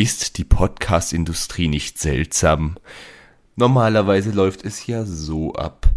[0.00, 2.76] Ist die Podcast-Industrie nicht seltsam?
[3.56, 5.90] Normalerweise läuft es ja so ab.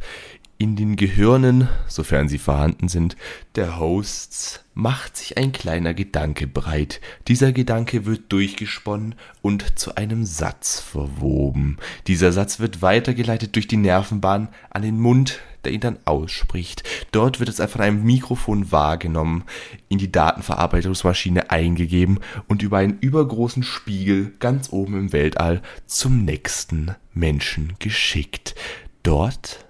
[0.57, 3.15] In den Gehirnen, sofern sie vorhanden sind,
[3.53, 6.99] der Hosts macht sich ein kleiner Gedanke breit.
[7.27, 9.13] Dieser Gedanke wird durchgesponnen
[9.43, 11.77] und zu einem Satz verwoben.
[12.07, 16.83] Dieser Satz wird weitergeleitet durch die Nervenbahn an den Mund, der ihn dann ausspricht.
[17.11, 19.43] Dort wird es von einem Mikrofon wahrgenommen,
[19.89, 26.95] in die Datenverarbeitungsmaschine eingegeben und über einen übergroßen Spiegel ganz oben im Weltall zum nächsten
[27.13, 28.55] Menschen geschickt.
[29.03, 29.65] Dort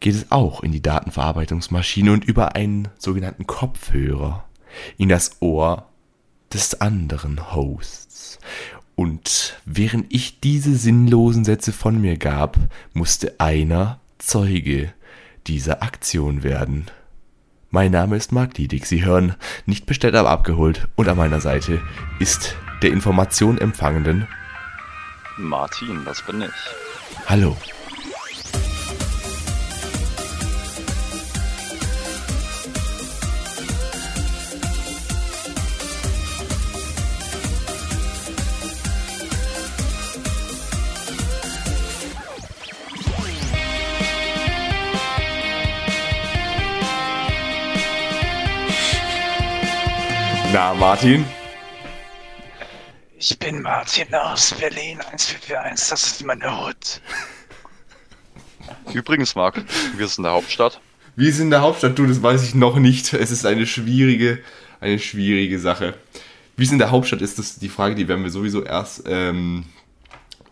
[0.00, 4.44] geht es auch in die Datenverarbeitungsmaschine und über einen sogenannten Kopfhörer
[4.98, 5.88] in das Ohr
[6.52, 8.38] des anderen Hosts.
[8.94, 12.58] Und während ich diese sinnlosen Sätze von mir gab,
[12.94, 14.92] musste einer Zeuge
[15.46, 16.86] dieser Aktion werden.
[17.70, 18.86] Mein Name ist Marc Diedig.
[18.86, 19.34] Sie hören
[19.66, 20.88] nicht bestellt, aber abgeholt.
[20.96, 21.80] Und an meiner Seite
[22.18, 24.26] ist der Information empfangenden
[25.38, 27.26] Martin, das bin ich.
[27.26, 27.56] Hallo.
[50.56, 51.22] Na, Martin?
[53.18, 57.02] Ich bin Martin aus Berlin 1441, das ist meine Hut.
[58.94, 59.62] Übrigens, Marc,
[59.98, 60.80] wir sind in der Hauptstadt.
[61.14, 63.12] Wir sind in der Hauptstadt, du, das weiß ich noch nicht.
[63.12, 64.38] Es ist eine schwierige,
[64.80, 65.92] eine schwierige Sache.
[66.56, 69.66] Wie es in der Hauptstadt ist, das die Frage, die werden wir sowieso erst ähm,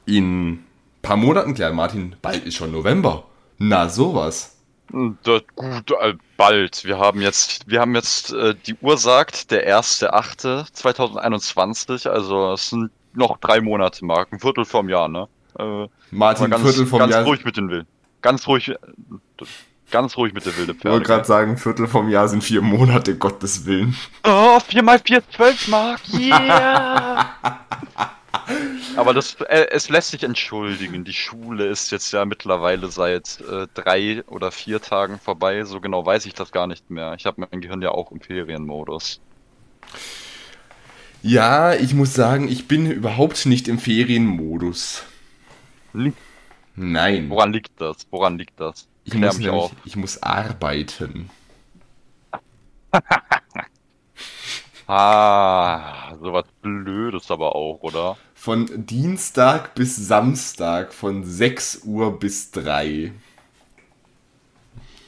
[0.04, 0.66] in ein
[1.00, 1.76] paar Monaten klären.
[1.76, 3.24] Martin, bald ist schon November.
[3.56, 4.53] Na, sowas.
[4.90, 6.84] Das, gut, äh, bald.
[6.84, 12.90] Wir haben jetzt, wir haben jetzt, äh, die Uhr sagt, der 1.8.2021, also es sind
[13.12, 15.26] noch drei Monate, Mark, ein Viertel vom Jahr, ne?
[15.58, 17.22] Äh, Martin, ganz, Viertel vom ganz Jahr.
[17.22, 17.86] Ganz ruhig mit den Willen.
[18.22, 18.72] Ganz ruhig,
[19.90, 20.88] ganz ruhig mit der wilde Pferde.
[20.88, 23.96] Ich wollte gerade sagen, Viertel vom Jahr sind vier Monate, Gottes Willen.
[24.24, 27.30] Oh, vier mal vier, zwölf Mark, yeah!
[28.96, 31.04] Aber das, äh, es lässt sich entschuldigen.
[31.04, 35.64] Die Schule ist jetzt ja mittlerweile seit äh, drei oder vier Tagen vorbei.
[35.64, 37.14] So genau weiß ich das gar nicht mehr.
[37.18, 39.20] Ich habe mein Gehirn ja auch im Ferienmodus.
[41.22, 45.04] Ja, ich muss sagen, ich bin überhaupt nicht im Ferienmodus.
[45.92, 46.18] Liegt
[46.76, 47.30] Nein.
[47.30, 48.06] Woran liegt das?
[48.10, 48.88] Woran liegt das?
[49.04, 51.30] Ich muss, nämlich, ich muss arbeiten.
[54.86, 58.16] ah, sowas Blödes aber auch, oder?
[58.44, 63.14] von Dienstag bis Samstag von 6 Uhr bis 3.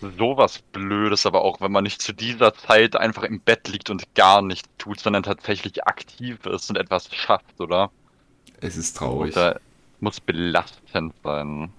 [0.00, 4.14] Sowas Blödes, aber auch wenn man nicht zu dieser Zeit einfach im Bett liegt und
[4.14, 7.90] gar nichts tut, sondern tatsächlich aktiv ist und etwas schafft, oder?
[8.62, 9.36] Es ist traurig.
[9.36, 9.60] Oder
[10.00, 11.70] muss belastend sein.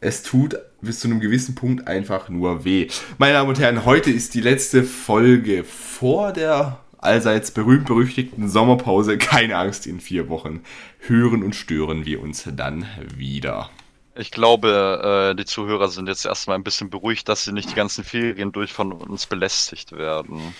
[0.00, 2.86] Es tut bis zu einem gewissen Punkt einfach nur weh.
[3.18, 9.18] Meine Damen und Herren, heute ist die letzte Folge vor der allseits berühmt-berüchtigten Sommerpause.
[9.18, 10.62] Keine Angst, in vier Wochen
[11.00, 12.86] hören und stören wir uns dann
[13.16, 13.70] wieder.
[14.14, 17.74] Ich glaube, äh, die Zuhörer sind jetzt erstmal ein bisschen beruhigt, dass sie nicht die
[17.74, 20.54] ganzen Ferien durch von uns belästigt werden.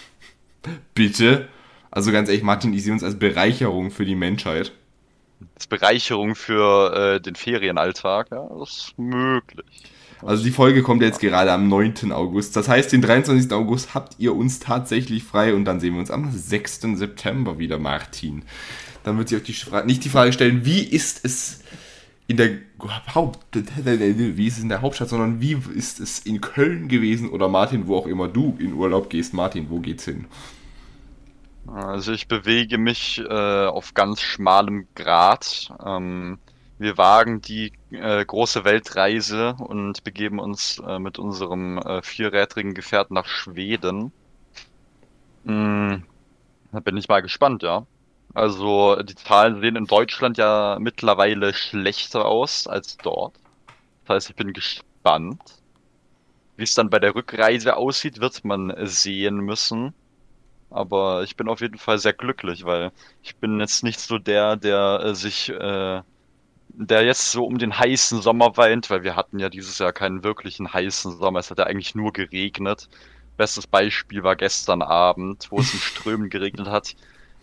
[0.94, 1.48] Bitte?
[1.92, 4.72] Also ganz ehrlich, Martin, ich sehe uns als Bereicherung für die Menschheit.
[5.54, 9.66] Als Bereicherung für äh, den Ferienalltag, ja, das ist möglich.
[10.22, 12.10] Also die Folge kommt jetzt gerade am 9.
[12.12, 12.56] August.
[12.56, 13.52] Das heißt, den 23.
[13.52, 16.80] August habt ihr uns tatsächlich frei und dann sehen wir uns am 6.
[16.94, 18.42] September wieder, Martin.
[19.04, 21.60] Dann wird sich euch die nicht die Frage stellen, wie ist es
[22.26, 22.50] in der
[22.80, 27.86] wie ist es in der Hauptstadt, sondern wie ist es in Köln gewesen oder Martin,
[27.86, 29.34] wo auch immer du in Urlaub gehst.
[29.34, 30.26] Martin, wo geht's hin?
[31.74, 35.70] Also ich bewege mich äh, auf ganz schmalem Grat.
[35.84, 36.38] Ähm,
[36.78, 43.10] wir wagen die äh, große Weltreise und begeben uns äh, mit unserem äh, vierrädrigen Gefährt
[43.10, 44.12] nach Schweden.
[45.44, 46.04] Hm,
[46.72, 47.86] da bin ich mal gespannt, ja.
[48.34, 53.34] Also die Zahlen sehen in Deutschland ja mittlerweile schlechter aus als dort.
[54.06, 55.42] Das heißt, ich bin gespannt.
[56.56, 59.94] Wie es dann bei der Rückreise aussieht, wird man sehen müssen.
[60.70, 62.92] Aber ich bin auf jeden Fall sehr glücklich, weil
[63.22, 66.02] ich bin jetzt nicht so der, der äh, sich äh,
[66.78, 70.22] der jetzt so um den heißen Sommer weint, weil wir hatten ja dieses Jahr keinen
[70.22, 71.40] wirklichen heißen Sommer.
[71.40, 72.88] Es hat ja eigentlich nur geregnet.
[73.36, 76.94] Bestes Beispiel war gestern Abend, wo es in Strömen geregnet hat.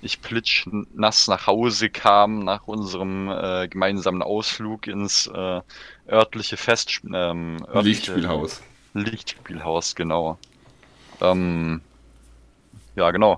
[0.01, 5.61] Ich plitsch nass nach Hause kam nach unserem äh, gemeinsamen Ausflug ins äh,
[6.07, 8.61] örtliche Fest ähm, örtliche, Lichtspielhaus.
[8.93, 10.37] Lichtspielhaus, genau.
[11.21, 11.81] Ähm,
[12.95, 13.37] ja, genau.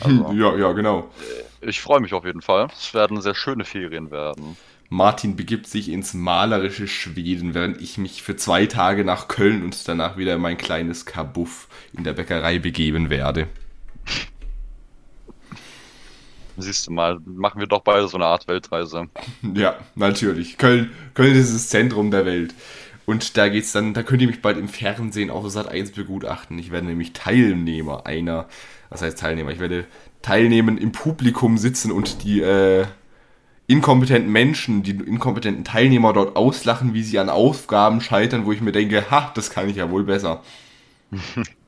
[0.00, 1.10] Also, Ja, ja, genau.
[1.60, 2.68] ich freue mich auf jeden Fall.
[2.72, 4.56] Es werden sehr schöne Ferien werden.
[4.88, 9.88] Martin begibt sich ins malerische Schweden, während ich mich für zwei Tage nach Köln und
[9.88, 13.48] danach wieder in mein kleines Kabuff in der Bäckerei begeben werde.
[16.58, 19.08] Siehst du mal, machen wir doch beide so eine Art Weltreise.
[19.54, 20.58] Ja, natürlich.
[20.58, 22.54] Köln, Köln ist das Zentrum der Welt.
[23.04, 26.58] Und da geht's dann, da könnt ihr mich bald im Fernsehen auf Sat 1 begutachten.
[26.58, 28.48] Ich werde nämlich Teilnehmer einer,
[28.90, 29.50] was heißt Teilnehmer?
[29.50, 29.86] Ich werde
[30.22, 32.86] teilnehmen, im Publikum sitzen und die äh,
[33.66, 38.72] inkompetenten Menschen, die inkompetenten Teilnehmer dort auslachen, wie sie an Aufgaben scheitern, wo ich mir
[38.72, 40.42] denke, ha, das kann ich ja wohl besser.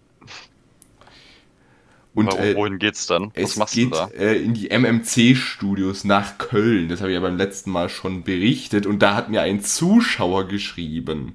[2.15, 3.33] Und Wo- äh, Wohin geht's dann?
[3.35, 4.09] Was es machst geht du da?
[4.17, 6.89] äh, in die MMC-Studios nach Köln.
[6.89, 8.87] Das habe ich ja beim letzten Mal schon berichtet.
[8.87, 11.35] Und da hat mir ein Zuschauer geschrieben.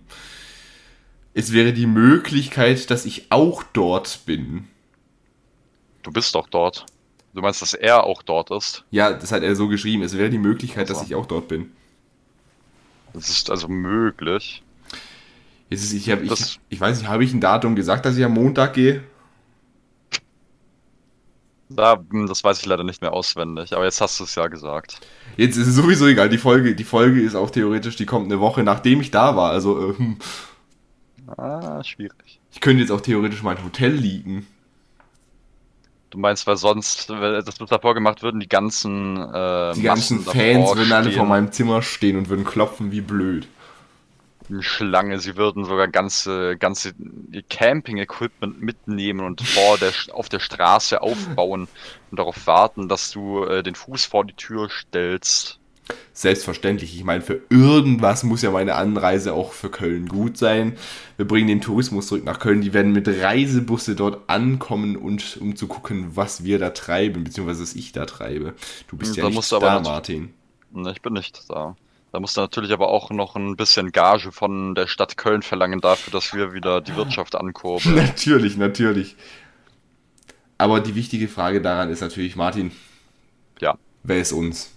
[1.33, 4.67] Es wäre die Möglichkeit, dass ich auch dort bin.
[6.03, 6.85] Du bist doch dort.
[7.33, 8.83] Du meinst, dass er auch dort ist?
[8.89, 10.01] Ja, das hat er so geschrieben.
[10.01, 11.07] Es wäre die Möglichkeit, dass Ach so.
[11.07, 11.71] ich auch dort bin.
[13.13, 14.63] Das ist also möglich.
[15.69, 18.23] Jetzt ist, ich, hab, ich, ich weiß nicht, habe ich ein Datum gesagt, dass ich
[18.25, 19.03] am Montag gehe?
[21.69, 24.47] Da, hm, das weiß ich leider nicht mehr auswendig, aber jetzt hast du es ja
[24.47, 24.99] gesagt.
[25.37, 26.27] Jetzt ist es sowieso egal.
[26.29, 29.51] Die Folge, die Folge ist auch theoretisch, die kommt eine Woche, nachdem ich da war.
[29.51, 30.17] Also, ähm,
[31.37, 32.39] Ah, schwierig.
[32.51, 34.47] ich könnte jetzt auch theoretisch mein Hotel liegen.
[36.09, 40.31] Du meinst, weil sonst, wenn das davor gemacht würden, die ganzen äh, Die ganzen Massen
[40.39, 43.47] Fans würden alle vor meinem Zimmer stehen und würden klopfen wie blöd.
[44.61, 46.93] Schlange, sie würden sogar ganze, ganze
[47.49, 51.67] Camping-Equipment mitnehmen und vor der, auf der Straße aufbauen
[52.11, 55.59] und darauf warten, dass du äh, den Fuß vor die Tür stellst.
[56.13, 56.95] Selbstverständlich.
[56.95, 60.77] Ich meine, für irgendwas muss ja meine Anreise auch für Köln gut sein.
[61.17, 62.61] Wir bringen den Tourismus zurück nach Köln.
[62.61, 67.63] Die werden mit Reisebusse dort ankommen und um zu gucken, was wir da treiben, beziehungsweise
[67.63, 68.53] was ich da treibe.
[68.87, 70.33] Du bist Hm, ja da nicht musst du aber da, Martin.
[70.71, 71.75] Ne, ich bin nicht da.
[72.11, 75.79] Da musst du natürlich aber auch noch ein bisschen Gage von der Stadt Köln verlangen
[75.79, 77.95] dafür, dass wir wieder die Wirtschaft ankurbeln.
[77.95, 79.15] natürlich, natürlich.
[80.57, 82.71] Aber die wichtige Frage daran ist natürlich, Martin,
[83.61, 83.77] Ja.
[84.03, 84.71] wer ist uns?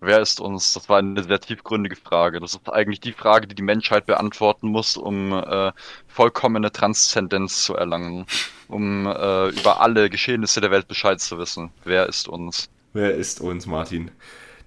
[0.00, 0.72] Wer ist uns?
[0.74, 2.40] Das war eine sehr tiefgründige Frage.
[2.40, 5.72] Das ist eigentlich die Frage, die die Menschheit beantworten muss, um äh,
[6.08, 8.26] vollkommene Transzendenz zu erlangen,
[8.68, 11.70] um äh, über alle Geschehnisse der Welt Bescheid zu wissen.
[11.84, 12.68] Wer ist uns?
[12.92, 14.10] Wer ist uns, Martin?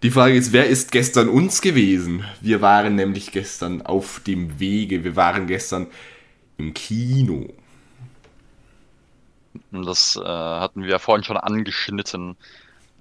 [0.03, 2.23] Die Frage ist, wer ist gestern uns gewesen?
[2.39, 5.03] Wir waren nämlich gestern auf dem Wege.
[5.03, 5.87] Wir waren gestern
[6.57, 7.47] im Kino.
[9.71, 12.37] Das äh, hatten wir ja vorhin schon angeschnitten.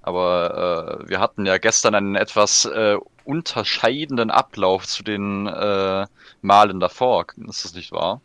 [0.01, 6.07] Aber äh, wir hatten ja gestern einen etwas äh, unterscheidenden Ablauf zu den äh,
[6.41, 7.27] Malen davor.
[7.47, 8.21] Ist das nicht wahr?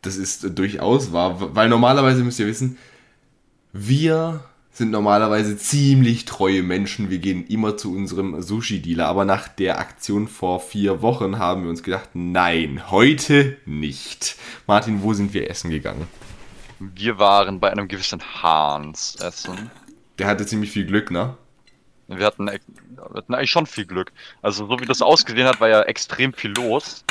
[0.00, 2.78] Das ist äh, durchaus wahr, weil normalerweise müsst ihr wissen,
[3.74, 4.42] wir
[4.76, 7.08] sind normalerweise ziemlich treue Menschen.
[7.08, 9.06] Wir gehen immer zu unserem Sushi-Dealer.
[9.06, 14.36] Aber nach der Aktion vor vier Wochen haben wir uns gedacht, nein, heute nicht.
[14.66, 16.06] Martin, wo sind wir essen gegangen?
[16.78, 19.70] Wir waren bei einem gewissen Hans essen.
[20.18, 21.36] Der hatte ziemlich viel Glück, ne?
[22.08, 24.12] Wir hatten, ex- wir hatten eigentlich schon viel Glück.
[24.42, 27.02] Also so wie das ausgesehen hat, war ja extrem viel los.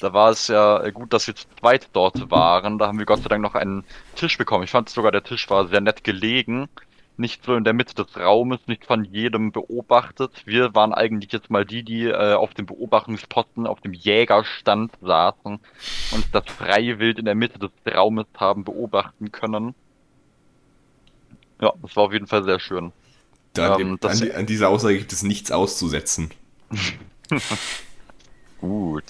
[0.00, 2.78] Da war es ja gut, dass wir zu zweit dort waren.
[2.78, 3.84] Da haben wir Gott sei Dank noch einen
[4.14, 4.64] Tisch bekommen.
[4.64, 6.68] Ich fand sogar, der Tisch war sehr nett gelegen.
[7.16, 10.42] Nicht so in der Mitte des Raumes, nicht von jedem beobachtet.
[10.46, 15.60] Wir waren eigentlich jetzt mal die, die äh, auf dem Beobachtungsposten, auf dem Jägerstand saßen
[16.12, 19.74] und das freie Wild in der Mitte des Raumes haben beobachten können.
[21.60, 22.90] Ja, das war auf jeden Fall sehr schön.
[23.52, 26.32] Da, Ähm, an, das- die, an dieser Aussage gibt es nichts auszusetzen.
[28.60, 29.04] Gut.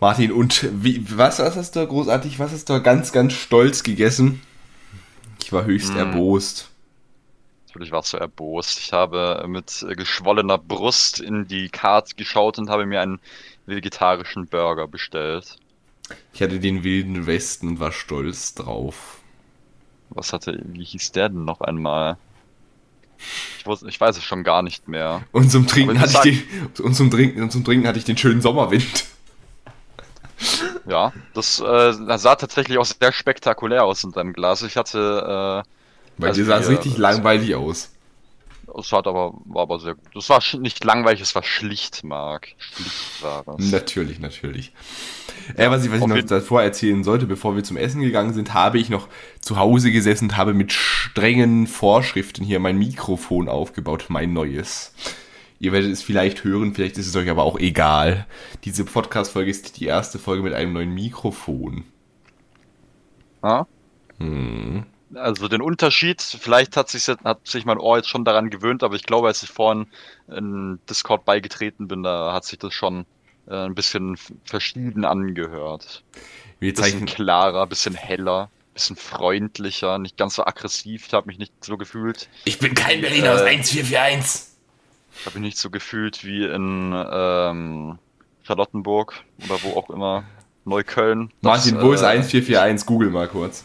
[0.00, 4.42] Martin, und wie, was, was hast du großartig, was hast du ganz, ganz stolz gegessen?
[5.44, 5.98] Ich war höchst Mm.
[5.98, 6.70] erbost.
[7.66, 8.78] Natürlich warst du erbost.
[8.78, 13.20] Ich habe mit geschwollener Brust in die Karte geschaut und habe mir einen
[13.66, 15.56] vegetarischen Burger bestellt.
[16.32, 19.18] Ich hatte den wilden Westen und war stolz drauf.
[20.08, 22.16] Was hatte, wie hieß der denn noch einmal?
[23.58, 25.24] Ich, wusste, ich weiß es schon gar nicht mehr.
[25.32, 28.16] Und zum Trinken hatte ich den, und zum Trinken, und zum Trinken hatte ich den
[28.16, 29.04] schönen Sommerwind.
[30.86, 31.64] Ja, das, äh,
[32.06, 34.62] das sah tatsächlich auch sehr spektakulär aus in deinem Glas.
[34.62, 35.64] Ich hatte,
[36.18, 37.90] Bei Also dir sah es richtig langweilig aus.
[38.68, 40.04] äh, es hat aber, war aber sehr gut.
[40.14, 42.48] Das war nicht langweilig, es war schlicht, Marc.
[42.58, 43.70] Schlicht war es.
[43.70, 44.72] Natürlich, natürlich.
[45.56, 48.54] Äh, was ich, was ich noch davor erzählen sollte, bevor wir zum Essen gegangen sind,
[48.54, 49.08] habe ich noch
[49.40, 54.94] zu Hause gesessen und habe mit strengen Vorschriften hier mein Mikrofon aufgebaut, mein neues.
[55.60, 58.26] Ihr werdet es vielleicht hören, vielleicht ist es euch aber auch egal.
[58.64, 61.84] Diese Podcast-Folge ist die erste Folge mit einem neuen Mikrofon.
[63.42, 63.66] Ah?
[64.18, 64.84] Hm.
[65.14, 68.96] Also den Unterschied, vielleicht hat sich, hat sich mein Ohr jetzt schon daran gewöhnt, aber
[68.96, 69.86] ich glaube, als ich vorhin
[70.28, 73.06] in Discord beigetreten bin, da hat sich das schon
[73.46, 76.02] äh, ein bisschen verschieden angehört.
[76.58, 81.52] Wir bisschen klarer, bisschen heller, bisschen freundlicher, nicht ganz so aggressiv, da habe mich nicht
[81.64, 82.28] so gefühlt.
[82.44, 84.53] Ich bin kein Berliner äh, aus 1441
[85.22, 87.98] glaube ich, nicht so gefühlt wie in ähm,
[88.42, 90.24] Charlottenburg oder wo auch immer,
[90.64, 91.32] Neukölln.
[91.40, 92.86] Martin, das, wo äh, ist 1441?
[92.86, 93.64] Google mal kurz.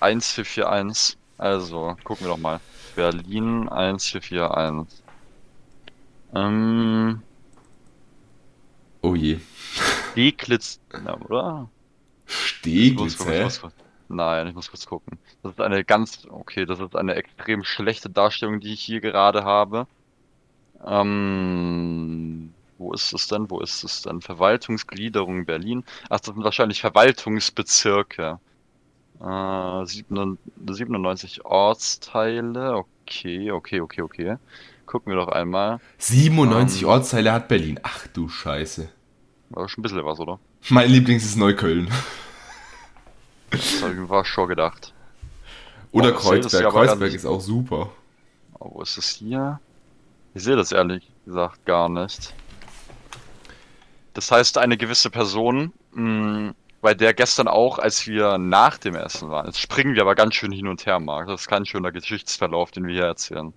[0.00, 1.16] 1441.
[1.38, 2.60] Also, gucken wir doch mal.
[2.96, 5.02] Berlin 1441.
[6.34, 7.22] Ähm.
[9.02, 9.38] Oh je.
[10.10, 11.68] Steglitz, na, oder?
[12.26, 13.46] Steglitz, ich gucken, hä?
[13.46, 13.60] Ich
[14.08, 15.18] nein, ich muss kurz gucken.
[15.42, 19.44] Das ist eine ganz, okay, das ist eine extrem schlechte Darstellung, die ich hier gerade
[19.44, 19.86] habe.
[20.86, 23.50] Ähm, wo ist es denn?
[23.50, 24.20] Wo ist es denn?
[24.20, 25.84] Verwaltungsgliederung Berlin.
[26.10, 28.38] Ach, das sind wahrscheinlich Verwaltungsbezirke.
[29.20, 32.76] Äh, 97 Ortsteile.
[32.76, 34.36] Okay, okay, okay, okay.
[34.86, 35.80] Gucken wir doch einmal.
[35.98, 36.88] 97 Ähm.
[36.88, 37.80] Ortsteile hat Berlin.
[37.82, 38.88] Ach du Scheiße.
[39.50, 40.38] War schon ein bisschen was, oder?
[40.68, 41.90] Mein Lieblings ist Neukölln.
[43.50, 44.92] Das habe ich mir schon gedacht.
[45.90, 46.70] Oder das Kreuzberg.
[46.70, 47.90] Kreuzberg ist auch super.
[48.58, 49.60] Oh, wo ist es hier?
[50.38, 52.32] Ich sehe das ehrlich gesagt gar nicht.
[54.14, 59.30] Das heißt, eine gewisse Person, mh, bei der gestern auch, als wir nach dem Essen
[59.30, 61.26] waren, jetzt springen wir aber ganz schön hin und her, Marc.
[61.26, 63.52] Das ist kein schöner Geschichtsverlauf, den wir hier erzählen.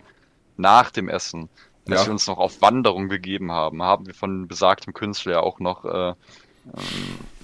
[0.58, 1.50] Nach dem Essen,
[1.88, 2.06] als Ja.
[2.08, 5.86] wir uns noch auf Wanderung begeben haben, haben wir von besagtem Künstler ja auch noch
[5.86, 6.16] äh, ähm,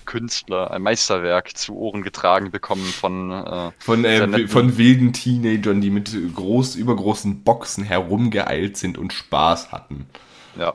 [0.07, 5.91] Künstler, ein Meisterwerk zu Ohren getragen bekommen von äh, Von, äh, von wilden Teenagern, die
[5.91, 10.07] mit groß, übergroßen Boxen herumgeeilt sind und Spaß hatten.
[10.55, 10.73] Ja.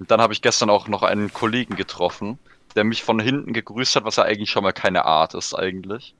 [0.00, 2.40] Und dann habe ich gestern auch noch einen Kollegen getroffen,
[2.74, 6.16] der mich von hinten gegrüßt hat, was ja eigentlich schon mal keine Art ist eigentlich.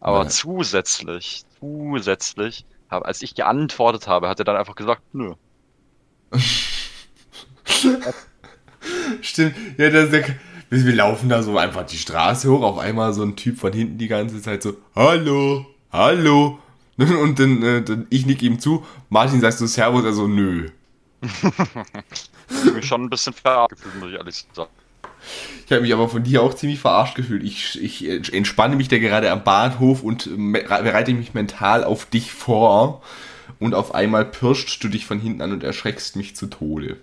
[0.00, 0.28] Aber Ja.
[0.28, 5.34] zusätzlich, zusätzlich, hab, als ich geantwortet habe, hat er dann einfach gesagt, nö.
[9.20, 10.10] Stimmt, ja, das
[10.70, 13.98] wir, laufen da so einfach die Straße hoch, auf einmal so ein Typ von hinten
[13.98, 16.58] die ganze Zeit so, hallo, hallo.
[16.96, 20.70] Und dann, äh, dann ich nick ihm zu, Martin sagst du Servus, also nö.
[21.20, 21.32] Ich
[22.66, 24.70] hab mich schon ein bisschen verarscht gefühlt, muss ich ehrlich sagen.
[25.66, 27.42] Ich habe mich aber von dir auch ziemlich verarscht gefühlt.
[27.42, 32.32] Ich, ich entspanne mich da gerade am Bahnhof und me- bereite mich mental auf dich
[32.32, 33.02] vor.
[33.58, 36.98] Und auf einmal pirscht du dich von hinten an und erschreckst mich zu Tode.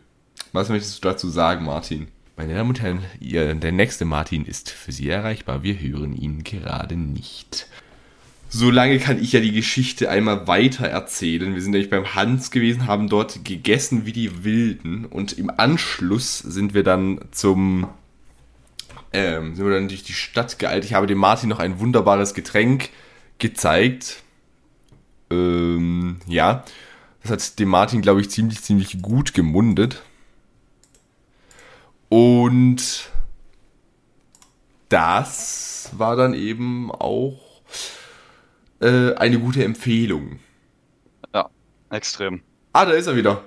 [0.54, 2.08] Was möchtest du dazu sagen, Martin?
[2.36, 5.62] Meine Damen und Herren, ihr, der nächste Martin ist für Sie erreichbar.
[5.62, 7.68] Wir hören ihn gerade nicht.
[8.50, 11.54] Solange kann ich ja die Geschichte einmal weiter erzählen.
[11.54, 16.40] Wir sind nämlich beim Hans gewesen, haben dort gegessen wie die Wilden und im Anschluss
[16.40, 17.88] sind wir dann zum
[19.12, 20.86] ähm, sind wir dann durch die Stadt geeilt.
[20.86, 22.90] Ich habe dem Martin noch ein wunderbares Getränk
[23.38, 24.24] gezeigt.
[25.30, 26.66] Ähm, ja,
[27.22, 30.02] das hat dem Martin, glaube ich, ziemlich, ziemlich gut gemundet.
[32.14, 33.10] Und
[34.90, 37.40] das war dann eben auch
[38.80, 40.40] äh, eine gute Empfehlung.
[41.34, 41.50] Ja,
[41.90, 42.44] extrem.
[42.72, 43.42] Ah, da ist er wieder.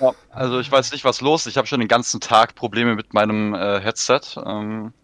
[0.00, 1.52] Ja, also ich weiß nicht, was los ist.
[1.52, 4.20] Ich habe schon den ganzen Tag Probleme mit meinem äh, Headset.
[4.46, 4.94] Ähm,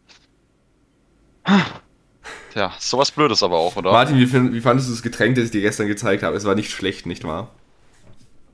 [2.55, 3.93] Tja, sowas Blödes aber auch, oder?
[3.93, 6.35] Martin, wie, wie fandest du das Getränk, das ich dir gestern gezeigt habe?
[6.35, 7.51] Es war nicht schlecht, nicht wahr?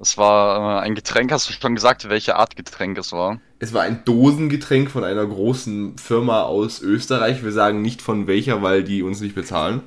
[0.00, 3.40] Es war äh, ein Getränk, hast du schon gesagt, welche Art Getränk es war?
[3.62, 7.44] Es war ein Dosengetränk von einer großen Firma aus Österreich.
[7.44, 9.82] Wir sagen nicht von welcher, weil die uns nicht bezahlen.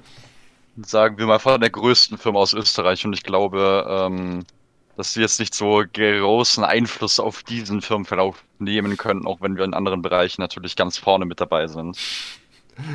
[0.77, 4.45] Sagen wir mal von der größten Firma aus Österreich und ich glaube, ähm,
[4.95, 9.65] dass sie jetzt nicht so großen Einfluss auf diesen Firmenverlauf nehmen können, auch wenn wir
[9.65, 11.97] in anderen Bereichen natürlich ganz vorne mit dabei sind.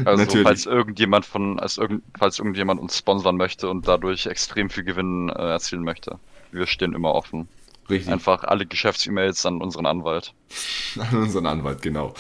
[0.07, 0.47] Also Natürlich.
[0.47, 5.29] falls irgendjemand von, als irgend, falls irgendjemand uns sponsern möchte und dadurch extrem viel Gewinn
[5.29, 6.19] äh, erzielen möchte.
[6.53, 7.49] Wir stehen immer offen.
[7.91, 8.13] Richtig.
[8.13, 10.33] Einfach alle Geschäfts-E-Mails an unseren Anwalt.
[10.99, 12.15] An unseren Anwalt, genau.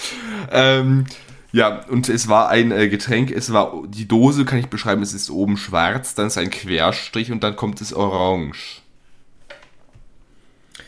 [0.50, 1.06] Ähm,
[1.52, 5.12] ja, und es war ein äh, Getränk, es war, die Dose kann ich beschreiben, es
[5.12, 8.82] ist oben schwarz, dann ist ein Querstrich und dann kommt es orange.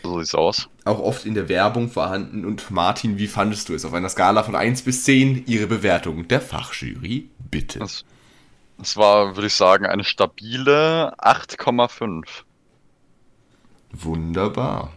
[0.02, 0.68] So sieht's aus.
[0.84, 2.44] Auch oft in der Werbung vorhanden.
[2.44, 3.84] Und Martin, wie fandest du es?
[3.84, 7.78] Auf einer Skala von 1 bis 10, Ihre Bewertung der Fachjury, bitte.
[7.78, 8.04] Das,
[8.78, 12.24] das war, würde ich sagen, eine stabile 8,5.
[13.92, 14.90] Wunderbar.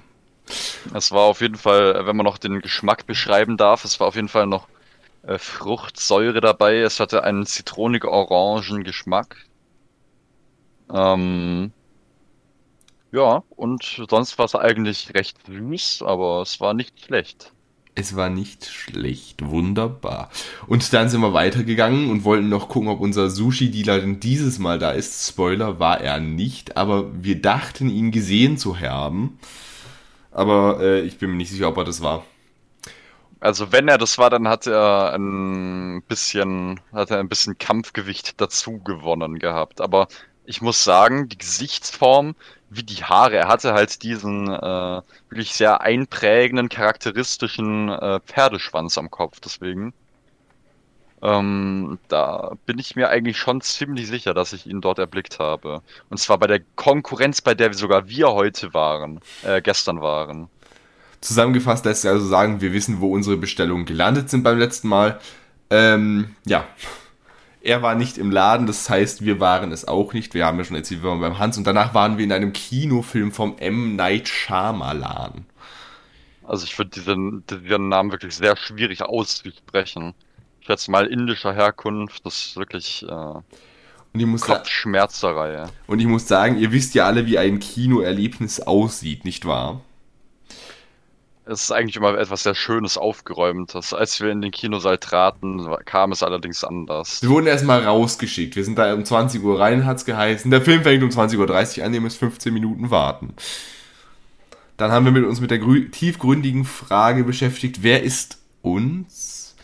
[0.94, 4.16] Es war auf jeden Fall, wenn man noch den Geschmack beschreiben darf, es war auf
[4.16, 4.68] jeden Fall noch
[5.24, 6.80] äh, Fruchtsäure dabei.
[6.80, 9.38] Es hatte einen zitronig-orangen Geschmack.
[10.94, 11.72] Ähm,
[13.12, 17.55] ja, und sonst war es eigentlich recht süß, aber es war nicht schlecht.
[17.98, 20.30] Es war nicht schlecht, wunderbar.
[20.68, 24.80] Und dann sind wir weitergegangen und wollten noch gucken, ob unser Sushi-Dealer denn dieses Mal
[24.80, 25.26] da ist.
[25.30, 29.40] Spoiler war er nicht, aber wir dachten ihn gesehen zu haben.
[30.32, 32.26] Aber äh, ich bin mir nicht sicher, ob er das war.
[33.40, 38.42] Also wenn er das war, dann hat er ein bisschen, hat er ein bisschen Kampfgewicht
[38.42, 39.80] dazu gewonnen gehabt.
[39.80, 40.10] Aber
[40.46, 42.36] ich muss sagen, die Gesichtsform,
[42.70, 49.12] wie die Haare, er hatte halt diesen äh, wirklich sehr einprägenden, charakteristischen äh, Pferdeschwanz am
[49.12, 49.40] Kopf.
[49.40, 49.94] Deswegen,
[51.22, 55.82] ähm, da bin ich mir eigentlich schon ziemlich sicher, dass ich ihn dort erblickt habe.
[56.10, 60.50] Und zwar bei der Konkurrenz, bei der sogar wir heute waren, äh, gestern waren.
[61.22, 65.20] Zusammengefasst lässt sich also sagen, wir wissen, wo unsere Bestellungen gelandet sind beim letzten Mal.
[65.72, 66.66] Ähm, ja,
[67.66, 70.36] er war nicht im Laden, das heißt, wir waren es auch nicht.
[70.36, 72.54] Wir haben ja schon erzählt, wir waren beim Hans und danach waren wir in einem
[72.54, 73.96] Kinofilm vom M.
[73.96, 75.46] Night Shyamalan.
[76.44, 80.14] Also ich finde diesen, diesen Namen wirklich sehr schwierig auszusprechen.
[80.62, 83.44] Ich schätze mal indischer Herkunft, das ist wirklich äh, Und
[84.14, 85.66] ich muss Kopfschmerzerei.
[85.88, 89.82] Und ich muss sagen, ihr wisst ja alle, wie ein Kinoerlebnis aussieht, nicht wahr?
[91.48, 93.94] Es ist eigentlich immer etwas sehr Schönes, Aufgeräumtes.
[93.94, 97.22] Als wir in den Kinosaal traten, kam es allerdings anders.
[97.22, 98.56] Wir wurden erstmal rausgeschickt.
[98.56, 100.50] Wir sind da um 20 Uhr rein, hat's geheißen.
[100.50, 103.36] Der Film fängt um 20.30 Uhr an, ihr müsst 15 Minuten warten.
[104.78, 105.62] Dann haben wir mit uns mit der
[105.92, 109.56] tiefgründigen Frage beschäftigt, wer ist uns?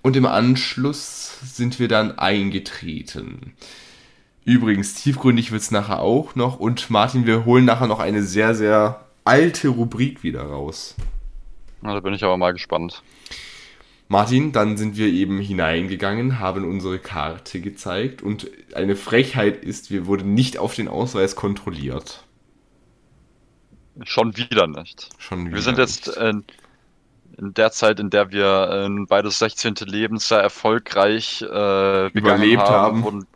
[0.00, 3.52] Und im Anschluss sind wir dann eingetreten.
[4.46, 6.58] Übrigens, tiefgründig wird's nachher auch noch.
[6.58, 10.96] Und Martin, wir holen nachher noch eine sehr, sehr alte Rubrik wieder raus.
[11.80, 13.02] Na, da bin ich aber mal gespannt.
[14.08, 20.06] Martin, dann sind wir eben hineingegangen, haben unsere Karte gezeigt und eine Frechheit ist, wir
[20.06, 22.22] wurden nicht auf den Ausweis kontrolliert.
[24.02, 25.08] Schon wieder nicht.
[25.18, 26.44] Schon wieder wir sind jetzt in,
[27.38, 29.76] in der Zeit, in der wir äh, beides 16.
[29.86, 33.02] Lebensjahr erfolgreich äh, Überlebt haben, haben.
[33.04, 33.26] Wurden,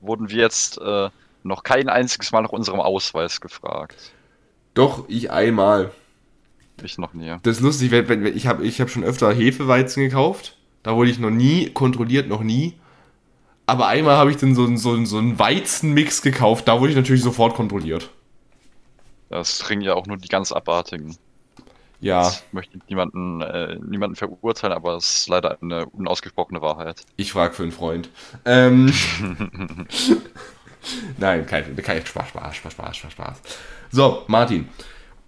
[0.00, 1.10] wurden wir jetzt äh,
[1.42, 4.12] noch kein einziges Mal nach unserem Ausweis gefragt.
[4.74, 5.90] Doch, ich einmal.
[6.82, 7.36] Ich noch nie.
[7.42, 10.56] Das ist lustig, wenn, wenn, ich habe ich hab schon öfter Hefeweizen gekauft.
[10.82, 12.74] Da wurde ich noch nie kontrolliert, noch nie.
[13.66, 17.22] Aber einmal habe ich dann so, so, so einen Weizenmix gekauft, da wurde ich natürlich
[17.22, 18.10] sofort kontrolliert.
[19.28, 21.16] Das trinken ja auch nur die ganz Abartigen.
[22.00, 22.28] Ja.
[22.28, 27.02] Ich möchte niemanden, äh, niemanden verurteilen, aber es ist leider eine unausgesprochene Wahrheit.
[27.16, 28.10] Ich frage für einen Freund.
[28.44, 28.92] Ähm.
[31.18, 33.42] Nein, kein, kein Spaß, Spaß, Spaß, Spaß, Spaß.
[33.90, 34.68] So, Martin.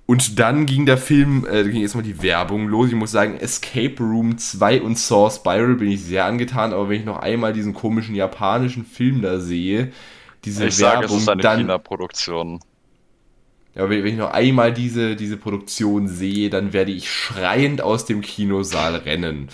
[0.06, 2.88] Und dann ging der Film, äh, ging erstmal die Werbung los.
[2.88, 7.00] Ich muss sagen, Escape Room 2 und Saw Spiral bin ich sehr angetan, aber wenn
[7.00, 9.92] ich noch einmal diesen komischen japanischen Film da sehe,
[10.44, 11.58] diese ich Werbung, sage, es ist eine dann.
[11.60, 12.60] China-Produktion.
[13.74, 18.04] Ja, wenn, wenn ich noch einmal diese, diese Produktion sehe, dann werde ich schreiend aus
[18.04, 19.48] dem Kinosaal rennen.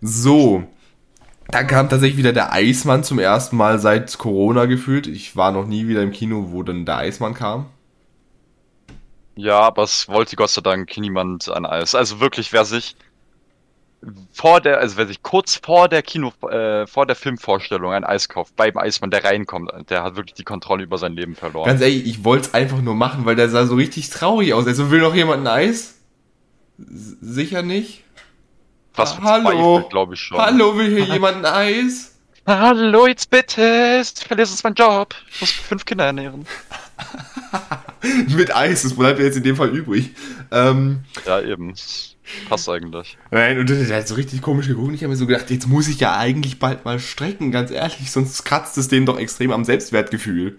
[0.00, 0.64] So.
[1.52, 5.06] Dann kam tatsächlich wieder der Eismann zum ersten Mal seit Corona gefühlt.
[5.06, 7.66] Ich war noch nie wieder im Kino, wo dann der Eismann kam.
[9.36, 11.94] Ja, aber es wollte Gott sei Dank niemand an Eis.
[11.94, 12.94] Also wirklich, wer sich
[14.32, 18.28] vor der, also wer sich kurz vor der Kino, äh, vor der Filmvorstellung ein Eis
[18.28, 21.66] kauft, beim Eismann, der reinkommt, der hat wirklich die Kontrolle über sein Leben verloren.
[21.66, 24.66] Ganz ehrlich, ich wollte es einfach nur machen, weil der sah so richtig traurig aus.
[24.66, 25.96] Also will noch jemand ein Eis?
[26.78, 28.04] S sicher nicht?
[28.94, 30.38] Was Ah, hallo, glaube ich schon.
[30.38, 32.16] Hallo, will hier jemand ein Eis?
[32.46, 34.00] Hallo, jetzt bitte.
[34.02, 35.14] Ich verlierst jetzt meinen Job.
[35.30, 36.46] Ich muss fünf Kinder ernähren.
[38.34, 40.14] Mit Eis, das bleibt ja jetzt in dem Fall übrig.
[40.50, 41.74] Ähm, Ja, eben.
[42.48, 43.18] Passt eigentlich.
[43.30, 44.94] nein, und der hat so richtig komisch geguckt.
[44.94, 48.10] Ich habe mir so gedacht, jetzt muss ich ja eigentlich bald mal strecken, ganz ehrlich,
[48.12, 50.58] sonst kratzt es denen doch extrem am Selbstwertgefühl.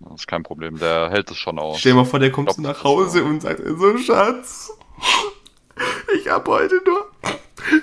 [0.00, 0.78] Das ist kein Problem.
[0.78, 1.78] Der hält es schon aus.
[1.78, 4.70] Stell dir mal vor, der kommt so nach Hause und sagt so, Schatz,
[6.14, 7.10] ich habe heute nur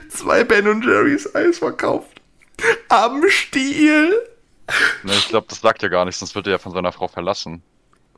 [0.09, 2.21] zwei Ben Jerry's Eis verkauft.
[2.89, 4.11] Am Stiel.
[5.03, 7.07] Ne, ich glaube, das sagt ja gar nichts, sonst wird er ja von seiner Frau
[7.07, 7.61] verlassen.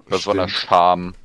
[0.07, 0.69] Bei so einer Stimmt.
[0.69, 1.15] Scham.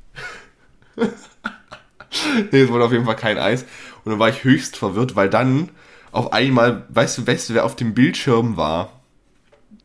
[2.51, 3.63] Nee, es wurde auf jeden Fall kein Eis.
[4.05, 5.71] Und dann war ich höchst verwirrt, weil dann
[6.13, 9.01] auf einmal, weißt du, weißt du, wer auf dem Bildschirm war?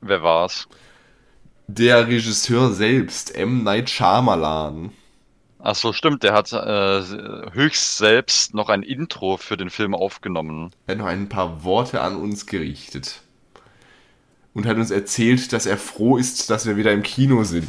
[0.02, 0.68] Wer war's?
[1.68, 3.64] Der Regisseur selbst, M.
[3.64, 4.92] Night Shyamalan.
[5.68, 6.22] Ach so, stimmt.
[6.22, 7.02] Der hat äh,
[7.52, 10.72] höchst selbst noch ein Intro für den Film aufgenommen.
[10.86, 13.22] Er hat noch ein paar Worte an uns gerichtet.
[14.54, 17.68] Und hat uns erzählt, dass er froh ist, dass wir wieder im Kino sind.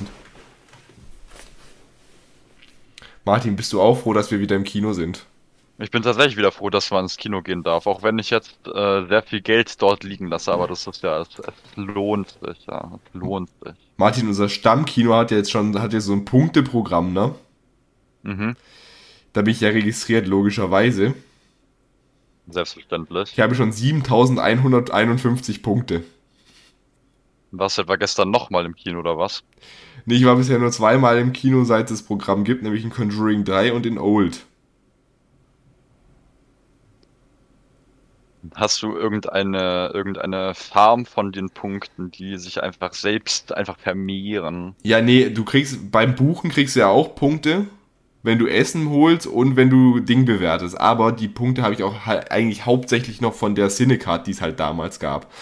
[3.24, 5.24] Martin, bist du auch froh, dass wir wieder im Kino sind?
[5.78, 8.58] Ich bin tatsächlich wieder froh, dass man ins Kino gehen darf, auch wenn ich jetzt
[8.66, 12.66] äh, sehr viel Geld dort liegen lasse, aber das ist ja, es, es lohnt sich,
[12.66, 13.74] ja, es lohnt sich.
[13.96, 17.34] Martin, unser Stammkino hat ja jetzt schon, hat ja so ein Punkteprogramm, ne?
[18.26, 18.56] Mhm.
[19.32, 21.14] Da bin ich ja registriert, logischerweise.
[22.48, 23.32] Selbstverständlich.
[23.32, 26.04] Ich habe schon 7151 Punkte.
[27.52, 29.42] Warst du etwa gestern nochmal im Kino oder was?
[30.04, 32.90] Nee, ich war bisher nur zweimal im Kino, seit es das Programm gibt, nämlich in
[32.90, 34.44] Conjuring 3 und in Old.
[38.54, 44.74] Hast du irgendeine, irgendeine Farm von den Punkten, die sich einfach selbst einfach vermehren?
[44.82, 47.66] Ja, nee, du kriegst beim Buchen kriegst du ja auch Punkte,
[48.26, 50.78] wenn du Essen holst und wenn du Ding bewertest.
[50.80, 54.40] Aber die Punkte habe ich auch halt eigentlich hauptsächlich noch von der Cinecard, die es
[54.40, 55.32] halt damals gab.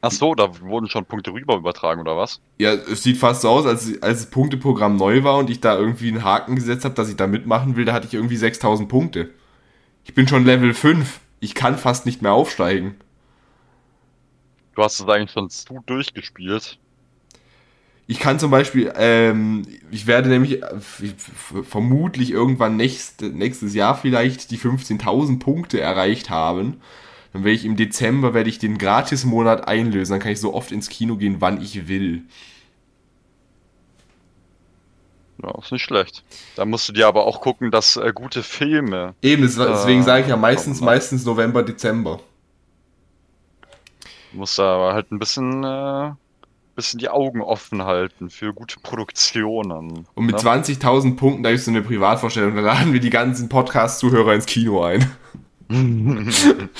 [0.00, 2.40] Ach so, da wurden schon Punkte rüber übertragen oder was?
[2.58, 5.78] Ja, es sieht fast so aus, als, als das Punkteprogramm neu war und ich da
[5.78, 8.88] irgendwie einen Haken gesetzt habe, dass ich da mitmachen will, da hatte ich irgendwie 6000
[8.88, 9.30] Punkte.
[10.04, 11.20] Ich bin schon Level 5.
[11.38, 12.96] Ich kann fast nicht mehr aufsteigen.
[14.74, 16.80] Du hast es eigentlich schon zu durchgespielt.
[18.12, 20.68] Ich kann zum Beispiel, ähm, ich werde nämlich äh,
[21.64, 26.82] vermutlich irgendwann nächst, nächstes Jahr vielleicht die 15.000 Punkte erreicht haben.
[27.32, 30.12] Dann werde ich im Dezember werde ich den Gratis-Monat einlösen.
[30.12, 32.24] Dann kann ich so oft ins Kino gehen, wann ich will.
[35.42, 36.24] Ja, ist nicht schlecht.
[36.54, 39.14] Da musst du dir aber auch gucken, dass äh, gute Filme.
[39.22, 40.82] Eben, deswegen Äh, sage ich ja meistens, nicht?
[40.82, 42.20] meistens November, Dezember.
[44.30, 46.14] Du musst da aber halt ein bisschen, äh,
[46.74, 50.06] bisschen die Augen offen halten für gute Produktionen.
[50.14, 50.40] Und mit ne?
[50.50, 54.82] 20.000 Punkten, da ist so eine Privatvorstellung, da laden wir die ganzen Podcast-Zuhörer ins Kino
[54.82, 55.10] ein.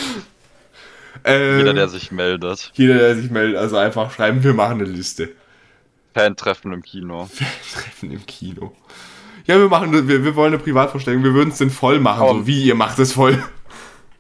[1.25, 2.73] Ähm, Jeder, der sich meldet.
[2.75, 5.29] jeder, der sich meldet, also einfach schreiben, wir machen eine Liste.
[6.15, 7.29] Fan-Treffen im Kino.
[7.73, 8.73] Treffen im Kino.
[9.47, 12.39] Ja, wir machen, wir, wir wollen eine Privatvorstellung, wir würden es denn voll machen, Aber-
[12.41, 13.41] so wie ihr macht es voll.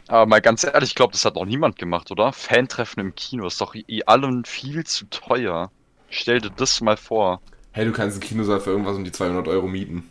[0.08, 2.32] Aber mal ganz ehrlich, ich glaube, das hat noch niemand gemacht, oder?
[2.32, 5.70] Fan-Treffen im Kino ist doch eh allen viel zu teuer.
[6.10, 7.40] Stell dir das mal vor.
[7.72, 10.10] Hey, du kannst einen Kinosaal für irgendwas um die 200 Euro mieten.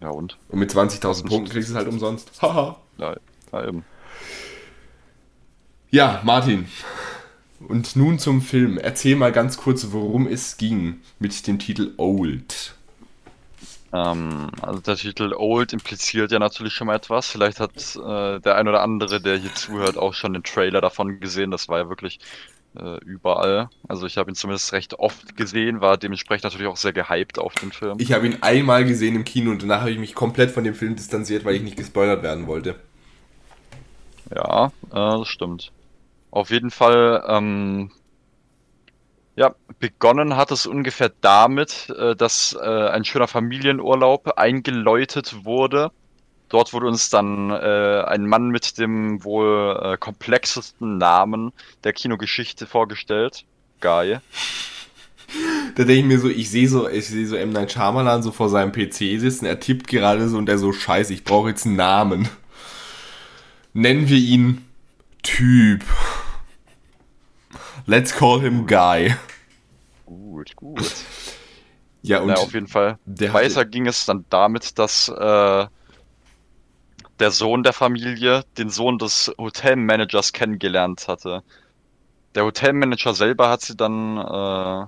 [0.00, 0.38] Ja und?
[0.48, 2.30] Und mit 20.000 Punkten kriegst du es halt umsonst.
[2.42, 2.76] Haha.
[2.98, 3.16] Ja,
[3.52, 3.84] ja eben.
[5.90, 6.66] Ja, Martin.
[7.60, 8.78] Und nun zum Film.
[8.78, 12.74] Erzähl mal ganz kurz, worum es ging mit dem Titel Old.
[13.94, 17.28] Ähm, also der Titel Old impliziert ja natürlich schon mal etwas.
[17.28, 21.20] Vielleicht hat äh, der ein oder andere, der hier zuhört, auch schon den Trailer davon
[21.20, 21.50] gesehen.
[21.52, 22.18] Das war ja wirklich
[22.76, 23.68] äh, überall.
[23.86, 27.54] Also ich habe ihn zumindest recht oft gesehen, war dementsprechend natürlich auch sehr gehypt auf
[27.54, 27.96] den Film.
[28.00, 30.74] Ich habe ihn einmal gesehen im Kino und danach habe ich mich komplett von dem
[30.74, 32.76] Film distanziert, weil ich nicht gespoilert werden wollte.
[34.34, 35.70] Ja, äh, das stimmt.
[36.32, 37.92] Auf jeden Fall, ähm,
[39.36, 45.90] ja, begonnen hat es ungefähr damit, äh, dass äh, ein schöner Familienurlaub eingeläutet wurde.
[46.48, 53.44] Dort wurde uns dann äh, ein Mann mit dem wohl komplexesten Namen der Kinogeschichte vorgestellt.
[53.80, 54.18] Guy.
[55.74, 57.50] Da denke ich mir so, ich sehe so, ich sehe so M.
[57.50, 61.12] Night Shyamalan so vor seinem PC sitzen, er tippt gerade so und er so, scheiße,
[61.12, 62.28] ich brauche jetzt einen Namen.
[63.72, 64.64] Nennen wir ihn
[65.24, 65.82] Typ.
[67.86, 69.14] Let's call him Guy.
[70.06, 70.92] Gut, gut.
[72.02, 72.98] Ja, und ja, auf jeden Fall.
[73.06, 75.66] hatte- Weiter ging es dann damit, dass äh,
[77.18, 81.42] der Sohn der Familie den Sohn des Hotelmanagers kennengelernt hatte.
[82.34, 84.86] Der Hotelmanager selber hat sie dann, äh,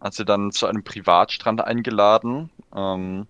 [0.00, 2.50] hat sie dann zu einem Privatstrand eingeladen.
[2.74, 3.26] Ähm,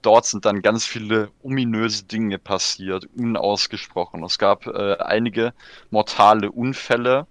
[0.00, 4.22] dort sind dann ganz viele ominöse Dinge passiert, unausgesprochen.
[4.24, 5.52] Es gab äh, einige
[5.90, 7.26] mortale Unfälle,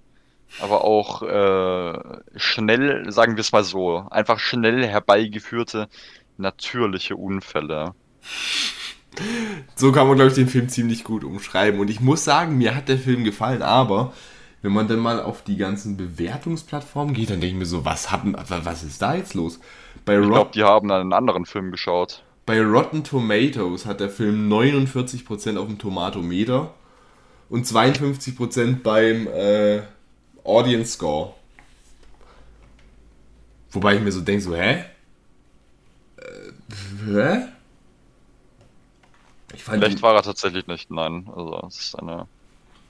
[0.60, 2.00] aber auch äh,
[2.36, 5.88] schnell, sagen wir es mal so, einfach schnell herbeigeführte
[6.38, 7.94] natürliche Unfälle.
[9.76, 11.80] so kann man, glaube ich, den Film ziemlich gut umschreiben.
[11.80, 14.14] Und ich muss sagen, mir hat der Film gefallen, aber
[14.62, 18.12] wenn man dann mal auf die ganzen Bewertungsplattformen geht, dann denke ich mir so, was,
[18.12, 19.60] haben, was ist da jetzt los?
[20.06, 22.24] Bei, Ich glaube, die haben einen anderen Film geschaut.
[22.46, 26.74] bei Rotten Tomatoes hat der Film 49% auf dem Tomatometer
[27.50, 29.82] und 52% beim äh,
[30.44, 31.34] Audience Score.
[33.72, 34.86] Wobei ich mir so denke, so, hä?
[36.18, 36.52] Äh,
[37.06, 37.48] hä?
[39.54, 41.30] Ich fand Vielleicht war er tatsächlich nicht, nein.
[41.34, 42.28] Also es ist eine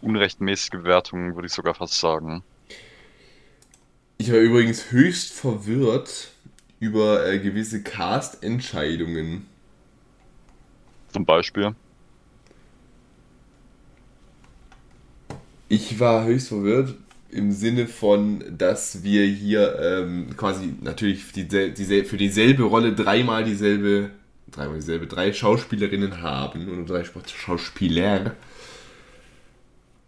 [0.02, 2.44] unrechtmäßige Wertung, würde ich sogar fast sagen.
[4.18, 6.32] Ich war übrigens höchst verwirrt
[6.80, 9.48] über äh, gewisse Cast-Entscheidungen.
[11.10, 11.76] Zum Beispiel.
[15.70, 16.96] Ich war höchst verwirrt
[17.32, 22.94] im Sinne von, dass wir hier ähm, quasi natürlich für, die, diesel- für dieselbe Rolle
[22.94, 24.10] dreimal dieselbe,
[24.52, 28.36] dreimal dieselbe, drei Schauspielerinnen haben oder drei Sp- Schauspieler.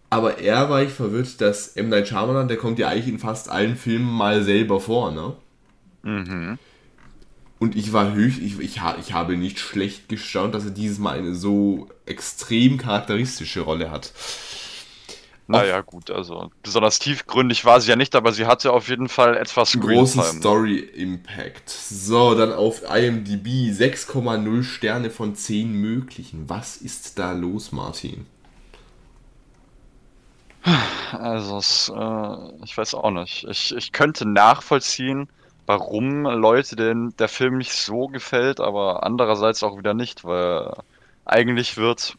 [0.10, 1.90] Aber er war ich verwirrt, dass M.
[1.90, 5.34] Night Shyamalan, der kommt ja eigentlich in fast allen Filmen mal selber vor, ne?
[6.04, 6.60] Mhm.
[7.58, 11.18] Und ich war höchst, ich, ich, ich habe nicht schlecht gestaunt, dass er dieses Mal
[11.18, 14.12] eine so extrem charakteristische Rolle hat.
[15.48, 19.36] Naja, gut, also besonders tiefgründig war sie ja nicht, aber sie hatte auf jeden Fall
[19.36, 20.40] etwas Großen Screentime.
[20.40, 21.70] Story-Impact.
[21.70, 26.50] So, dann auf IMDb 6,0 Sterne von 10 möglichen.
[26.50, 28.26] Was ist da los, Martin?
[31.12, 33.46] Also, es, äh, ich weiß auch nicht.
[33.50, 35.28] Ich, ich könnte nachvollziehen,
[35.66, 40.74] warum Leute den, der Film nicht so gefällt, aber andererseits auch wieder nicht, weil
[41.26, 42.18] eigentlich wird,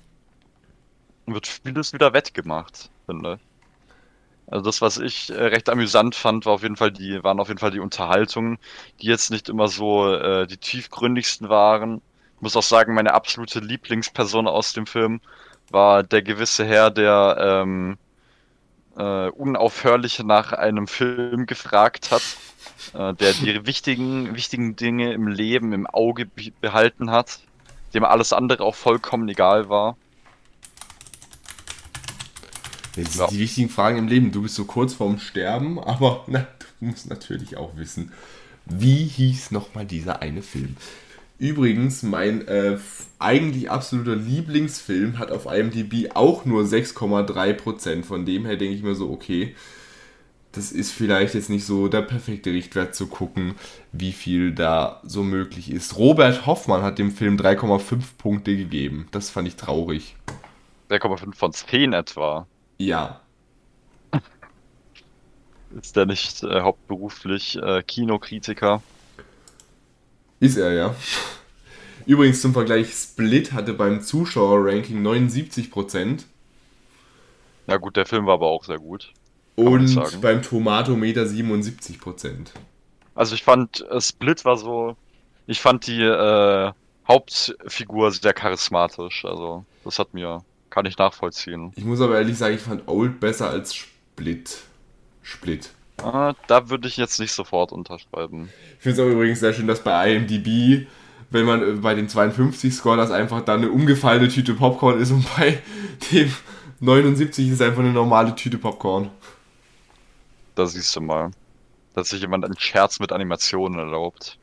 [1.27, 3.38] wird vieles wieder wettgemacht, finde.
[4.47, 7.49] Also das, was ich äh, recht amüsant fand, war auf jeden Fall die, waren auf
[7.49, 8.59] jeden Fall die Unterhaltungen,
[9.01, 12.03] die jetzt nicht immer so äh, die tiefgründigsten waren.
[12.37, 15.21] Ich muss auch sagen, meine absolute Lieblingsperson aus dem Film
[15.71, 17.97] war der gewisse Herr, der ähm,
[18.97, 22.23] äh, unaufhörlich nach einem Film gefragt hat,
[22.93, 27.40] äh, der die wichtigen, wichtigen Dinge im Leben im Auge be behalten hat,
[27.95, 29.97] dem alles andere auch vollkommen egal war.
[32.96, 33.26] Jetzt Ja.
[33.26, 34.33] Die wichtigen Fragen im Leben.
[34.33, 36.46] Du bist so kurz vorm Sterben, aber na,
[36.80, 38.12] du musst natürlich auch wissen,
[38.66, 40.76] wie hieß nochmal dieser eine Film?
[41.38, 42.78] Übrigens, mein äh,
[43.18, 48.04] eigentlich absoluter Lieblingsfilm hat auf IMDb auch nur 6,3%.
[48.04, 49.54] Von dem her denke ich mir so, okay,
[50.52, 53.57] das ist vielleicht jetzt nicht so der perfekte Richtwert zu gucken,
[53.92, 55.96] wie viel da so möglich ist.
[55.98, 59.09] Robert Hoffmann hat dem Film 3,5 Punkte gegeben.
[59.11, 60.16] Das fand ich traurig.
[60.90, 62.46] 3,5 von 10 etwa.
[62.79, 63.21] Ja,
[65.71, 68.83] Ist der nicht äh, hauptberuflich äh, Kinokritiker?
[70.41, 70.95] Ist er, ja.
[72.07, 76.25] Übrigens zum Vergleich, Split hatte beim Zuschauerranking 79%
[77.67, 79.13] Ja gut, der Film war aber auch sehr gut.
[79.57, 82.49] und beim Tomatometer 77%.
[83.15, 84.97] Also ich fand, äh, Split war so,
[85.47, 86.73] ich fand die äh,
[87.09, 89.25] Hauptfigur sehr charismatisch.
[89.25, 91.73] Also das hat mir, kann ich nachvollziehen.
[91.77, 94.65] Ich muss aber ehrlich sagen, ich fand Old besser als Split.
[95.23, 95.71] Split.
[95.99, 98.49] Ah, da würde ich jetzt nicht sofort unterschreiben.
[98.77, 100.89] Ich finde es auch übrigens sehr schön, dass bei IMDb,
[101.31, 105.13] wenn man äh, bei den 52 Score, das einfach dann eine umgefallene Tüte Popcorn ist
[105.13, 105.63] und bei
[106.11, 106.33] dem
[106.81, 109.11] 79 ist einfach eine normale Tüte Popcorn.
[110.57, 111.31] Da siehst du mal,
[111.95, 114.39] dass sich jemand einen Scherz mit Animationen erlaubt.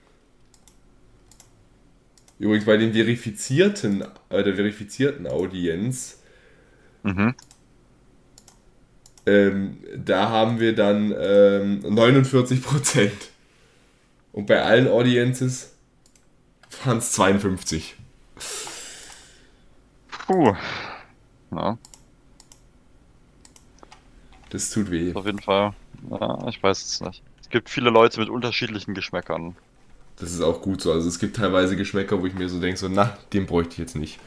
[2.40, 6.21] Übrigens bei den verifizierten, äh, der verifizierten Audienz
[7.04, 7.36] Mhm.
[9.26, 13.12] Ähm, da haben wir dann ähm, 49%.
[14.34, 15.74] Und bei allen Audiences
[16.86, 17.96] waren es 52.
[20.28, 20.56] Puh.
[21.52, 21.78] Ja,
[24.50, 25.14] Das tut weh.
[25.14, 25.74] auf jeden Fall.
[26.10, 27.22] Ja, ich weiß es nicht.
[27.42, 29.56] Es gibt viele Leute mit unterschiedlichen Geschmäckern.
[30.18, 30.92] Das ist auch gut so.
[30.94, 33.78] Also es gibt teilweise Geschmäcker, wo ich mir so denke, so, na, den bräuchte ich
[33.80, 34.20] jetzt nicht.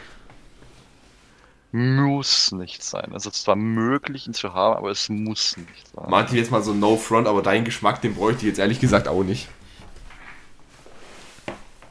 [1.76, 3.10] Muss nicht sein.
[3.16, 6.08] Es ist zwar möglich, ihn zu haben, aber es muss nicht sein.
[6.08, 9.08] Martin, jetzt mal so no front, aber deinen Geschmack, den bräuchte ich jetzt ehrlich gesagt
[9.08, 9.48] auch nicht.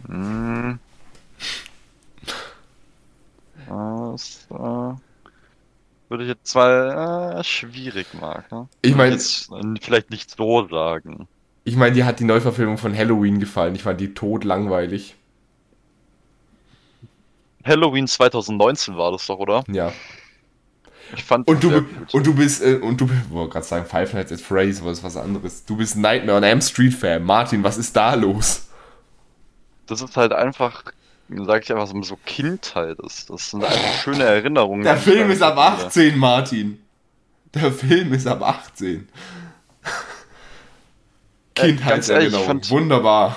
[0.07, 0.79] Hm.
[3.67, 4.53] Das äh,
[6.09, 8.49] würde ich jetzt zwar äh, schwierig mag.
[8.53, 8.69] Ne?
[8.83, 11.27] Ich Würde mein- jetzt äh, vielleicht nicht so sagen.
[11.65, 13.75] Ich meine, dir hat die Neuverfilmung von Halloween gefallen.
[13.75, 15.15] Ich fand die tot langweilig.
[17.65, 19.63] Halloween 2019 war das doch, oder?
[19.67, 19.91] Ja.
[21.15, 24.13] Ich fand Und du, und du bist, äh, und du, ich wollte gerade sagen, Five
[24.13, 25.63] Nights at Freddy's, aber das ist was anderes.
[25.65, 27.23] Du bist Nightmare on Elm Street Fan.
[27.23, 28.67] Martin, was ist da los?
[29.85, 30.85] Das ist halt einfach,
[31.29, 33.29] sag ich einfach, so- so Kindheit ist.
[33.29, 34.83] Das sind einfach schöne Erinnerungen.
[34.83, 35.85] Der Film ist ab habe.
[35.85, 36.79] 18, Martin.
[37.53, 39.07] Der Film ist ab 18.
[41.55, 42.45] Äh, ganz ehrlich, ich Kindheitserinnerung.
[42.47, 43.35] fand- Wunderbar.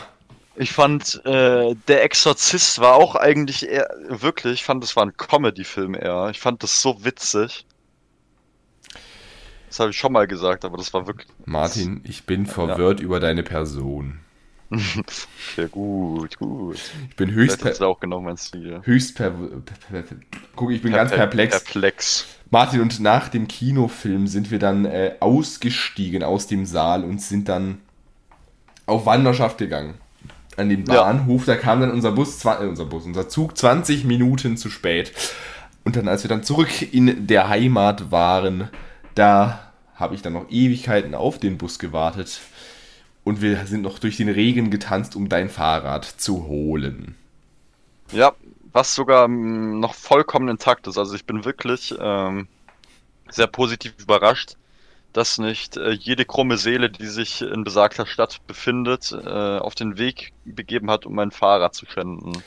[0.59, 5.17] Ich fand, äh, Der Exorzist war auch eigentlich eher, wirklich, ich fand, das war ein
[5.17, 6.29] Comedy-Film eher.
[6.31, 7.67] Ich fand das so witzig.
[9.69, 13.21] Das habe ich schon mal gesagt, aber das war wirklich Martin, ich bin verwirrt über
[13.21, 14.21] deine Person.
[15.55, 16.79] sehr gut, gut.
[17.11, 18.81] Ich bin höchst, Das ist per, auch genau mein Stil.
[18.85, 19.33] höchst per,
[20.57, 21.63] Guck, ich bin ganz Per- perplex.
[21.63, 22.27] Perplex.
[22.51, 27.49] Martin, und nach dem Kinofilm sind wir dann äh, ausgestiegen aus dem Saal und sind
[27.49, 27.81] dann
[28.87, 29.95] auf Wanderschaft gegangen.
[30.57, 31.03] An den Ja.
[31.03, 35.13] Bahnhof, da kam dann unser Bus, äh, unser Bus, unser Zug 20 Minuten zu spät.
[35.85, 38.71] Und dann, als wir dann zurück in der Heimat waren,
[39.15, 42.41] da habe ich dann noch Ewigkeiten auf den Bus gewartet.
[43.25, 47.17] Und wir sind noch durch den Regen getanzt, um dein Fahrrad zu holen.
[48.13, 48.33] Ja,
[48.73, 50.99] was sogar mm, noch vollkommen intakt ist.
[50.99, 52.47] Also ich bin wirklich ähm,
[53.29, 54.57] sehr positiv überrascht,
[55.17, 59.99] dass nicht äh, jede krumme Seele, die sich in besagter Stadt befindet, äh, auf den
[59.99, 62.43] Weg begeben hat, um mein Fahrrad zu schänden.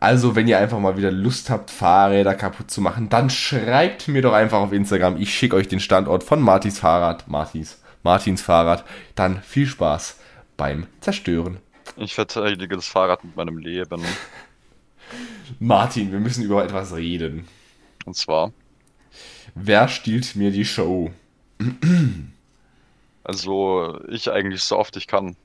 [0.00, 4.22] Also, wenn ihr einfach mal wieder Lust habt, Fahrräder kaputt zu machen, dann schreibt mir
[4.22, 5.20] doch einfach auf Instagram.
[5.20, 7.28] Ich schicke euch den Standort von Martins Fahrrad.
[7.28, 8.84] Martins, Martins Fahrrad.
[9.14, 10.18] Dann viel Spaß
[10.56, 11.58] beim Zerstören.
[11.96, 14.02] Ich verteidige das Fahrrad mit meinem Leben.
[15.58, 17.46] Martin, wir müssen über etwas reden.
[18.04, 18.52] Und zwar,
[19.54, 21.12] Wer stiehlt mir die Show?
[23.24, 25.36] also ich eigentlich so oft ich kann.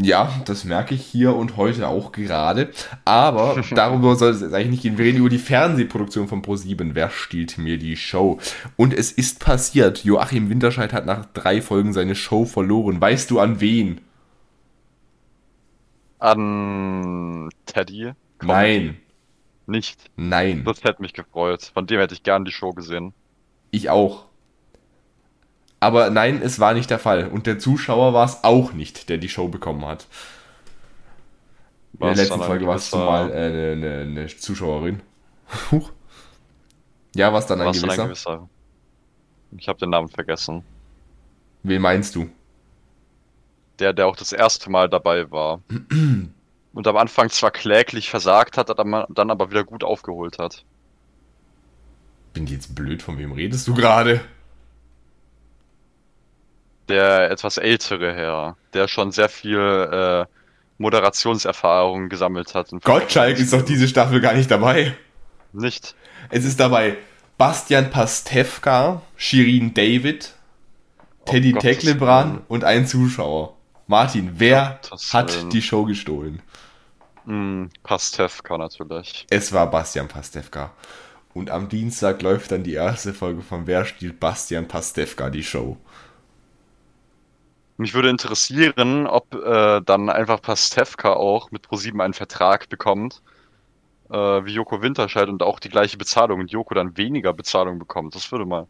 [0.00, 2.72] Ja, das merke ich hier und heute auch gerade.
[3.04, 4.98] Aber darüber soll es jetzt eigentlich nicht gehen.
[4.98, 6.90] Wir reden über die Fernsehproduktion von Pro7.
[6.94, 8.40] Wer stiehlt mir die Show?
[8.76, 10.02] Und es ist passiert.
[10.04, 13.00] Joachim Winterscheid hat nach drei Folgen seine Show verloren.
[13.00, 14.00] Weißt du an wen?
[16.18, 18.12] An Teddy?
[18.42, 18.96] Nein.
[19.66, 20.10] Nicht.
[20.16, 20.64] Nein.
[20.64, 21.70] Das hätte mich gefreut.
[21.74, 23.14] Von dem hätte ich gern die Show gesehen.
[23.70, 24.24] Ich auch.
[25.82, 27.26] Aber nein, es war nicht der Fall.
[27.26, 30.06] Und der Zuschauer war es auch nicht, der die Show bekommen hat.
[31.94, 35.00] In der letzten Folge war es gewisser- zumal äh, eine, eine, eine Zuschauerin.
[35.72, 35.90] Huch.
[37.16, 38.02] Ja, was dann ein was dann gewisser?
[38.02, 38.48] ein gewisser.
[39.58, 40.62] Ich habe den Namen vergessen.
[41.64, 42.30] Wen meinst du?
[43.80, 45.62] Der, der auch das erste Mal dabei war.
[46.74, 50.64] Und am Anfang zwar kläglich versagt hat, dann aber wieder gut aufgeholt hat.
[52.34, 53.02] Bin ich jetzt blöd?
[53.02, 54.20] Von wem redest du gerade?
[56.88, 60.24] Der etwas ältere Herr, der schon sehr viel äh,
[60.78, 62.72] Moderationserfahrung gesammelt hat.
[62.72, 64.94] und- Gottschalk ist doch diese Staffel gar nicht dabei.
[65.52, 65.94] Nicht.
[66.30, 66.96] Es ist dabei
[67.38, 70.32] Bastian Pastewka, Shirin David,
[71.24, 73.54] Teddy Oh, Teklebran und ein Zuschauer.
[73.86, 75.50] Martin, wer Gottes hat Willen.
[75.50, 76.40] die Show gestohlen?
[77.26, 79.26] Hm, Pastewka natürlich.
[79.30, 80.72] Es war Bastian Pastewka.
[81.34, 85.76] Und am Dienstag läuft dann die erste Folge von Wer stiehlt Bastian Pastewka die Show.
[87.82, 93.22] Mich würde interessieren, ob äh, dann einfach Pastewka auch mit ProSieben einen Vertrag bekommt,
[94.08, 98.14] äh, wie Joko Winterscheid und auch die gleiche Bezahlung und Joko dann weniger Bezahlung bekommt.
[98.14, 98.66] Das würde mal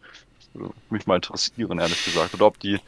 [0.54, 2.34] würde mich mal interessieren, ehrlich gesagt.
[2.34, 2.80] Oder ob die äh,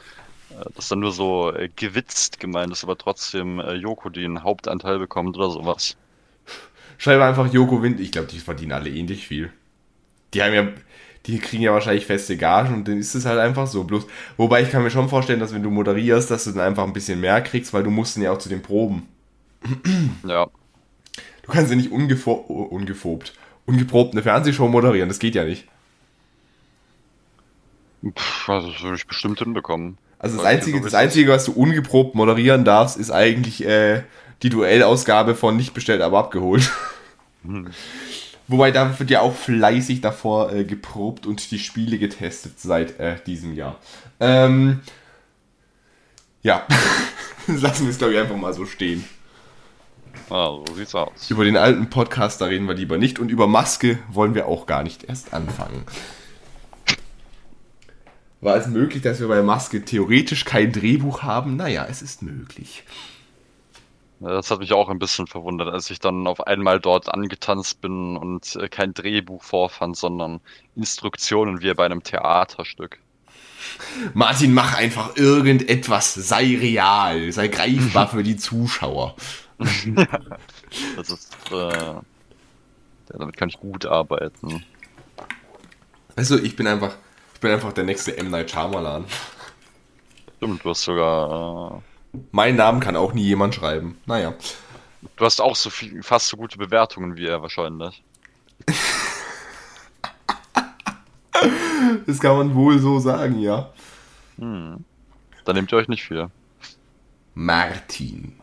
[0.74, 5.37] das dann nur so äh, gewitzt gemeint ist, aber trotzdem äh, Joko den Hauptanteil bekommt
[5.37, 5.96] oder sowas.
[6.98, 8.00] Schreib einfach Joko Wind.
[8.00, 9.52] Ich glaube, die verdienen alle ähnlich viel.
[10.32, 10.68] Die haben ja,
[11.26, 13.84] die kriegen ja wahrscheinlich feste Gagen und dann ist es halt einfach so.
[13.84, 14.06] Bloß,
[14.37, 16.92] wobei ich kann mir schon vorstellen, dass wenn du moderierst, dass du dann einfach ein
[16.92, 19.08] bisschen mehr kriegst, weil du musst dann ja auch zu den Proben.
[20.26, 20.46] Ja.
[21.42, 23.34] Du kannst ja nicht ungefo ungefobt,
[23.66, 25.08] ungeprobt eine Fernsehshow moderieren.
[25.08, 25.66] Das geht ja nicht.
[28.06, 29.98] Pff, also das würde ich bestimmt hinbekommen.
[30.18, 34.02] Also das einzige, so das einzige, was du ungeprobt moderieren darfst, ist eigentlich äh,
[34.42, 36.70] die Duellausgabe von nicht bestellt, aber abgeholt.
[37.44, 37.68] Hm.
[38.46, 43.16] Wobei da wird ja auch fleißig davor äh, geprobt und die Spiele getestet seit äh,
[43.26, 43.78] diesem Jahr.
[44.20, 44.80] Ähm,
[46.42, 46.66] ja,
[47.46, 49.04] lassen wir es glaube ich einfach mal so stehen.
[50.30, 51.30] Ah, so sieht's aus.
[51.30, 54.66] Über den alten Podcast, da reden wir lieber nicht und über Maske wollen wir auch
[54.66, 55.85] gar nicht erst anfangen.
[58.40, 61.57] War es möglich, dass wir bei Maske theoretisch kein Drehbuch haben?
[61.57, 62.85] Naja, es ist möglich.
[64.20, 68.16] Das hat mich auch ein bisschen verwundert, als ich dann auf einmal dort angetanzt bin
[68.16, 70.40] und äh, kein Drehbuch vorfand, sondern
[70.77, 73.00] Instruktionen wie bei einem Theaterstück.
[74.12, 79.16] Martin, mach einfach irgendetwas, sei real, sei greifbar für die Zuschauer.
[80.96, 82.03] Das ist, äh, ja,
[83.07, 84.64] damit kann ich gut arbeiten.
[86.16, 86.96] Also, ich bin einfach,
[87.35, 88.31] ich bin einfach der nächste M.
[88.31, 89.05] Night Shyamalan.
[90.37, 91.93] Stimmt, du hast sogar, äh,
[92.33, 93.98] Meinen Namen kann auch nie jemand schreiben.
[94.07, 94.35] Naja.
[95.16, 98.03] du hast auch so viel, fast so gute Bewertungen wie er wahrscheinlich.
[102.07, 103.70] Das kann man wohl so sagen, ja.
[104.38, 104.85] Hm.
[105.44, 106.29] Da nehmt ihr euch nicht viel.
[107.35, 108.38] Martin.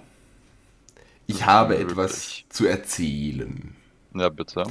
[1.28, 1.92] Ich habe möglich.
[1.92, 3.76] etwas zu erzählen.
[4.14, 4.64] Ja, bitte.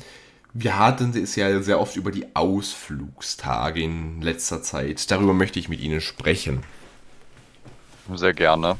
[0.52, 5.10] Wir hatten es ja sehr oft über die Ausflugstage in letzter Zeit.
[5.10, 6.62] Darüber möchte ich mit Ihnen sprechen.
[8.14, 8.76] Sehr gerne.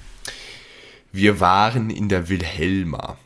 [1.12, 3.16] Wir waren in der Wilhelma.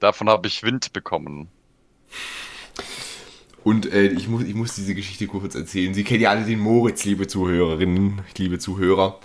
[0.00, 1.48] Davon habe ich Wind bekommen.
[3.62, 5.94] Und äh, ich, muss, ich muss diese Geschichte kurz erzählen.
[5.94, 9.20] Sie kennen ja alle den Moritz, liebe Zuhörerinnen, liebe Zuhörer.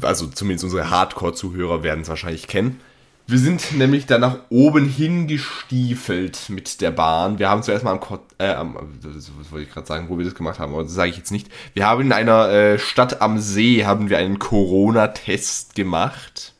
[0.00, 2.80] Also zumindest unsere Hardcore-Zuhörer werden es wahrscheinlich kennen.
[3.28, 7.40] Wir sind nämlich dann nach oben hingestiefelt mit der Bahn.
[7.40, 10.24] Wir haben zuerst mal am, Ko äh, am das wollte ich gerade sagen, wo wir
[10.24, 11.48] das gemacht haben, aber das sage ich jetzt nicht.
[11.74, 16.54] Wir haben in einer äh, Stadt am See haben wir einen Corona-Test gemacht.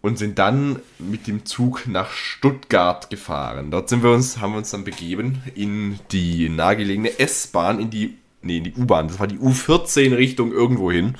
[0.00, 3.72] und sind dann mit dem Zug nach Stuttgart gefahren.
[3.72, 8.16] Dort sind wir uns, haben wir uns dann begeben in die nahegelegene S-Bahn, in die,
[8.42, 9.08] nee, in die U-Bahn.
[9.08, 11.16] Das war die U14 Richtung irgendwo hin.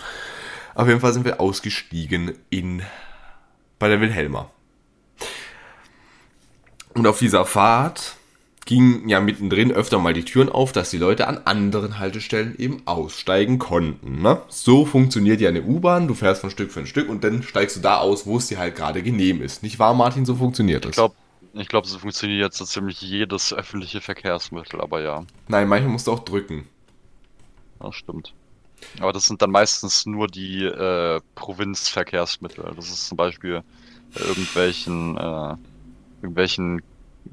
[0.76, 2.82] Auf jeden Fall sind wir ausgestiegen in,
[3.78, 4.50] bei der Wilhelma.
[6.94, 8.16] Und auf dieser Fahrt
[8.68, 12.82] gingen ja mittendrin öfter mal die Türen auf, dass die Leute an anderen Haltestellen eben
[12.84, 14.20] aussteigen konnten.
[14.20, 14.42] Ne?
[14.48, 16.06] So funktioniert ja eine U-Bahn.
[16.06, 18.48] Du fährst von Stück für ein Stück und dann steigst du da aus, wo es
[18.48, 19.62] dir halt gerade genehm ist.
[19.62, 20.26] Nicht wahr, Martin?
[20.26, 20.90] So funktioniert das.
[20.90, 21.14] Ich glaube,
[21.54, 25.24] ich glaub, so funktioniert jetzt so ziemlich jedes öffentliche Verkehrsmittel, aber ja.
[25.48, 26.68] Nein, manchmal musst du auch drücken.
[27.80, 28.34] Das stimmt.
[29.00, 32.72] Aber das sind dann meistens nur die äh, Provinzverkehrsmittel.
[32.76, 33.62] Das ist zum Beispiel
[34.14, 35.54] bei irgendwelchen, äh,
[36.22, 36.82] irgendwelchen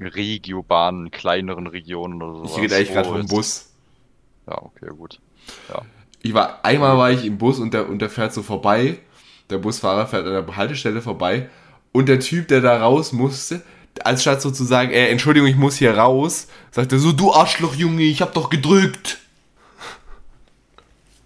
[0.00, 2.52] Regiobahnen, kleineren Regionen oder sowas.
[2.52, 3.72] Ich rede eigentlich gerade vom Bus.
[4.46, 5.20] Ja, okay, gut.
[5.68, 5.82] Ja.
[6.22, 8.98] Ich war, einmal war ich im Bus und der, und der fährt so vorbei.
[9.50, 11.48] Der Busfahrer fährt an der Haltestelle vorbei.
[11.92, 13.62] Und der Typ, der da raus musste,
[14.04, 17.32] als statt so zu sagen, äh, Entschuldigung, ich muss hier raus, sagt er so, du
[17.32, 19.18] Arschloch, Junge, ich hab doch gedrückt.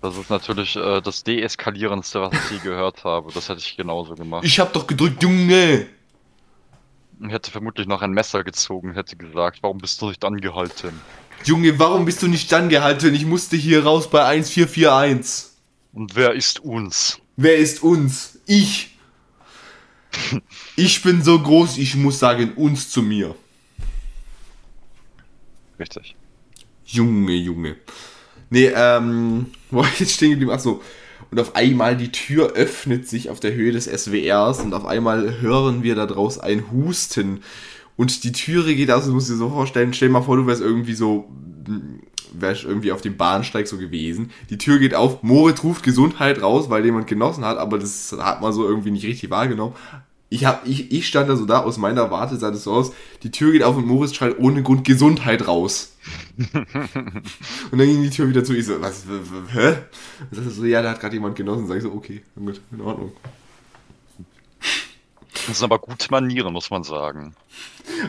[0.01, 3.31] Das ist natürlich äh, das Deeskalierendste, was ich je gehört habe.
[3.33, 4.45] Das hätte ich genauso gemacht.
[4.45, 5.87] Ich hab doch gedrückt, Junge.
[7.23, 10.99] Ich hätte vermutlich noch ein Messer gezogen, hätte gesagt, warum bist du nicht angehalten?
[11.45, 13.15] Junge, warum bist du nicht standgehalten?
[13.15, 15.51] Ich musste hier raus bei 1441.
[15.93, 17.21] Und wer ist uns?
[17.37, 18.39] Wer ist uns?
[18.47, 18.97] Ich.
[20.77, 23.35] Ich bin so groß, ich muss sagen, uns zu mir.
[25.79, 26.17] Richtig.
[26.85, 27.77] Junge, Junge.
[28.51, 30.51] Nee, ähm, wo war ich jetzt stehen geblieben?
[30.51, 30.83] Achso.
[31.31, 35.41] Und auf einmal die Tür öffnet sich auf der Höhe des SWRs und auf einmal
[35.41, 37.43] hören wir da draus ein Husten.
[37.97, 40.47] Und die Türe geht aus, du musst dir so vorstellen, stell dir mal vor, du
[40.47, 41.29] wärst irgendwie so,
[42.33, 44.31] wärst irgendwie auf dem Bahnsteig so gewesen.
[44.49, 48.41] Die Tür geht auf, Moritz ruft Gesundheit raus, weil jemand genossen hat, aber das hat
[48.41, 49.75] man so irgendwie nicht richtig wahrgenommen.
[50.33, 52.93] Ich, hab, ich, ich stand da so da, aus meiner Warte sah das so aus,
[53.25, 55.97] die Tür geht auf und Moritz schreit ohne Grund Gesundheit raus.
[57.71, 58.55] Und dann ging die Tür wieder zu.
[58.55, 59.05] Ich so, was,
[59.53, 59.75] hä?
[60.31, 61.67] Und sagte so, ja, da hat gerade jemand genossen.
[61.67, 63.13] Sag ich so, okay, gut, in Ordnung.
[65.47, 67.35] Das sind aber gute Manieren, muss man sagen.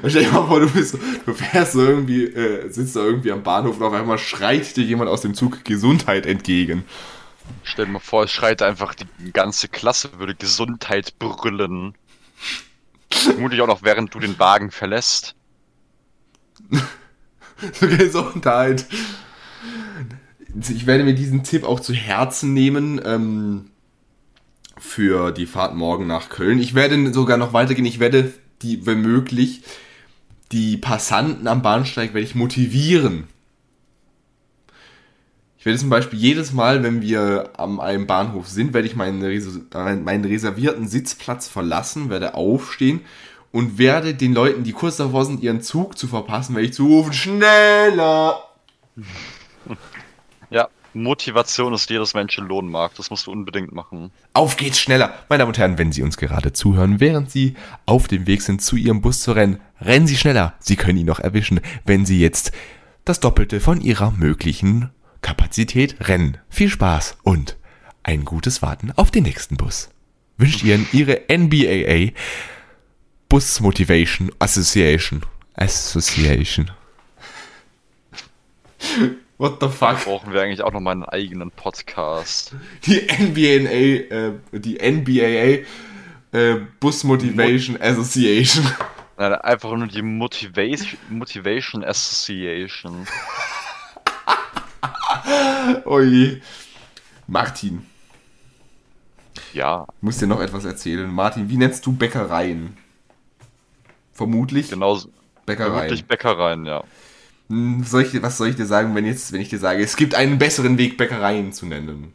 [0.02, 3.04] Und stell dir mal vor, du bist so, du fährst so irgendwie, äh, sitzt da
[3.04, 6.86] irgendwie am Bahnhof und auf einmal schreit dir jemand aus dem Zug Gesundheit entgegen.
[7.64, 11.96] Stell dir mal vor, es schreit einfach, die ganze Klasse würde Gesundheit brüllen.
[13.24, 15.36] Vermutlich auch noch, während du den Wagen verlässt.
[17.80, 18.88] So Gesundheit.
[20.68, 23.66] Ich werde mir diesen Tipp auch zu Herzen nehmen ähm,
[24.80, 26.58] für die Fahrt morgen nach Köln.
[26.58, 27.86] Ich werde sogar noch weitergehen.
[27.86, 29.62] Ich werde die, wenn möglich,
[30.52, 33.28] die Passanten am Bahnsteig werde ich motivieren.
[35.62, 39.22] Ich werde zum Beispiel jedes Mal, wenn wir am einem Bahnhof sind, werde ich meinen,
[39.22, 43.02] äh, meinen reservierten Sitzplatz verlassen, werde aufstehen
[43.52, 47.14] und werde den Leuten, die kurz davor sind, ihren Zug zu verpassen, werde ich zurufen,
[47.14, 48.44] schneller!
[50.50, 52.98] Ja, Motivation ist jedes Menschen Lohnmarkt.
[52.98, 54.10] Das musst du unbedingt machen.
[54.34, 55.14] Auf geht's schneller!
[55.30, 57.54] Meine Damen und Herren, wenn Sie uns gerade zuhören, während Sie
[57.86, 60.56] auf dem Weg sind, zu Ihrem Bus zu rennen, rennen Sie schneller.
[60.58, 62.52] Sie können ihn noch erwischen, wenn Sie jetzt
[63.06, 64.90] das Doppelte von Ihrer möglichen
[65.22, 66.38] Kapazität rennen.
[66.50, 67.58] Viel Spaß und
[68.04, 69.90] ein gutes Warten auf den nächsten Bus.
[70.38, 72.12] Wünscht Ihnen Ihre NBAA
[73.30, 75.22] Bus Motivation Association.
[75.56, 76.72] Association.
[79.38, 80.04] What the fuck?
[80.04, 82.56] Brauchen wir eigentlich auch noch mal einen eigenen Podcast.
[82.86, 85.66] Die NBAA, äh, die NBAA
[86.38, 88.66] äh, Bus Motivation Association.
[89.18, 93.08] Nein, einfach nur die Motivation, Motivation Association.
[95.86, 96.42] Oje.
[97.28, 97.86] Martin,
[99.54, 101.10] Ja, ich muss dir noch etwas erzählen.
[101.10, 102.78] Martin, wie nennst du Bäckereien?
[104.14, 105.10] Vermutlich genauso.
[105.46, 105.74] Bäckereien.
[105.74, 106.84] Vermutlich Bäckereien, ja.
[107.50, 109.96] Hm, Soll ich, was soll ich dir sagen, wenn, jetzt, wenn ich dir sage, es
[109.96, 112.14] gibt einen besseren Weg, Bäckereien zu nennen?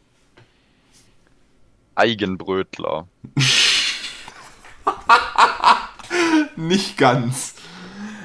[1.94, 3.06] Eigenbrötler.
[6.56, 7.54] Nicht ganz.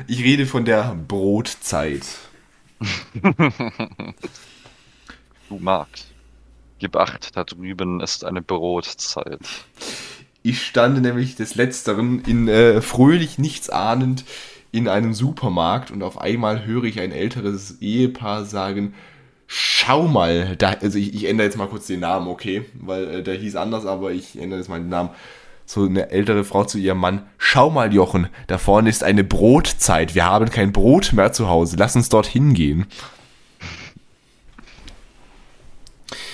[0.07, 2.05] Ich rede von der Brotzeit.
[5.49, 6.07] Du magst.
[6.79, 9.41] Gib acht, da drüben ist eine Brotzeit.
[10.43, 14.23] Ich stand nämlich des Letzteren in äh, fröhlich nichts ahnend
[14.71, 18.93] in einem Supermarkt und auf einmal höre ich ein älteres Ehepaar sagen,
[19.45, 23.23] schau mal, da, also ich, ich ändere jetzt mal kurz den Namen, okay, weil äh,
[23.23, 25.09] der hieß anders, aber ich ändere jetzt mal den Namen.
[25.71, 30.15] So eine ältere Frau zu ihrem Mann, schau mal Jochen, da vorne ist eine Brotzeit,
[30.15, 32.87] wir haben kein Brot mehr zu Hause, lass uns dorthin gehen.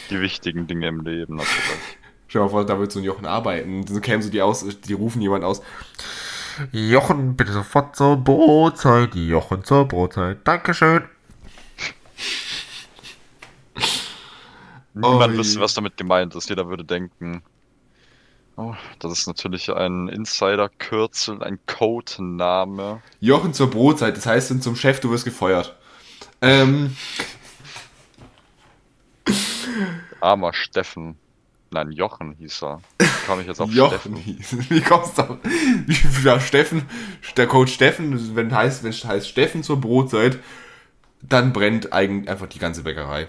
[0.10, 1.54] Die wichtigen Dinge im Leben natürlich.
[2.28, 3.86] Stell dir mal vor, da wird so ein Jochen arbeiten.
[3.86, 5.62] So kämen so die aus, die rufen jemand aus.
[6.72, 9.14] Jochen, bitte sofort zur Brotzeit.
[9.14, 10.40] Jochen zur Brotzeit.
[10.46, 11.04] Dankeschön.
[14.96, 15.38] Niemand Ui.
[15.38, 16.50] wüsste, was damit gemeint ist.
[16.50, 17.44] Jeder würde denken,
[18.58, 23.02] oh, das ist natürlich ein Insider-Kürzel, ein Codename.
[23.20, 25.76] Jochen zur Brotzeit, das heißt dann zum Chef, du wirst gefeuert.
[26.42, 26.96] Ähm,
[30.20, 31.18] Armer Steffen.
[31.70, 32.82] Nein, Jochen hieß er.
[33.00, 34.16] Wie kam ich jetzt auf Jochen Steffen?
[34.16, 34.58] hieß.
[34.70, 35.38] Wie kommst du auf?
[36.24, 36.84] Ja, Steffen,
[37.36, 40.40] der Coach Steffen, wenn heißt, wenn es heißt Steffen zur Brotzeit,
[41.22, 43.28] dann brennt eigentlich einfach die ganze Bäckerei.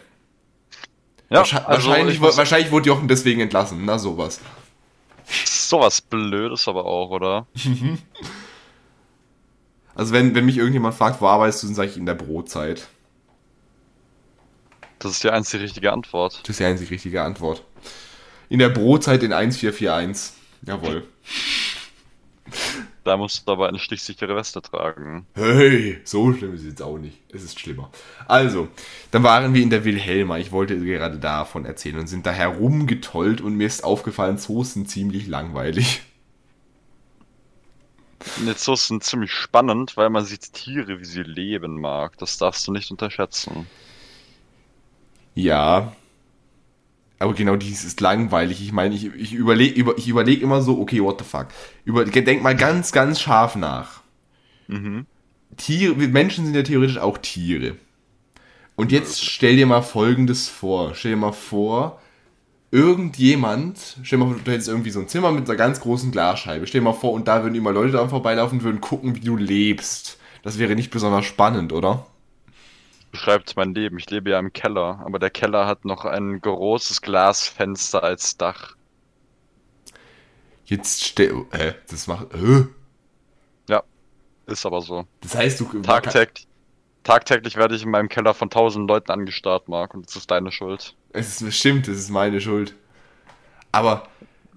[1.30, 4.40] Ja, Wahrscheinlich, also wahrscheinlich, wahrscheinlich wurde Jochen deswegen entlassen, na sowas.
[5.44, 7.46] Sowas Blödes aber auch, oder?
[9.94, 12.86] Also wenn, wenn mich irgendjemand fragt, wo arbeitest du, dann sage ich in der Brotzeit.
[15.00, 16.38] Das ist die einzige richtige Antwort.
[16.44, 17.64] Das ist die einzig richtige Antwort.
[18.48, 20.34] In der Brotzeit in 1441.
[20.62, 21.02] Jawohl.
[23.08, 25.26] Da musst du aber eine stichsichere Weste tragen.
[25.32, 27.16] Hey, so schlimm ist es jetzt auch nicht.
[27.32, 27.90] Es ist schlimmer.
[28.26, 28.68] Also,
[29.12, 30.36] dann waren wir in der Wilhelma.
[30.36, 34.90] Ich wollte gerade davon erzählen und sind da herumgetollt und mir ist aufgefallen, Zoos sind
[34.90, 36.02] ziemlich langweilig.
[38.56, 42.18] So ist es ziemlich spannend, weil man sieht Tiere, wie sie leben mag.
[42.18, 43.66] Das darfst du nicht unterschätzen.
[45.34, 45.96] Ja.
[47.18, 48.62] Aber genau dies ist langweilig.
[48.62, 51.48] Ich meine, ich, ich überlege über, ich überleg immer so, okay, what the fuck.
[51.84, 54.02] Über, denk mal ganz, ganz scharf nach.
[54.68, 55.06] Mhm.
[55.56, 57.76] Tiere, Menschen sind ja theoretisch auch Tiere.
[58.76, 60.94] Und jetzt stell dir mal Folgendes vor.
[60.94, 62.00] Stell dir mal vor,
[62.70, 66.12] irgendjemand, stell dir mal vor, du hättest irgendwie so ein Zimmer mit einer ganz großen
[66.12, 66.68] Glasscheibe.
[66.68, 69.20] Stell dir mal vor, und da würden immer Leute dran vorbeilaufen und würden gucken, wie
[69.20, 70.18] du lebst.
[70.44, 72.06] Das wäre nicht besonders spannend, oder?
[73.10, 73.98] Beschreibt mein Leben.
[73.98, 78.76] Ich lebe ja im Keller, aber der Keller hat noch ein großes Glasfenster als Dach.
[80.66, 82.66] Jetzt stell, hä, das macht, hä?
[84.48, 85.06] Ist aber so.
[85.20, 86.48] Das heißt, du, Tagtäglich,
[87.04, 90.50] tagtäglich werde ich in meinem Keller von tausend Leuten angestarrt, Marc, und das ist deine
[90.50, 90.96] Schuld.
[91.12, 92.74] Es ist stimmt, es ist meine Schuld.
[93.72, 94.08] Aber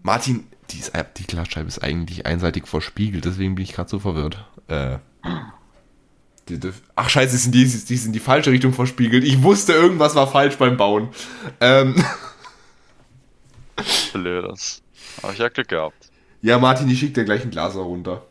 [0.01, 4.45] Martin, die, ist, die Glasscheibe ist eigentlich einseitig verspiegelt, deswegen bin ich gerade so verwirrt.
[4.69, 4.99] Äh,
[6.49, 9.23] die dürf- ach scheiße, die sind die, die sind in die falsche Richtung verspiegelt.
[9.23, 11.09] Ich wusste, irgendwas war falsch beim Bauen.
[11.59, 11.95] Ähm,
[14.13, 14.81] Blödes.
[15.21, 16.09] Aber ich ja Glück gehabt.
[16.41, 18.23] ja, Martin, ich schick dir gleich ein Glas runter.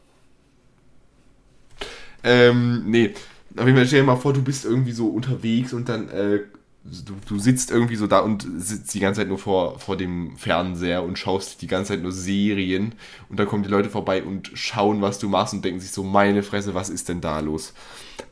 [2.22, 3.14] Ähm, nee.
[3.56, 6.40] Jeden Fall stell dir mal vor, du bist irgendwie so unterwegs und dann, äh,
[6.84, 10.36] du, du sitzt irgendwie so da und sitzt die ganze Zeit nur vor, vor dem
[10.36, 12.94] Fernseher und schaust die ganze Zeit nur Serien
[13.28, 16.02] und dann kommen die Leute vorbei und schauen, was du machst und denken sich so,
[16.02, 17.74] meine Fresse, was ist denn da los?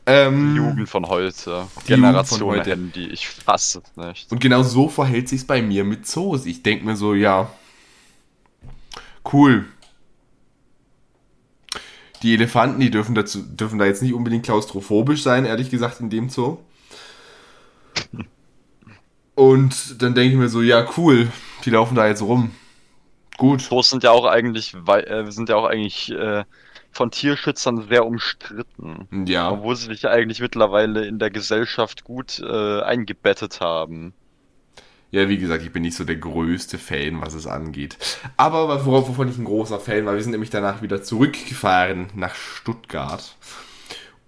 [0.05, 1.67] Ähm, Jugend von heute.
[1.83, 2.71] Die Generation von heute.
[2.71, 3.07] Handy.
[3.07, 4.31] Ich fasse es nicht.
[4.31, 6.45] Und genau so verhält sich's bei mir mit Zoos.
[6.45, 7.51] Ich denke mir so, ja,
[9.31, 9.65] cool.
[12.23, 16.09] Die Elefanten, die dürfen, dazu, dürfen da jetzt nicht unbedingt klaustrophobisch sein, ehrlich gesagt, in
[16.09, 16.57] dem Zoo.
[19.39, 21.29] Und dann denke ich mir so, ja, cool,
[21.63, 22.51] die laufen da jetzt rum.
[23.37, 23.61] Gut.
[23.61, 26.43] Zoos sind ja auch eigentlich, äh, sind ja auch eigentlich äh,
[26.91, 29.07] von Tierschützern sehr umstritten.
[29.25, 34.13] Ja, Obwohl sie sich ja eigentlich mittlerweile in der Gesellschaft gut äh, eingebettet haben.
[35.09, 37.97] ja, wie gesagt, ich bin nicht so der größte Fan, was es angeht.
[38.35, 42.35] Aber worauf, wovon ich ein großer Fan war, wir sind nämlich danach wieder zurückgefahren nach
[42.35, 43.37] Stuttgart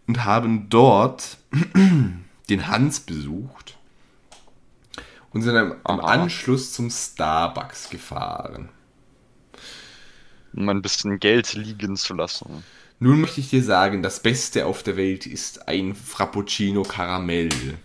[0.07, 1.37] und haben dort
[2.49, 3.70] den Hans besucht
[5.31, 6.01] und sind im Aha.
[6.05, 8.69] Anschluss zum Starbucks gefahren.
[10.53, 12.63] Um ein bisschen Geld liegen zu lassen.
[12.99, 17.79] Nun möchte ich dir sagen, das Beste auf der Welt ist ein Frappuccino Karamell.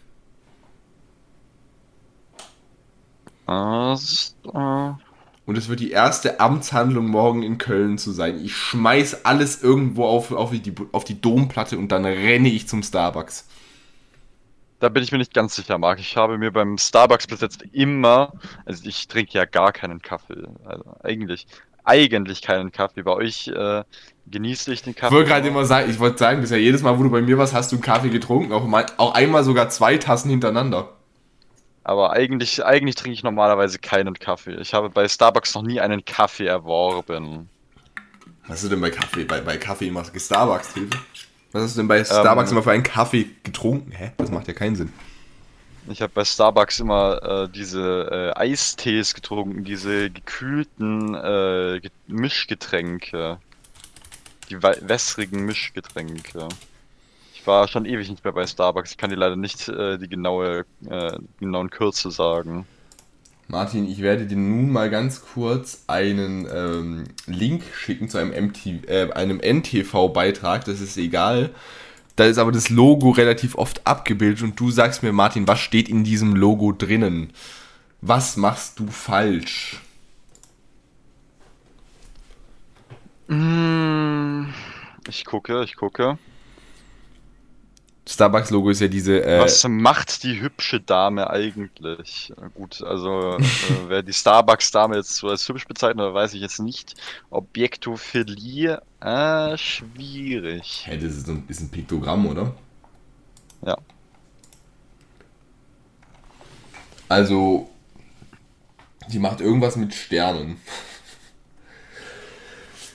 [3.46, 3.96] Äh,
[5.46, 8.44] Und es wird die erste Amtshandlung morgen in Köln zu sein.
[8.44, 12.82] Ich schmeiß alles irgendwo auf, auf, die, auf die Domplatte und dann renne ich zum
[12.82, 13.46] Starbucks.
[14.80, 16.00] Da bin ich mir nicht ganz sicher, Marc.
[16.00, 18.32] Ich habe mir beim Starbucks bis jetzt immer,
[18.64, 20.46] also ich trinke ja gar keinen Kaffee.
[20.64, 21.46] Also eigentlich,
[21.84, 23.02] eigentlich keinen Kaffee.
[23.02, 23.84] Bei euch äh,
[24.26, 25.14] genieße ich den Ich Kaffee.
[25.14, 27.54] wollte gerade immer sagen, ich wollte sagen, bisher jedes Mal, wo du bei mir warst,
[27.54, 28.52] hast du einen Kaffee getrunken.
[28.52, 30.92] Auch, mal, auch einmal sogar zwei Tassen hintereinander.
[31.84, 34.56] Aber eigentlich, eigentlich trinke ich normalerweise keinen Kaffee.
[34.56, 37.48] Ich habe bei Starbucks noch nie einen Kaffee erworben.
[38.42, 39.24] Was hast du denn bei Kaffee?
[39.24, 40.98] Bei, bei Kaffee immer Starbucks, Hilfe?
[41.56, 43.90] Was hast du denn bei Starbucks immer für einen Kaffee getrunken?
[43.90, 44.12] Hä?
[44.18, 44.92] Das macht ja keinen Sinn.
[45.88, 53.38] Ich habe bei Starbucks immer äh, diese äh, Eistees getrunken, diese gekühlten äh, Ge- Mischgetränke.
[54.50, 56.46] Die wässrigen Mischgetränke.
[57.34, 58.90] Ich war schon ewig nicht mehr bei Starbucks.
[58.90, 62.66] Ich kann dir leider nicht äh, die genaue, äh, genauen Kürze sagen.
[63.48, 69.12] Martin, ich werde dir nun mal ganz kurz einen ähm, Link schicken zu einem, äh,
[69.12, 71.50] einem NTV-Beitrag, das ist egal.
[72.16, 75.88] Da ist aber das Logo relativ oft abgebildet und du sagst mir, Martin, was steht
[75.88, 77.32] in diesem Logo drinnen?
[78.00, 79.80] Was machst du falsch?
[83.28, 84.46] Mm,
[85.08, 86.18] Ich gucke, ich gucke.
[88.08, 89.24] Starbucks-Logo ist ja diese.
[89.24, 92.32] Äh, Was macht die hübsche Dame eigentlich?
[92.54, 93.44] Gut, also äh,
[93.88, 96.94] wer die Starbucks-Dame jetzt so als hübsch bezeichnet, weiß ich jetzt nicht.
[97.30, 100.84] Objektophilie, äh, schwierig.
[100.86, 102.54] Hä, das ist ein, ist ein Piktogramm, oder?
[103.62, 103.76] Ja.
[107.08, 107.68] Also,
[109.08, 110.60] die macht irgendwas mit Sternen.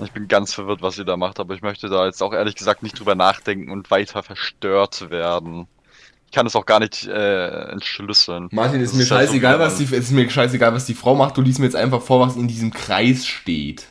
[0.03, 2.55] Ich bin ganz verwirrt, was sie da macht, aber ich möchte da jetzt auch ehrlich
[2.55, 5.67] gesagt nicht drüber nachdenken und weiter verstört werden.
[6.25, 8.47] Ich kann es auch gar nicht äh, entschlüsseln.
[8.51, 11.13] Martin, ist Das mir ist halt scheißegal, was die, ist mir scheißegal, was die Frau
[11.13, 11.37] macht.
[11.37, 13.87] Du liest mir jetzt einfach vor, was in diesem Kreis steht.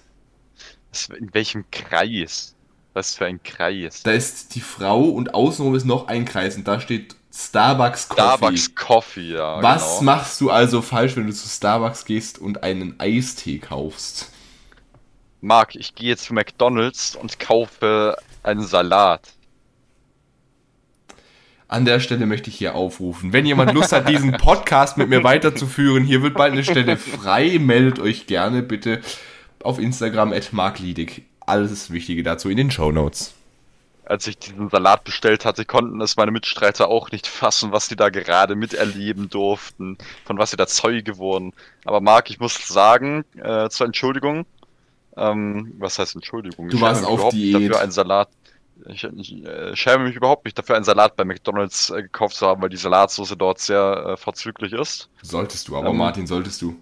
[1.18, 2.54] In welchem Kreis?
[2.94, 4.02] Was für ein Kreis?
[4.02, 8.22] Da ist die Frau und außenrum ist noch ein Kreis und da steht Starbucks Coffee.
[8.22, 9.62] Starbucks Coffee, ja.
[9.62, 10.12] Was genau.
[10.12, 14.32] machst du also falsch, wenn du zu Starbucks gehst und einen Eistee kaufst?
[15.42, 19.32] Marc, ich gehe jetzt zu McDonalds und kaufe einen Salat.
[21.66, 23.32] An der Stelle möchte ich hier aufrufen.
[23.32, 27.58] Wenn jemand Lust hat, diesen Podcast mit mir weiterzuführen, hier wird bald eine Stelle frei.
[27.58, 29.00] Meldet euch gerne bitte
[29.62, 31.22] auf Instagram at markliedig.
[31.40, 33.34] Alles Wichtige dazu in den Show Notes.
[34.04, 37.96] Als ich diesen Salat bestellt hatte, konnten es meine Mitstreiter auch nicht fassen, was die
[37.96, 41.52] da gerade miterleben durften, von was sie da Zeuge wurden.
[41.84, 44.44] Aber Marc, ich muss sagen, äh, zur Entschuldigung,
[45.16, 46.70] ähm, was heißt Entschuldigung?
[46.70, 47.54] Du Ich warst schäme mich auf überhaupt nicht Diät.
[47.54, 48.30] Dafür einen Salat.
[48.88, 52.46] Ich, ich äh, schäme mich überhaupt nicht dafür, einen Salat bei McDonalds äh, gekauft zu
[52.46, 55.10] haben, weil die Salatsauce dort sehr äh, vorzüglich ist.
[55.22, 56.76] Solltest du, aber Ähm, Martin, solltest du.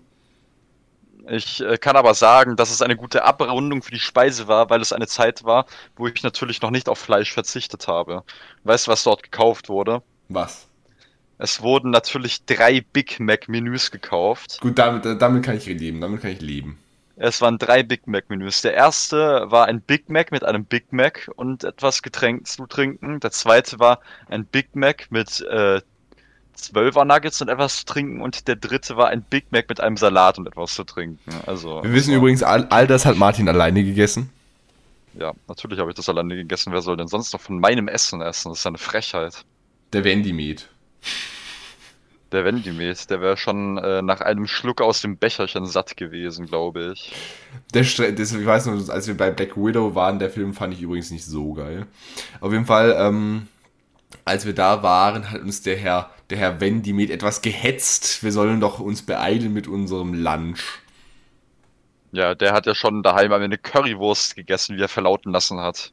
[1.30, 4.80] Ich äh, kann aber sagen, dass es eine gute Abrundung für die Speise war, weil
[4.80, 5.66] es eine Zeit war,
[5.96, 8.24] wo ich natürlich noch nicht auf Fleisch verzichtet habe.
[8.64, 10.02] Weißt du, was dort gekauft wurde?
[10.28, 10.68] Was?
[11.38, 14.60] Es wurden natürlich drei Big Mac Menüs gekauft.
[14.60, 16.00] Gut, damit, damit kann ich leben.
[16.00, 16.78] Damit kann ich leben.
[17.20, 18.62] Es waren drei Big Mac Menüs.
[18.62, 23.18] Der erste war ein Big Mac mit einem Big Mac und etwas Getränk zu trinken.
[23.20, 25.80] Der zweite war ein Big Mac mit äh,
[26.56, 28.20] 12er Nuggets und etwas zu trinken.
[28.20, 31.18] Und der dritte war ein Big Mac mit einem Salat und etwas zu trinken.
[31.46, 34.30] Also, Wir wissen war- übrigens, all, all das hat Martin alleine gegessen.
[35.14, 36.72] Ja, natürlich habe ich das alleine gegessen.
[36.72, 38.50] Wer soll denn sonst noch von meinem Essen essen?
[38.50, 39.44] Das ist eine Frechheit.
[39.92, 40.68] Der Wendimet.
[42.30, 46.92] Der Wendimet, der wäre schon äh, nach einem Schluck aus dem Becherchen satt gewesen, glaube
[46.92, 47.14] ich.
[47.72, 50.74] Der Stre das, ich weiß noch, als wir bei Black Widow waren, der Film fand
[50.74, 51.86] ich übrigens nicht so geil.
[52.40, 53.48] Auf jeden Fall, ähm,
[54.26, 58.22] als wir da waren, hat uns der Herr, der Herr Wendimet etwas gehetzt.
[58.22, 60.80] Wir sollen doch uns beeilen mit unserem Lunch.
[62.12, 65.92] Ja, der hat ja schon daheim eine Currywurst gegessen, wie er verlauten lassen hat.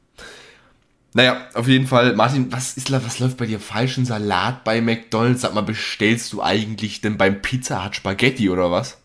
[1.16, 3.96] Naja, auf jeden Fall, Martin, was ist was läuft bei dir falsch?
[3.96, 5.40] Ein Salat bei McDonalds?
[5.40, 8.98] Sag mal, bestellst du eigentlich denn beim Pizza Hut Spaghetti oder was?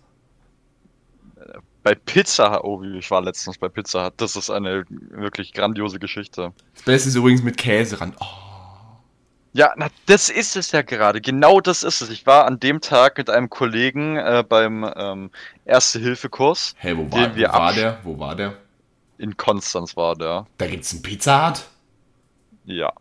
[1.84, 6.00] Bei Pizza Hut, oh, ich war letztens bei Pizza Hut, das ist eine wirklich grandiose
[6.00, 6.52] Geschichte.
[6.74, 8.14] Das Beste ist übrigens mit Käse ran.
[8.20, 8.26] Oh,
[9.54, 11.22] Ja, na, das ist es ja gerade.
[11.22, 12.10] Genau das ist es.
[12.10, 15.32] Ich war an dem Tag mit einem Kollegen äh, beim ähm,
[15.64, 16.76] Erste-Hilfe-Kurs.
[16.78, 18.00] hey, wo war, wo war der?
[18.04, 18.58] Wo war der?
[19.18, 20.46] In Konstanz war der.
[20.58, 21.71] Da gibt's einen Pizza Hut?
[22.66, 22.94] Ja.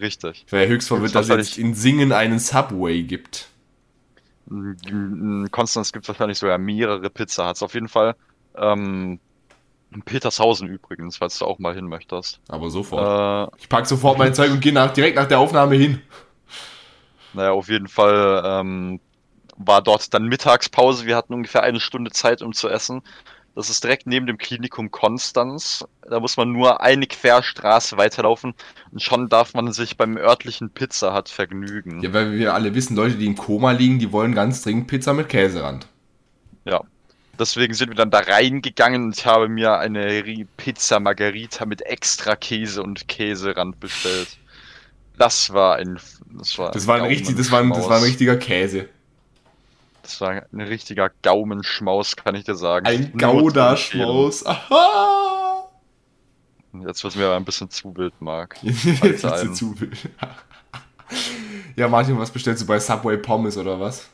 [0.00, 0.44] Richtig.
[0.46, 3.48] Ich wäre höchst verwirrt, dass es jetzt in Singen einen Subway gibt.
[4.50, 7.62] In Konstanz gibt es wahrscheinlich sogar mehrere Pizza Huts.
[7.62, 8.16] Auf jeden Fall.
[8.56, 9.20] Ähm,
[10.04, 12.40] Petershausen übrigens, falls du auch mal hin möchtest.
[12.48, 13.52] Aber sofort.
[13.52, 16.00] Äh, Ich pack sofort mein Zeug und gehe nach, direkt nach der Aufnahme hin.
[17.34, 19.00] naja, auf jeden Fall ähm,
[19.56, 21.04] war dort dann Mittagspause.
[21.06, 23.02] Wir hatten ungefähr eine Stunde Zeit, um zu essen.
[23.54, 25.84] Das ist direkt neben dem Klinikum Konstanz.
[26.08, 28.54] Da muss man nur eine Querstraße weiterlaufen
[28.90, 32.02] und schon darf man sich beim örtlichen Pizza Hut vergnügen.
[32.02, 35.12] Ja, weil wir alle wissen, Leute, die im Koma liegen, die wollen ganz dringend Pizza
[35.12, 35.86] mit Käserand.
[36.64, 36.80] Ja.
[37.38, 40.22] Deswegen sind wir dann da reingegangen und ich habe mir eine
[40.56, 44.38] Pizza Margarita mit extra Käse und Käserand bestellt.
[45.18, 45.98] Das war ein,
[46.30, 48.88] das war, Das war ein, richtig, das war ein, das war ein richtiger Käse.
[50.02, 52.86] Das war ein richtiger Gaumenschmaus, kann ich dir sagen.
[52.86, 53.12] Ein.
[53.16, 54.44] Gouda-Schmaus.
[54.46, 55.68] Aha!
[56.86, 58.56] Jetzt wird mir aber ein bisschen zu wild, Marc.
[58.62, 59.96] Jetzt ein- zu wild.
[61.76, 64.08] Ja, Martin, was bestellst du bei Subway Pommes oder was?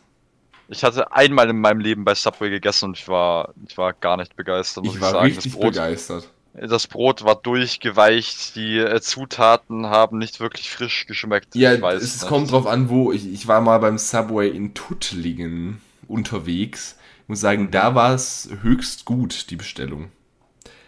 [0.68, 4.16] Ich hatte einmal in meinem Leben bei Subway gegessen und ich war, ich war gar
[4.16, 5.24] nicht begeistert, muss Ich ich, war sagen.
[5.26, 6.28] richtig das Brot, begeistert.
[6.60, 11.54] Das Brot war durchgeweicht, die äh, Zutaten haben nicht wirklich frisch geschmeckt.
[11.54, 12.28] Ja, es nicht.
[12.28, 13.12] kommt drauf an, wo.
[13.12, 15.80] Ich, ich war mal beim Subway in Tuttlingen.
[16.08, 16.96] unterwegs.
[17.22, 20.10] Ich muss sagen, da war es höchst gut, die Bestellung.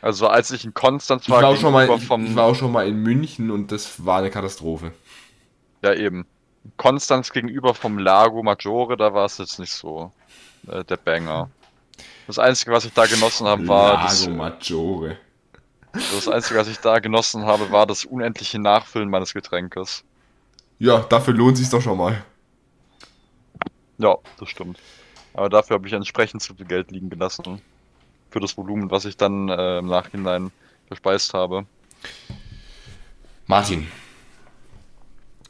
[0.02, 2.72] Also als ich in Konstanz Ich war, auch schon mal, ich, ich war auch schon
[2.72, 4.92] mal in München und das war eine Katastrophe.
[5.82, 6.26] ja eben,
[6.76, 10.12] Konstanz gegenüber vom Lago Maggiore, da war es jetzt nicht so
[10.68, 11.50] äh, der Banger.
[12.26, 15.18] Das Einzige, was ich da genossen habe, war das, Lago
[15.92, 16.14] Maggiore.
[16.16, 20.04] das Einzige, was ich da genossen habe, war das unendliche Nachfüllen meines Getränkes.
[20.78, 22.24] Ja, dafür lohnt sich doch schon mal.
[23.98, 24.78] Ja, das stimmt.
[25.34, 27.60] Aber dafür habe ich entsprechend zu viel Geld liegen gelassen.
[28.30, 30.50] Für das Volumen, was ich dann äh, im Nachhinein
[30.88, 31.66] verspeist habe.
[33.46, 33.86] Martin,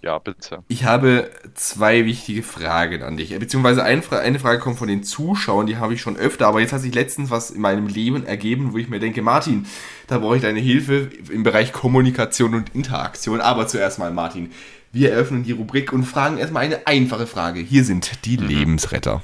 [0.02, 0.64] Ja, bitte.
[0.68, 3.38] ich habe zwei wichtige Fragen an dich.
[3.38, 6.60] Beziehungsweise eine, Fra eine Frage kommt von den Zuschauern, die habe ich schon öfter, aber
[6.60, 9.66] jetzt hat sich letztens was in meinem Leben ergeben, wo ich mir denke, Martin,
[10.06, 13.40] da brauche ich deine Hilfe im Bereich Kommunikation und Interaktion.
[13.42, 14.52] Aber zuerst mal, Martin,
[14.92, 17.60] wir eröffnen die Rubrik und fragen erstmal eine einfache Frage.
[17.60, 19.22] Hier sind die Lebensretter.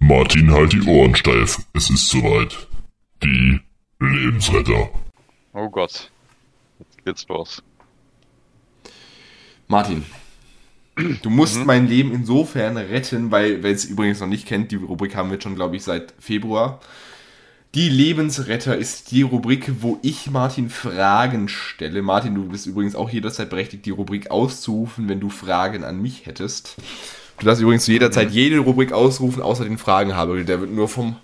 [0.00, 1.60] Martin, halt die Ohren steif.
[1.72, 2.66] Es ist soweit.
[3.22, 3.60] Die
[4.00, 4.90] Lebensretter.
[5.52, 6.10] Oh Gott.
[6.78, 7.62] Jetzt geht's los.
[9.68, 10.04] Martin,
[11.22, 15.16] du musst mein Leben insofern retten, weil, wer es übrigens noch nicht kennt, die Rubrik
[15.16, 16.80] haben wir schon, glaube ich, seit Februar.
[17.74, 22.02] Die Lebensretter ist die Rubrik, wo ich Martin Fragen stelle.
[22.02, 26.26] Martin, du bist übrigens auch jederzeit berechtigt, die Rubrik auszurufen, wenn du Fragen an mich
[26.26, 26.76] hättest.
[27.38, 30.44] Du darfst übrigens zu jeder Zeit jede Rubrik ausrufen, außer den Fragen habe.
[30.44, 31.16] Der wird nur vom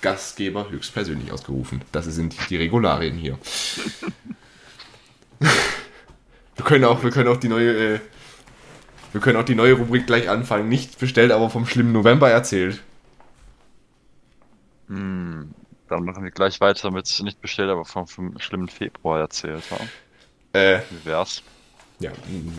[0.00, 1.82] Gastgeber höchstpersönlich ausgerufen.
[1.90, 3.36] Das sind die Regularien hier.
[6.56, 8.00] Wir können auch, wir können auch die neue, äh,
[9.12, 10.68] wir können auch die neue Rubrik gleich anfangen.
[10.68, 12.82] Nicht bestellt, aber vom schlimmen November erzählt.
[14.88, 15.50] Hm,
[15.88, 18.06] dann machen wir gleich weiter mit nicht bestellt, aber vom,
[18.38, 19.64] schlimmen Februar erzählt.
[19.70, 20.60] Ja?
[20.60, 21.42] Äh, Wie wär's?
[21.98, 22.10] ja.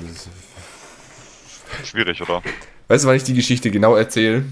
[0.07, 0.29] das-
[1.89, 2.41] Schwierig, oder?
[2.87, 4.45] Weißt du, wann ich die Geschichte genau erzähle?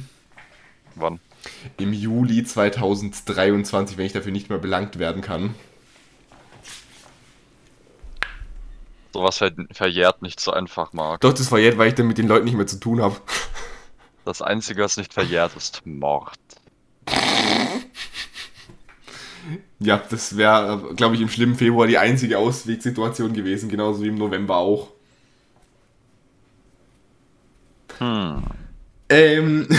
[0.95, 1.19] Wann?
[1.77, 5.55] Im Juli 2023, wenn ich dafür nicht mehr belangt werden kann.
[9.15, 11.21] Sowas ver verjährt nicht so einfach, Marc.
[11.21, 13.15] Doch, das jetzt, weil ich dann mit den Leuten nicht mehr zu tun habe.
[14.25, 16.37] Das Einzige, was nicht verjährt, ist Mord.
[19.79, 24.15] Ja, das wäre, glaube ich, im schlimmen Februar die einzige Auswegsituation gewesen, genauso wie im
[24.15, 24.89] November auch.
[27.99, 28.43] Hm.
[29.07, 29.69] Ähm.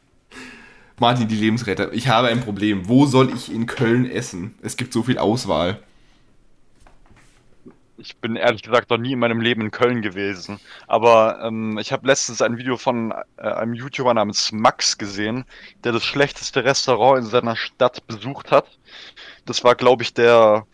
[0.98, 1.94] Martin, die Lebensretter.
[1.94, 2.90] Ich habe ein Problem.
[2.90, 4.54] Wo soll ich in Köln essen?
[4.60, 5.82] Es gibt so viel Auswahl.
[8.00, 10.58] Ich bin ehrlich gesagt noch nie in meinem Leben in Köln gewesen.
[10.86, 15.44] Aber ähm, ich habe letztens ein Video von äh, einem YouTuber namens Max gesehen,
[15.84, 18.66] der das schlechteste Restaurant in seiner Stadt besucht hat.
[19.44, 20.66] Das war, glaube ich, der.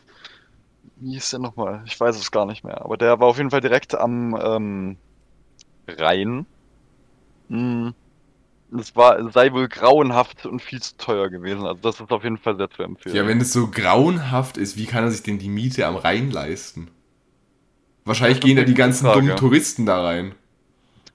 [0.96, 1.82] Wie hieß der nochmal?
[1.84, 2.80] Ich weiß es gar nicht mehr.
[2.82, 4.96] Aber der war auf jeden Fall direkt am ähm,
[5.88, 6.46] Rhein.
[7.48, 7.92] Hm.
[8.70, 11.64] Das war, sei wohl grauenhaft und viel zu teuer gewesen.
[11.66, 13.14] Also das ist auf jeden Fall sehr zu empfehlen.
[13.14, 16.30] Ja, wenn es so grauenhaft ist, wie kann er sich denn die Miete am Rhein
[16.30, 16.90] leisten?
[18.06, 19.20] Wahrscheinlich gehen da die ganzen Frage.
[19.20, 20.34] dummen Touristen da rein.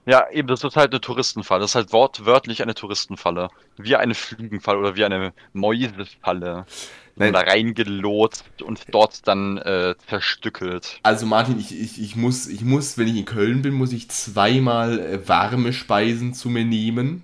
[0.04, 1.60] Ja, eben, das ist halt eine Touristenfalle.
[1.60, 3.48] Das ist halt wortwörtlich eine Touristenfalle.
[3.76, 6.66] Wie eine Fliegenfalle oder wie eine Mäusefalle.
[7.14, 7.32] Nein.
[7.32, 10.98] Da reingelotst und dort dann äh, zerstückelt.
[11.02, 14.08] Also Martin, ich, ich, ich, muss, ich muss, wenn ich in Köln bin, muss ich
[14.08, 17.22] zweimal äh, warme Speisen zu mir nehmen.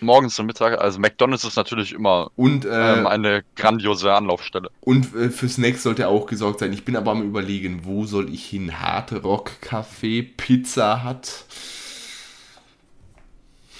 [0.00, 4.70] Morgens und Mittag, also McDonalds ist natürlich immer Und, äh, ähm, eine grandiose Anlaufstelle.
[4.80, 6.72] und äh, für Snacks sollte auch gesorgt sein.
[6.72, 8.80] Ich bin aber am überlegen, wo soll ich hin?
[8.80, 11.44] Hard Rock Café, Pizza Hut.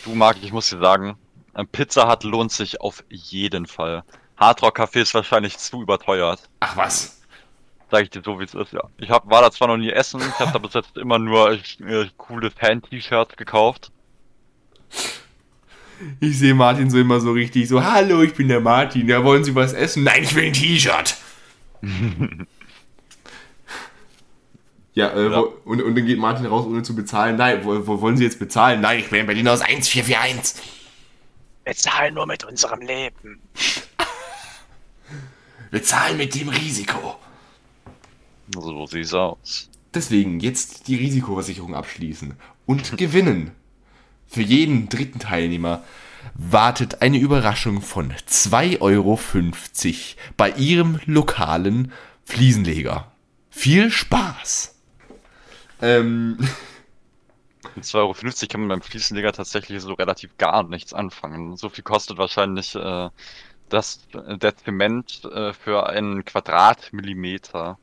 [0.04, 1.16] Du, Marc, ich muss dir sagen,
[1.54, 4.04] ein Pizza Hut lohnt sich auf jeden Fall.
[4.36, 6.48] Hardrock Café ist wahrscheinlich zu überteuert.
[6.60, 7.20] Ach was.
[7.90, 8.82] Sag ich dir so, wie es ist, ja.
[8.98, 11.52] Ich hab, war da zwar noch nie essen, ich habe da bis jetzt immer nur
[11.52, 11.58] äh,
[12.16, 13.90] coole Fan-T-Shirts gekauft.
[16.20, 19.44] Ich sehe Martin so immer so richtig so, hallo, ich bin der Martin, ja, wollen
[19.44, 20.04] Sie was essen?
[20.04, 21.16] Nein, ich will ein T-Shirt.
[24.94, 25.30] ja, äh, Ja.
[25.38, 27.36] Wo, und, und dann geht Martin raus, ohne zu bezahlen.
[27.36, 28.80] Nein, wo, wo wollen Sie jetzt bezahlen?
[28.80, 30.62] Nein, ich bin in Berlin aus 1441.
[31.64, 33.40] Wir zahlen nur mit unserem Leben.
[35.70, 37.16] Wir zahlen mit dem Risiko.
[38.54, 39.68] So sieht's aus.
[39.92, 42.32] Deswegen jetzt die Risikoversicherung abschließen
[42.64, 43.50] und gewinnen.
[44.28, 45.82] Für jeden dritten Teilnehmer
[46.34, 49.18] wartet eine Überraschung von 2,50 Euro
[50.36, 51.92] bei Ihrem lokalen
[52.24, 53.10] Fliesenleger.
[53.50, 54.74] Viel Spaß!
[55.80, 56.36] Ähm,
[57.74, 58.14] Mit 2,50 Euro
[58.48, 61.56] kann man beim Fliesenleger tatsächlich so relativ gar nichts anfangen.
[61.56, 63.08] So viel kostet wahrscheinlich äh,
[63.68, 67.78] das, der Zement äh, für einen Quadratmillimeter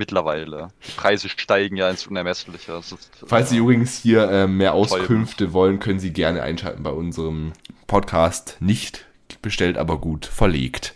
[0.00, 0.68] mittlerweile.
[0.88, 2.72] Die Preise steigen ja ins Unermessliche.
[2.72, 4.80] Ist, falls Sie äh, übrigens hier äh, mehr Toll.
[4.80, 7.52] Auskünfte wollen, können Sie gerne einschalten bei unserem
[7.86, 9.06] Podcast nicht
[9.42, 10.94] bestellt, aber gut verlegt.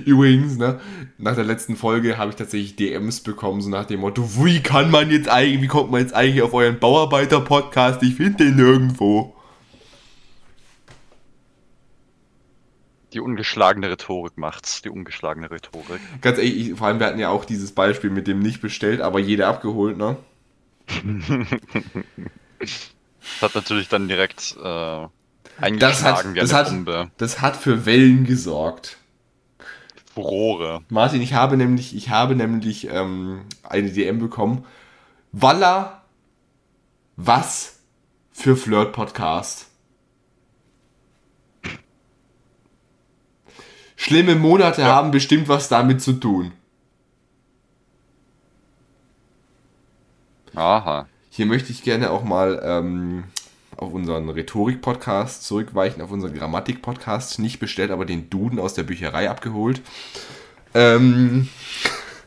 [0.03, 0.79] Übrigens, ne,
[1.19, 4.89] nach der letzten Folge habe ich tatsächlich DMs bekommen, so nach dem Motto, wie kann
[4.89, 8.01] man jetzt eigentlich, wie kommt man jetzt eigentlich auf euren Bauarbeiter-Podcast?
[8.01, 9.34] Ich finde den nirgendwo.
[13.15, 14.81] Die ungeschlagene Rhetorik macht's.
[14.81, 16.01] Die ungeschlagene Rhetorik.
[16.19, 18.99] Ganz ehrlich, ich, vor allem, wir hatten ja auch dieses Beispiel mit dem nicht bestellt,
[18.99, 20.17] aber jeder abgeholt, ne?
[22.59, 25.09] Das hat natürlich dann direkt äh, Das
[25.61, 27.11] eingeschlagen hat, wie das, eine hat, Bombe.
[27.15, 28.97] das hat für Wellen gesorgt.
[30.13, 30.83] Furore.
[30.89, 34.65] Martin, ich habe nämlich, ich habe nämlich ähm, eine DM bekommen.
[35.31, 36.03] Walla,
[37.15, 37.79] was
[38.33, 39.67] für Flirt-Podcast?
[44.05, 44.87] Schlimme Monate Ja.
[44.89, 46.51] haben bestimmt was damit zu tun.
[50.53, 51.07] Aha.
[51.31, 53.23] Hier möchte ich gerne auch mal ähm,
[53.75, 57.39] auf unseren Rhetorik-Podcast zurückweichen, auf unseren Grammatik-Podcast.
[57.39, 59.81] Nicht bestellt, aber den Duden aus der Bücherei abgeholt.
[60.75, 61.49] Ähm,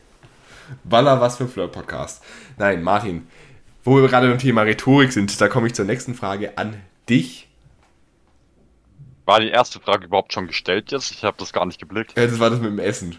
[0.83, 2.21] Walla, was für Flirt-Podcast.
[2.57, 3.25] Nein, Martin,
[3.85, 6.75] wo wir gerade beim Thema Rhetorik sind, da komme ich zur nächsten Frage an
[7.07, 7.48] dich.
[9.29, 11.11] War die erste Frage überhaupt schon gestellt jetzt?
[11.11, 12.17] Ich habe das gar nicht geblickt.
[12.17, 13.15] Äh, das war das mit dem Essen.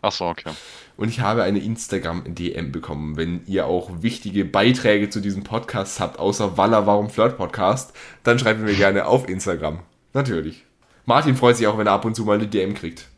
[0.00, 0.52] Achso, okay.
[0.96, 3.16] Und ich habe eine Instagram-DM bekommen.
[3.16, 8.60] Wenn ihr auch wichtige Beiträge zu diesem Podcast habt, außer Walla, warum Flirt-Podcast, dann schreibt
[8.60, 9.80] mir gerne auf Instagram.
[10.12, 10.64] Natürlich.
[11.06, 13.08] Martin freut sich auch, wenn er ab und zu mal eine DM kriegt.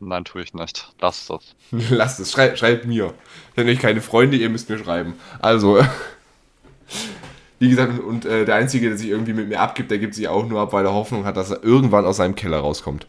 [0.00, 0.88] Nein, tue ich nicht.
[0.98, 1.54] Lass das.
[1.90, 3.04] Lasst es, schrei schreibt mir.
[3.04, 5.12] Ich habe nämlich keine Freunde, ihr müsst mir schreiben.
[5.40, 5.78] Also,
[7.58, 10.28] wie gesagt, und, äh, der Einzige, der sich irgendwie mit mir abgibt, der gibt sich
[10.28, 13.06] auch nur ab, weil er Hoffnung hat, dass er irgendwann aus seinem Keller rauskommt.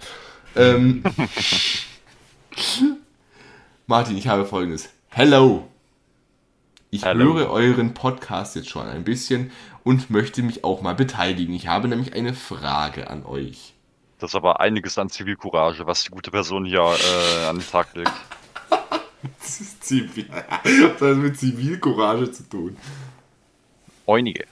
[0.55, 1.03] Ähm,
[3.87, 4.89] Martin, ich habe folgendes.
[5.09, 5.67] Hello!
[6.89, 7.33] Ich Hello.
[7.33, 9.51] höre euren Podcast jetzt schon ein bisschen
[9.83, 11.53] und möchte mich auch mal beteiligen.
[11.53, 13.73] Ich habe nämlich eine Frage an euch.
[14.19, 17.93] Das ist aber einiges an Zivilcourage, was die gute Person hier äh, an den Tag
[17.95, 18.11] legt.
[19.39, 20.27] Das ist Zivil.
[20.29, 22.77] Was hat das mit Zivilcourage zu tun?
[24.07, 24.47] Einiges.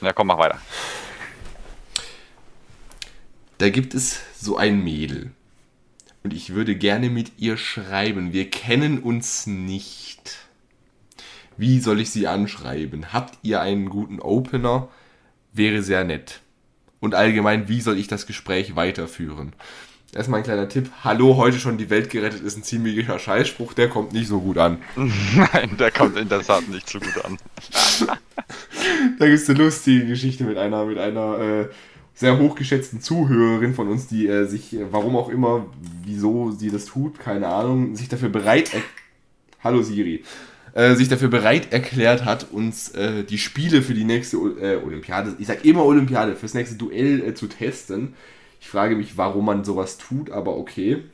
[0.00, 0.60] Na komm, mach weiter.
[3.58, 5.32] Da gibt es so ein Mädel.
[6.22, 8.32] Und ich würde gerne mit ihr schreiben.
[8.32, 10.38] Wir kennen uns nicht.
[11.56, 13.12] Wie soll ich sie anschreiben?
[13.12, 14.88] Habt ihr einen guten Opener?
[15.52, 16.40] Wäre sehr nett.
[17.00, 19.52] Und allgemein, wie soll ich das Gespräch weiterführen?
[20.12, 20.90] Erstmal ein kleiner Tipp.
[21.04, 23.74] Hallo, heute schon die Welt gerettet ist ein ziemlicher Scheißspruch.
[23.74, 24.78] Der kommt nicht so gut an.
[24.96, 27.38] Nein, der kommt in der Tat nicht so gut an.
[29.18, 31.68] Da gibt es eine lustige Geschichte mit einer, mit einer äh,
[32.14, 35.66] sehr hochgeschätzten Zuhörerin von uns, die äh, sich, äh, warum auch immer,
[36.04, 38.80] wieso sie das tut, keine Ahnung, sich dafür bereit, er
[39.62, 40.24] hallo Siri,
[40.74, 44.76] äh, sich dafür bereit erklärt hat, uns äh, die Spiele für die nächste O- äh,
[44.84, 48.14] Olympiade, ich sag immer Olympiade, fürs nächste Duell äh, zu testen.
[48.60, 51.04] Ich frage mich, warum man sowas tut, aber okay.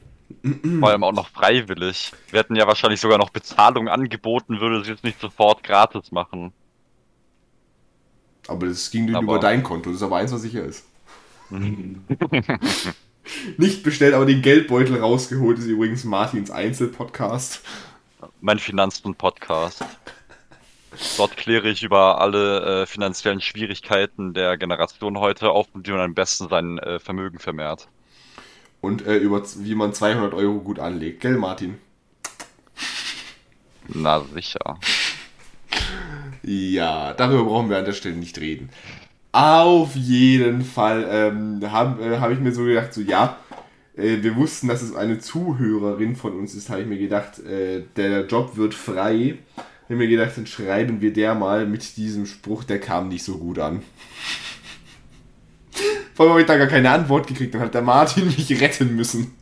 [0.81, 2.13] Vor allem auch noch freiwillig.
[2.31, 6.53] Wir hätten ja wahrscheinlich sogar noch Bezahlung angeboten, würde es jetzt nicht sofort gratis machen.
[8.49, 10.85] Aber das ging Aber- über dein Konto, das ist aber eins, was sicher ist.
[13.57, 17.63] Nicht bestellt, aber den Geldbeutel rausgeholt ist übrigens Martins Einzelpodcast.
[18.41, 19.85] Mein Finanzen-Podcast.
[21.17, 26.15] Dort kläre ich über alle äh, finanziellen Schwierigkeiten der Generation heute auf wie man am
[26.15, 27.89] besten sein äh, Vermögen vermehrt.
[28.81, 31.21] Und äh, über wie man 200 Euro gut anlegt.
[31.21, 31.79] Gell, Martin?
[33.89, 34.79] Na sicher.
[36.43, 38.71] Ja, darüber brauchen wir an der Stelle nicht reden.
[39.33, 43.39] Auf jeden Fall ähm, habe äh, hab ich mir so gedacht, so ja,
[43.97, 47.83] äh, wir wussten, dass es eine Zuhörerin von uns ist, habe ich mir gedacht, äh,
[47.97, 49.39] der Job wird frei.
[49.87, 53.39] Habe mir gedacht, dann schreiben wir der mal mit diesem Spruch, der kam nicht so
[53.39, 53.83] gut an.
[56.15, 58.97] Vor allem habe ich da gar keine Antwort gekriegt, dann hat der Martin mich retten
[58.97, 59.35] müssen.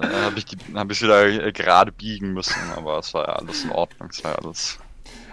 [0.00, 3.70] Äh, habe ich, hab ich wieder gerade biegen müssen, aber es war ja alles in
[3.70, 4.08] Ordnung.
[4.10, 4.78] Es war ja alles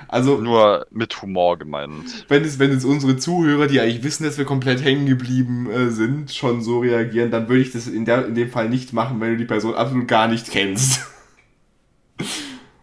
[0.07, 2.25] Also, nur mit Humor gemeint.
[2.29, 5.89] wenn es, wenn es unsere Zuhörer, die eigentlich wissen, dass wir komplett hängen geblieben äh,
[5.89, 9.19] sind, schon so reagieren, dann würde ich das in, der, in dem Fall nicht machen,
[9.19, 11.01] wenn du die Person absolut gar nicht kennst.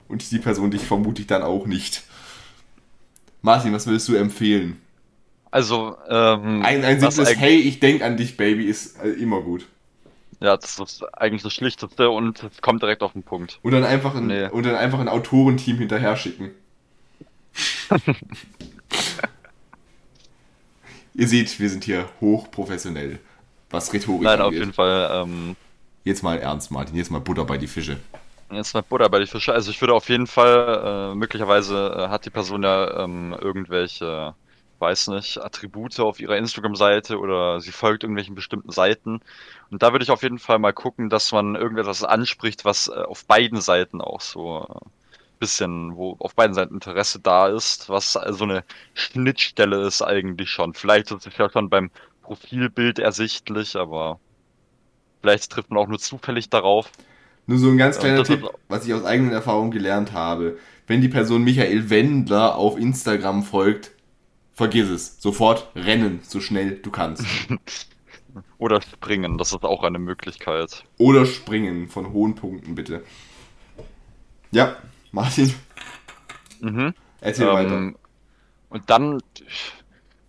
[0.09, 2.05] Und die Person dich vermutlich dann auch nicht.
[3.43, 4.81] Martin, was würdest du empfehlen?
[5.51, 9.67] Also, ähm, Ein, ein simples Hey, ich denk an dich, Baby, ist äh, immer gut.
[10.41, 13.59] Ja, das ist eigentlich das Schlichteste und es kommt direkt auf den Punkt.
[13.63, 14.49] Und dann einfach ein, Nee.
[14.49, 16.51] und dann einfach ein Autorenteam hinterher schicken.
[21.15, 23.19] Ihr seht, wir sind hier hochprofessionell.
[23.71, 24.61] Was Rhetorik Nein, auf angeht.
[24.61, 25.57] jeden Fall, ähm,
[26.05, 26.95] Jetzt mal ernst, Martin.
[26.97, 27.97] Jetzt mal Butter bei die Fische.
[28.51, 29.53] Jetzt mal Butter bei die Fische.
[29.53, 34.35] Also ich würde auf jeden Fall, äh, möglicherweise äh, hat die Person ja ähm, irgendwelche
[34.79, 39.21] weiß nicht, Attribute auf ihrer Instagram-Seite oder sie folgt irgendwelchen bestimmten Seiten.
[39.71, 42.93] Und da würde ich auf jeden Fall mal gucken, dass man irgendetwas anspricht, was äh,
[42.93, 44.91] auf beiden Seiten auch so ein
[45.39, 50.75] bisschen, wo auf beiden Seiten Interesse da ist, was so eine Schnittstelle ist eigentlich schon.
[50.75, 51.91] Vielleicht ist es ja schon beim
[52.23, 54.21] Profilbild ersichtlich, aber
[55.21, 56.91] vielleicht trifft man auch nur zufällig darauf.
[57.47, 60.59] Nur so ein ganz kleiner Tipp, was ich aus eigener Erfahrung gelernt habe.
[60.87, 63.93] Wenn die Person Michael Wendler auf Instagram folgt,
[64.53, 65.21] vergiss es.
[65.21, 67.25] Sofort rennen, so schnell du kannst.
[68.59, 70.85] Oder springen, das ist auch eine Möglichkeit.
[70.99, 73.03] Oder springen von hohen Punkten, bitte.
[74.51, 74.77] Ja,
[75.13, 75.53] Martin,
[76.61, 76.95] Mhm.
[77.21, 77.77] erzähl weiter.
[77.77, 77.97] Ähm,
[78.71, 79.21] und dann,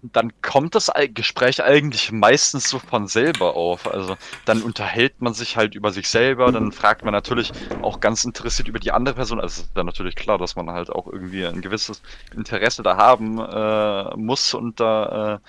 [0.02, 3.88] dann kommt das Gespräch eigentlich meistens so von selber auf.
[3.88, 8.24] Also dann unterhält man sich halt über sich selber, dann fragt man natürlich auch ganz
[8.24, 9.40] interessiert über die andere Person.
[9.40, 12.02] Also ist dann natürlich klar, dass man halt auch irgendwie ein gewisses
[12.36, 15.40] Interesse da haben äh, muss und da äh,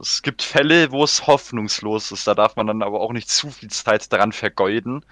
[0.00, 2.26] es gibt Fälle, wo es hoffnungslos ist.
[2.26, 5.04] Da darf man dann aber auch nicht zu viel Zeit daran vergeuden.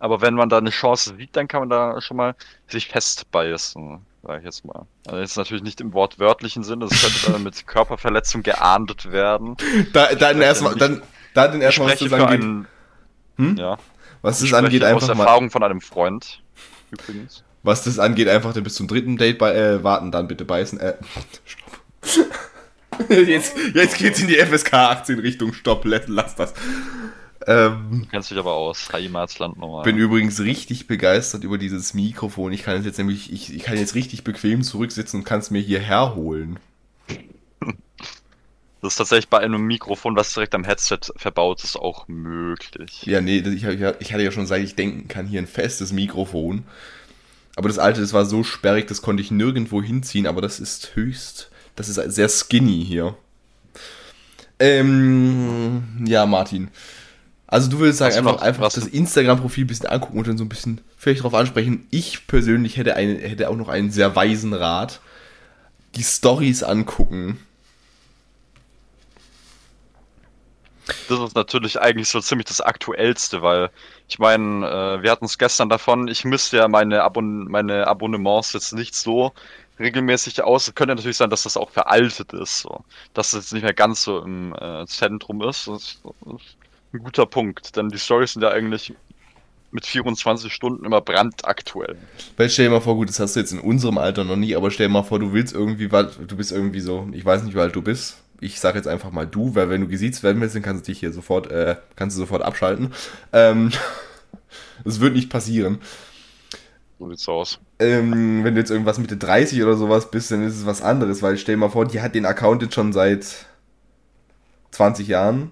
[0.00, 2.34] Aber wenn man da eine Chance sieht, dann kann man da schon mal
[2.68, 4.86] sich festbeißen, sage ich jetzt mal.
[5.06, 9.56] Also jetzt natürlich nicht im wortwörtlichen Sinne, das könnte dann mit Körperverletzung geahndet werden.
[9.94, 11.02] Da, dann erstmal, dann,
[11.32, 12.40] dann Ich erstmal, was das angeht.
[12.42, 12.66] einen,
[13.36, 13.56] Hm?
[13.56, 13.78] ja,
[14.20, 15.24] Was das angeht, spreche aus einfach mal.
[15.24, 16.42] Erfahrung von einem Freund,
[16.90, 17.42] übrigens.
[17.62, 20.78] Was das angeht, einfach bis zum dritten Date bei, äh, warten, dann bitte beißen.
[20.78, 20.94] Äh,
[21.44, 22.28] stopp.
[23.08, 25.54] jetzt, jetzt geht's in die FSK 18 Richtung.
[25.54, 26.52] Stopp, lass, lass das.
[27.48, 29.82] Ähm, Du kennst dich aber aus, Heimatsland nochmal.
[29.82, 32.52] bin übrigens richtig begeistert über dieses Mikrofon.
[32.52, 35.50] Ich kann es jetzt nämlich, ich, ich kann jetzt richtig bequem zurücksitzen und kann es
[35.50, 36.58] mir hierher holen.
[38.80, 43.02] Das ist tatsächlich bei einem Mikrofon, was direkt am Headset verbaut ist, auch möglich.
[43.06, 46.62] Ja, nee, ich, ich hatte ja schon seit ich denken kann hier ein festes Mikrofon.
[47.56, 50.94] Aber das alte, das war so sperrig, das konnte ich nirgendwo hinziehen, aber das ist
[50.94, 53.16] höchst, das ist sehr skinny hier.
[54.60, 56.68] Ähm, ja, Martin.
[57.50, 60.28] Also du würdest sagen, Was einfach, noch- einfach was- das Instagram-Profil ein bisschen angucken und
[60.28, 61.86] dann so ein bisschen vielleicht drauf ansprechen.
[61.90, 65.00] Ich persönlich hätte, eine, hätte auch noch einen sehr weisen Rat.
[65.96, 67.38] Die Stories angucken.
[71.08, 73.70] Das ist natürlich eigentlich so ziemlich das Aktuellste, weil
[74.08, 78.54] ich meine, äh, wir hatten es gestern davon, ich müsste ja meine, Abon meine Abonnements
[78.54, 79.32] jetzt nicht so
[79.78, 80.68] regelmäßig aus.
[80.68, 82.84] Es könnte natürlich sein, dass das auch veraltet ist, so.
[83.12, 85.66] dass es jetzt nicht mehr ganz so im äh, Zentrum ist.
[85.68, 86.56] Das das ist
[86.92, 88.94] ein guter Punkt, denn die Stories sind ja eigentlich
[89.70, 91.96] mit 24 Stunden immer brandaktuell.
[92.36, 94.56] Weil stell dir mal vor, gut, das hast du jetzt in unserem Alter noch nie,
[94.56, 97.42] aber stell dir mal vor, du willst irgendwie, weil du bist irgendwie so, ich weiß
[97.42, 98.22] nicht, wie alt du bist.
[98.40, 100.92] Ich sag jetzt einfach mal du, weil wenn du gesiezt werden willst, dann kannst du
[100.92, 102.94] dich hier sofort, äh, kannst du sofort abschalten.
[103.32, 103.72] Ähm,
[104.84, 105.80] das wird nicht passieren.
[106.98, 107.60] So sieht's aus.
[107.78, 111.22] Ähm, wenn du jetzt irgendwas Mitte 30 oder sowas bist, dann ist es was anderes,
[111.22, 113.46] weil stell dir mal vor, die hat den Account jetzt schon seit
[114.70, 115.50] 20 Jahren.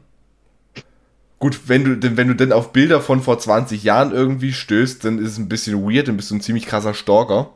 [1.39, 5.05] Gut, wenn du, denn- wenn du denn auf Bilder von vor 20 Jahren irgendwie stößt,
[5.05, 7.51] dann ist es ein bisschen weird, dann bist du ein ziemlich krasser Stalker.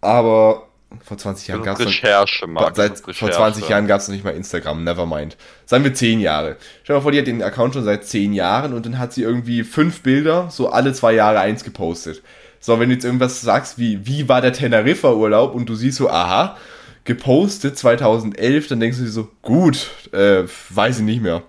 [0.00, 0.68] Aber
[1.04, 2.76] vor 20 Jahren gab es Recherche, Marc.
[2.76, 3.32] Seit, ist vor Recherche.
[3.54, 5.36] 20 Jahren gab es noch nicht mal Instagram, nevermind.
[5.64, 6.56] Sagen wir 10 Jahre.
[6.82, 9.12] Stell dir mal vor, die hat den Account schon seit 10 Jahren und dann hat
[9.12, 12.22] sie irgendwie fünf Bilder, so alle zwei Jahre eins gepostet.
[12.60, 16.08] So, wenn du jetzt irgendwas sagst wie, wie war der Teneriffa-Urlaub und du siehst so,
[16.10, 16.56] aha,
[17.04, 21.42] gepostet 2011, dann denkst du dir so, gut, äh, weiß ich nicht mehr.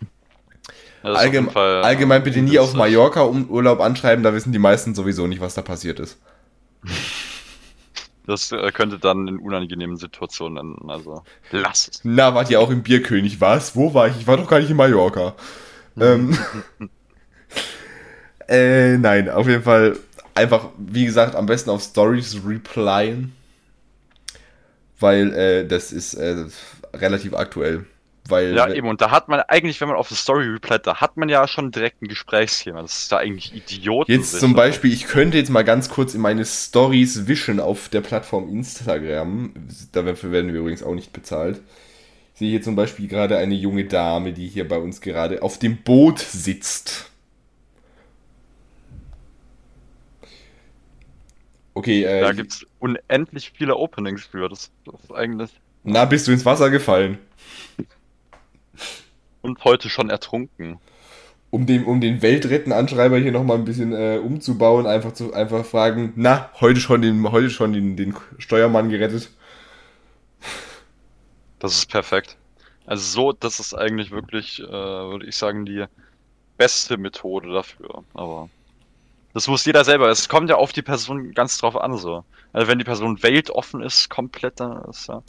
[0.00, 2.74] Ja, das ist auf Allgeme Fall, allgemein bitte nie auf.
[2.74, 6.18] Mallorca um Urlaub anschreiben, da wissen die meisten sowieso nicht, was da passiert ist.
[8.26, 10.90] Das äh, könnte dann in unangenehmen Situationen enden.
[10.90, 12.00] Also lass es.
[12.04, 13.40] Na, wart ihr auch im Bierkönig?
[13.40, 13.74] Was?
[13.74, 14.18] Wo war ich?
[14.18, 15.34] Ich war doch gar nicht in Mallorca.
[15.98, 16.36] ähm,
[18.48, 19.96] äh, nein, auf jeden Fall
[20.34, 23.32] einfach, wie gesagt, am besten auf Stories replyen.
[25.00, 26.44] Weil äh, das ist äh,
[26.92, 27.86] relativ aktuell.
[28.28, 28.88] Weil, Ja, eben.
[28.88, 31.48] Und da hat man eigentlich, wenn man auf eine Story replyt, da hat man ja
[31.48, 32.82] schon direkt ein Gesprächsthema.
[32.82, 34.12] Das ist da eigentlich Idioten.
[34.12, 38.02] Jetzt zum Beispiel, ich könnte jetzt mal ganz kurz in meine Stories wischen auf der
[38.02, 39.54] Plattform Instagram.
[39.92, 41.60] Dafür werden wir übrigens auch nicht bezahlt.
[42.34, 45.58] Ich sehe hier zum Beispiel gerade eine junge Dame, die hier bei uns gerade auf
[45.58, 47.10] dem Boot sitzt.
[51.74, 54.48] Okay, äh, Da gibt's unendlich viele Openings für.
[54.48, 55.50] Das, das ist eigentlich.
[55.84, 57.18] na, bist du ins Wasser gefallen?
[59.42, 60.78] Und heute schon ertrunken.
[61.50, 66.12] Um den, um den Weltretten-Anschreiber hier nochmal ein bisschen äh, umzubauen, einfach zu einfach fragen,
[66.16, 69.30] na, heute schon den, heute schon den, den Steuermann gerettet.
[71.58, 72.36] Das ist perfekt.
[72.84, 75.84] Also so, das ist eigentlich wirklich, äh, würde ich sagen, die
[76.56, 78.04] beste Methode dafür.
[78.14, 78.50] Aber
[79.34, 80.08] das muss jeder selber.
[80.08, 82.24] Es kommt ja auf die Person ganz drauf an so.
[82.52, 85.22] Also wenn die Person weltoffen ist, komplett, dann ist ja.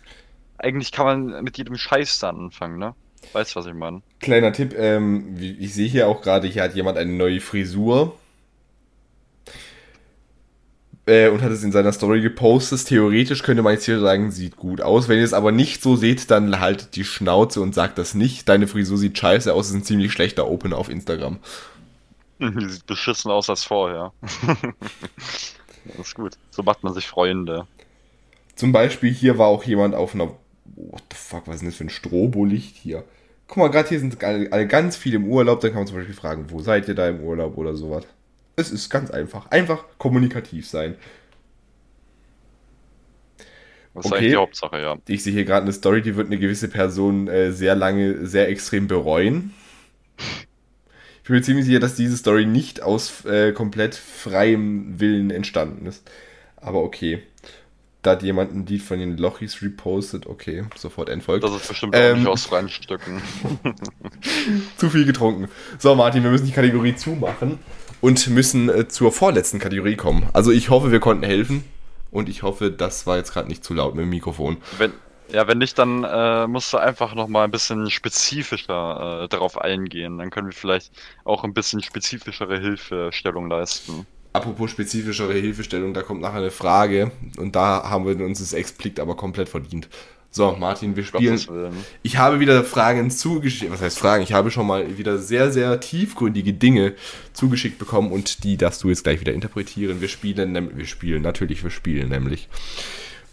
[0.57, 2.95] eigentlich kann man mit jedem Scheiß da anfangen, ne?
[3.34, 4.01] Weißt du, was ich meine?
[4.20, 8.17] Kleiner Tipp, ähm, ich sehe hier auch gerade, hier hat jemand eine neue Frisur.
[11.05, 12.86] Äh, und hat es in seiner Story gepostet.
[12.86, 15.07] Theoretisch könnte man jetzt hier sagen, sieht gut aus.
[15.07, 18.47] Wenn ihr es aber nicht so seht, dann haltet die Schnauze und sagt das nicht.
[18.47, 21.39] Deine Frisur sieht scheiße aus, ist ein ziemlich schlechter Opener auf Instagram.
[22.39, 24.13] Die sieht beschissen aus als vorher.
[25.86, 26.34] das ist gut.
[26.51, 27.65] So macht man sich Freunde.
[28.55, 30.32] Zum Beispiel hier war auch jemand auf einer.
[30.80, 33.03] What the fuck, was ist denn das für ein Strobolicht hier?
[33.47, 35.59] Guck mal, gerade hier sind alle, alle ganz viele im Urlaub.
[35.61, 38.05] Dann kann man zum Beispiel fragen, wo seid ihr da im Urlaub oder sowas.
[38.55, 39.47] Es ist ganz einfach.
[39.51, 40.95] Einfach kommunikativ sein.
[43.95, 44.15] Das ist Okay.
[44.15, 44.97] eigentlich die Hauptsache, ja.
[45.07, 48.47] Ich sehe hier gerade eine Story, die wird eine gewisse Person äh, sehr lange, sehr
[48.49, 49.53] extrem bereuen.
[51.21, 55.86] Ich bin mir ziemlich sicher, dass diese Story nicht aus äh, komplett freiem Willen entstanden
[55.86, 56.09] ist.
[56.57, 57.23] Aber okay.
[58.01, 60.25] Da hat jemand ein Lied von den Lochis repostet.
[60.25, 61.43] Okay, sofort entfolgt.
[61.43, 62.19] Das ist bestimmt auch Ähm.
[62.19, 63.21] nicht aus freien Stücken.
[64.77, 65.49] Zu viel getrunken.
[65.77, 67.59] So, Martin, wir müssen die Kategorie zumachen
[68.01, 70.29] und müssen äh, zur vorletzten Kategorie kommen.
[70.33, 71.63] Also ich hoffe, wir konnten helfen.
[72.11, 74.57] Und ich hoffe, das war jetzt gerade nicht zu laut mit dem Mikrofon.
[74.77, 74.93] Wenn,
[75.31, 80.17] ja, wenn nicht, dann äh, musst du einfach nochmal ein bisschen spezifischer äh, darauf eingehen.
[80.17, 80.91] Dann können wir vielleicht
[81.23, 84.07] auch ein bisschen spezifischere Hilfestellung leisten.
[84.32, 88.99] Apropos spezifischere Hilfestellung, da kommt nachher eine Frage und da haben wir uns das Explikt
[88.99, 89.89] aber komplett verdient.
[90.32, 91.39] So, Martin, wir spielen.
[91.47, 91.73] Willen.
[92.03, 93.71] Ich habe wieder Fragen zugeschickt.
[93.71, 94.21] Was heißt Fragen?
[94.21, 96.93] Ich habe schon mal wieder sehr, sehr tiefgründige Dinge
[97.34, 100.01] zugeschickt bekommen und die darfst du jetzt gleich wieder interpretieren.
[100.01, 102.47] Wir spielen, wir spielen, natürlich, wir spielen nämlich.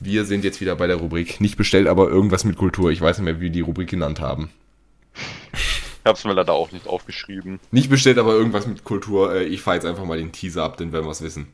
[0.00, 1.40] Wir sind jetzt wieder bei der Rubrik.
[1.40, 2.90] Nicht bestellt, aber irgendwas mit Kultur.
[2.90, 4.50] Ich weiß nicht mehr, wie wir die Rubrik genannt haben.
[6.06, 7.58] Ich hab's mir leider auch nicht aufgeschrieben.
[7.72, 9.34] Nicht bestellt, aber irgendwas mit Kultur.
[9.34, 11.48] Äh, Ich fahre jetzt einfach mal den Teaser ab, dann werden wir es wissen.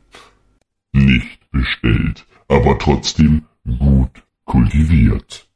[0.92, 4.10] Nicht bestellt, aber trotzdem gut
[4.44, 5.48] kultiviert.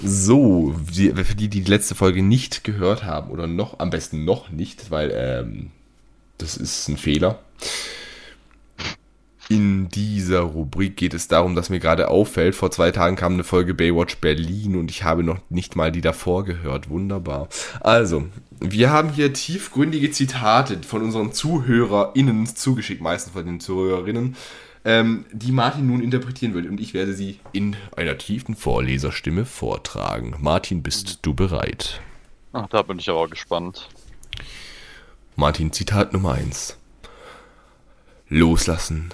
[0.00, 4.48] So, für die, die die letzte Folge nicht gehört haben oder noch, am besten noch
[4.48, 5.72] nicht, weil ähm,
[6.38, 7.40] das ist ein Fehler.
[9.50, 13.44] In dieser Rubrik geht es darum, dass mir gerade auffällt, vor zwei Tagen kam eine
[13.44, 16.90] Folge Baywatch Berlin und ich habe noch nicht mal die davor gehört.
[16.90, 17.48] Wunderbar.
[17.80, 18.26] Also,
[18.60, 24.36] wir haben hier tiefgründige Zitate von unseren ZuhörerInnen zugeschickt, meistens von den Zuhörerinnen,
[24.84, 26.66] ähm, die Martin nun interpretieren wird.
[26.66, 30.34] Und ich werde sie in einer tiefen Vorleserstimme vortragen.
[30.40, 32.02] Martin, bist du bereit?
[32.52, 33.88] Ach, da bin ich aber gespannt.
[35.36, 36.76] Martin, Zitat Nummer 1.
[38.28, 39.10] Loslassen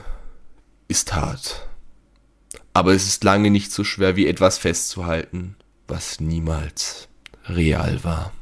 [0.89, 1.67] ist hart.
[2.73, 5.57] Aber es ist lange nicht so schwer wie etwas festzuhalten,
[5.87, 7.09] was niemals
[7.47, 8.33] real war.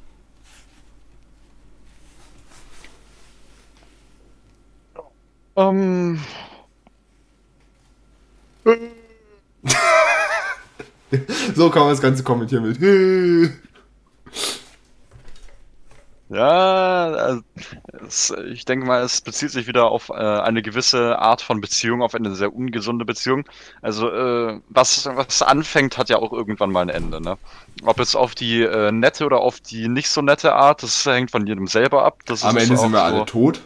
[5.56, 6.20] Ähm,
[11.54, 12.78] So kann man das Ganze kommentieren mit.
[16.32, 17.40] Ja,
[18.06, 22.00] es, ich denke mal, es bezieht sich wieder auf äh, eine gewisse Art von Beziehung,
[22.00, 23.44] auf eine sehr ungesunde Beziehung.
[23.82, 27.36] Also, äh, was, was anfängt, hat ja auch irgendwann mal ein Ende, ne?
[27.84, 31.30] Ob jetzt auf die äh, nette oder auf die nicht so nette Art, das hängt
[31.30, 32.20] von jedem selber ab.
[32.24, 33.60] Das Am Ende sind wir so- alle tot.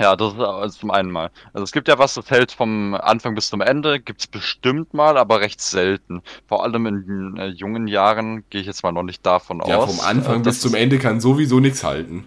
[0.00, 1.30] Ja, das ist also zum einen mal.
[1.52, 5.16] Also es gibt ja was, das hält vom Anfang bis zum Ende, gibt's bestimmt mal,
[5.16, 6.22] aber recht selten.
[6.48, 9.94] Vor allem in äh, jungen Jahren gehe ich jetzt mal noch nicht davon Ja, aus.
[9.96, 12.26] vom Anfang äh, bis zum es- Ende kann sowieso nichts halten.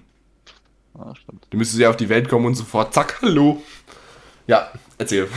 [0.98, 1.48] Ja, stimmt.
[1.50, 3.62] Du müsstest ja auf die Welt kommen und sofort, zack, hallo.
[4.48, 5.28] Ja, erzähl.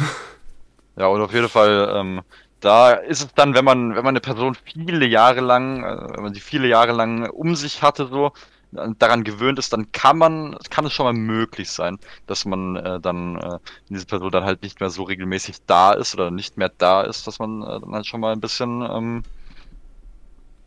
[0.96, 2.20] Ja, und auf jeden Fall, ähm,
[2.60, 6.22] da ist es dann, wenn man, wenn man eine Person viele Jahre lang, äh, wenn
[6.24, 8.30] man sie viele Jahre lang um sich hatte, so, äh,
[8.70, 13.00] daran gewöhnt ist, dann kann man, kann es schon mal möglich sein, dass man äh,
[13.00, 13.58] dann, äh,
[13.88, 17.26] diese Person dann halt nicht mehr so regelmäßig da ist oder nicht mehr da ist,
[17.26, 19.24] dass man äh, dann halt schon mal ein bisschen ähm,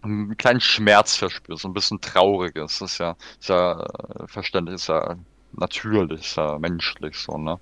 [0.02, 2.80] einen kleinen Schmerz verspürt, so ein bisschen trauriges.
[2.80, 5.16] Das ist ja, ist ja äh, verständlich, ist ja
[5.52, 7.60] natürlich, ist ja menschlich so, ne?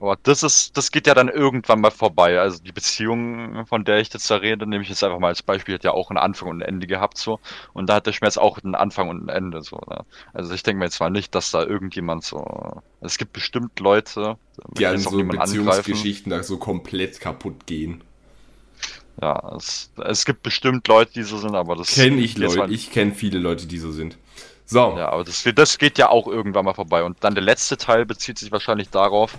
[0.00, 2.40] Aber das ist, das geht ja dann irgendwann mal vorbei.
[2.40, 5.42] Also die Beziehung, von der ich jetzt da rede, nehme ich jetzt einfach mal als
[5.42, 7.38] Beispiel, hat ja auch einen Anfang und ein Ende gehabt so.
[7.74, 9.76] Und da hat der Schmerz auch einen Anfang und ein Ende so.
[9.88, 10.04] Ne?
[10.32, 12.38] Also ich denke mir jetzt mal nicht, dass da irgendjemand so.
[12.38, 14.36] Also es gibt bestimmt Leute,
[14.78, 15.22] Die an so.
[15.22, 18.02] Beziehungsgeschichten da so komplett kaputt gehen.
[19.20, 22.72] Ja, es, es gibt bestimmt Leute, die so sind, aber das Kenne ich Leute, mal-
[22.72, 24.16] ich kenne viele Leute, die so sind.
[24.64, 27.02] So, Ja, aber das, das geht ja auch irgendwann mal vorbei.
[27.02, 29.36] Und dann der letzte Teil bezieht sich wahrscheinlich darauf,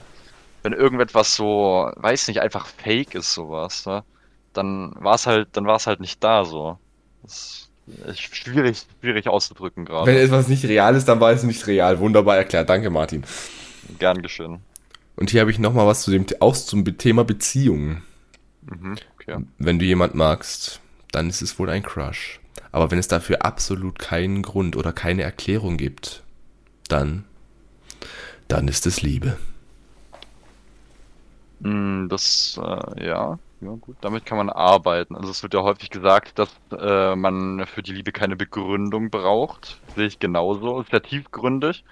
[0.64, 4.04] wenn irgendetwas so, weiß nicht, einfach fake ist, sowas, ne?
[4.54, 6.78] Dann war es halt, dann war es halt nicht da so.
[7.24, 7.70] Das
[8.06, 10.22] ist schwierig, schwierig auszudrücken wenn gerade.
[10.22, 12.00] etwas nicht real ist, dann war es nicht real.
[12.00, 12.70] Wunderbar erklärt.
[12.70, 13.24] Danke, Martin.
[13.98, 14.60] Gern geschehen.
[15.16, 18.04] Und hier habe ich nochmal was zu dem, auch zum Thema Beziehungen.
[18.62, 18.98] Mhm.
[19.16, 19.38] Okay.
[19.58, 20.82] Wenn du jemand magst,
[21.12, 22.40] dann ist es wohl ein Crush.
[22.72, 26.24] Aber wenn es dafür absolut keinen Grund oder keine Erklärung gibt,
[26.88, 27.26] dann,
[28.48, 29.38] dann ist es Liebe.
[31.62, 35.16] Mm, Das, äh, ja, ja, gut, damit kann man arbeiten.
[35.16, 39.82] Also es wird ja häufig gesagt, dass äh, man für die Liebe keine Begründung braucht.
[39.96, 40.82] Sehe ich genauso.
[40.82, 41.84] Ist ja tiefgründig.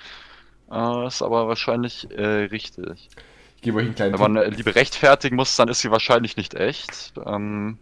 [0.71, 3.11] Äh, ist aber wahrscheinlich äh, richtig.
[3.55, 6.37] Ich gebe euch einen kleinen Wenn man äh, Liebe rechtfertigen muss, dann ist sie wahrscheinlich
[6.37, 7.13] nicht echt.
[7.25, 7.79] Ähm,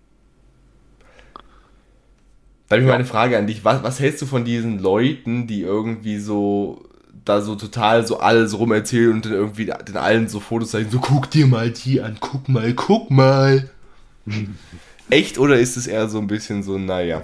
[2.67, 2.95] Da habe ich mal Ja.
[2.95, 3.63] eine Frage an dich.
[3.63, 6.86] Was, was hältst du von diesen Leuten, die irgendwie so
[7.29, 10.89] da so total so alles rum erzählen und dann irgendwie den allen so Fotos zeigen,
[10.89, 13.69] so guck dir mal die an, guck mal, guck mal.
[15.09, 17.23] Echt oder ist es eher so ein bisschen so, naja.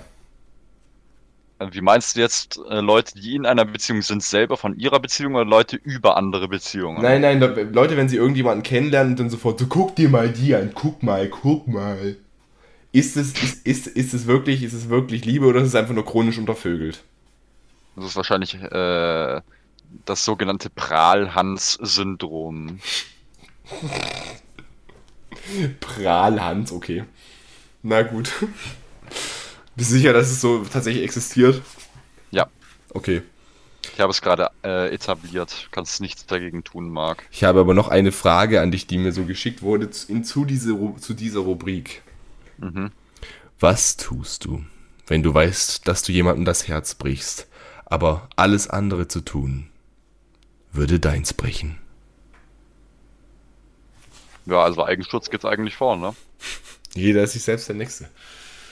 [1.72, 5.36] wie meinst du jetzt äh, Leute, die in einer Beziehung sind, selber von ihrer Beziehung
[5.36, 7.02] oder Leute über andere Beziehungen?
[7.02, 10.30] Nein, nein, Le- Leute, wenn sie irgendjemanden kennenlernen und dann sofort so, guck dir mal
[10.32, 12.18] die an, guck mal, guck mal.
[12.94, 15.96] Ist es, ist, ist, ist es wirklich, ist es wirklich Liebe oder ist es einfach
[15.96, 17.04] nur chronisch untervögelt?
[17.96, 19.42] Das ist wahrscheinlich äh,
[20.06, 22.80] das sogenannte Prahlhans-Syndrom.
[25.80, 27.06] Prahlhans, okay.
[27.82, 28.32] Na gut.
[29.76, 31.62] Bist du sicher, dass es so tatsächlich existiert?
[32.32, 32.48] Ja.
[32.94, 33.24] Okay.
[33.94, 35.68] Ich habe es gerade äh, etabliert.
[35.72, 37.26] Kannst nichts dagegen tun, Marc.
[37.32, 40.24] Ich habe aber noch eine Frage an dich, die mir so geschickt wurde zu, in,
[40.24, 42.02] zu, diese, zu dieser Rubrik.
[42.58, 42.92] Mhm.
[43.60, 44.64] Was tust du,
[45.08, 47.48] wenn du weißt, dass du jemandem das Herz brichst,
[47.86, 49.68] aber alles andere zu tun,
[50.74, 51.78] würde deins brechen?
[54.46, 56.14] Ja, also Eigenschutz geht's eigentlich vor, ne?
[56.96, 58.10] Jeder ist sich selbst der Nächste.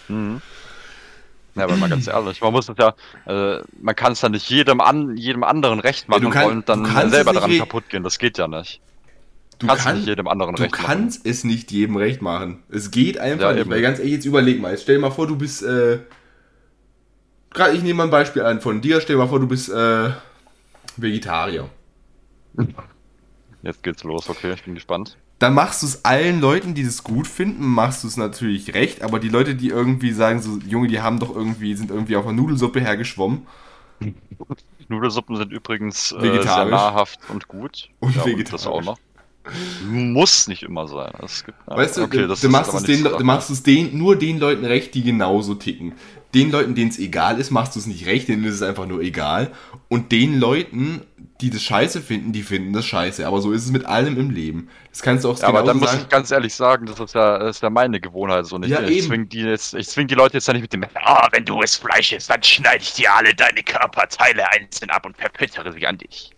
[0.10, 2.94] Ja, aber mal ganz ehrlich, man muss es ja,
[3.26, 6.70] äh, man kann es ja nicht jedem an, jedem anderen recht machen du kann- und
[6.70, 8.04] dann selber daran kaputt gehen.
[8.04, 8.82] Das geht ja nicht.
[9.60, 10.86] Du, Kannst kann- nicht jedem anderen du recht machen.
[10.86, 12.62] kannst es nicht jedem recht machen.
[12.70, 13.62] Es geht einfach Ja, nicht.
[13.62, 13.70] eben.
[13.70, 14.72] Weil ganz ehrlich, jetzt überleg mal.
[14.72, 16.00] Jetzt stell dir mal vor, du bist, äh,
[17.52, 19.00] gerade ich nehme mal ein Beispiel an von dir.
[19.00, 20.10] Stell dir mal vor, du bist, äh,
[20.98, 21.70] Vegetarier.
[23.62, 25.18] Jetzt geht's los, okay, ich bin gespannt.
[25.40, 29.04] dann machst du es allen Leuten, die das gut finden, machst du es natürlich recht,
[29.04, 32.26] aber die Leute, die irgendwie sagen, so, Junge, die haben doch irgendwie, sind irgendwie auf
[32.26, 33.46] einer Nudelsuppe hergeschwommen
[34.88, 36.72] Nudelsuppen sind übrigens äh, sehr Vegetarisch.
[36.72, 37.90] nahrhaft und gut.
[38.00, 38.40] Und ja, vegetarisch.
[38.40, 39.00] Und das auch noch.
[39.86, 41.12] Muss nicht immer sein.
[41.24, 43.64] Es gibt, ja, Weißt du, okay, du, du machst es, den, so du machst es
[43.64, 45.94] den, nur den Leuten recht, die genauso ticken.
[46.34, 48.86] Den Leuten, denen es egal ist, machst du es nicht recht, denen ist es einfach
[48.86, 49.52] nur egal.
[49.90, 51.02] Und den Leuten,
[51.42, 53.28] die das scheiße finden, die finden das scheiße.
[53.28, 54.70] Aber so ist es mit allem im Leben.
[54.92, 57.40] Das kannst du auch Ja, aber dann muss ich ganz ehrlich sagen, das ist ja,
[57.40, 58.70] das ist ja meine Gewohnheit so nicht.
[58.70, 59.08] Ja, ich eben.
[59.08, 61.62] zwing die jetzt, ich zwing die Leute jetzt ja nicht mit dem Ah, wenn du
[61.62, 65.86] es Fleisch isst, dann schneide ich dir alle deine Körperteile einzeln ab und verfüttere sie
[65.88, 66.32] an dich.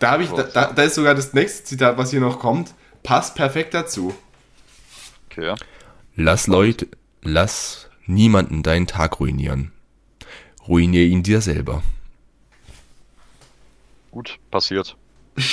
[0.00, 2.74] Da, hab ich, da, da, da ist sogar das nächste Zitat, was hier noch kommt.
[3.02, 4.14] Passt perfekt dazu.
[5.30, 5.54] Okay.
[6.16, 6.88] Lass Leute,
[7.22, 9.72] lass niemanden deinen Tag ruinieren.
[10.66, 11.82] Ruinier ihn dir selber.
[14.10, 14.96] Gut, passiert.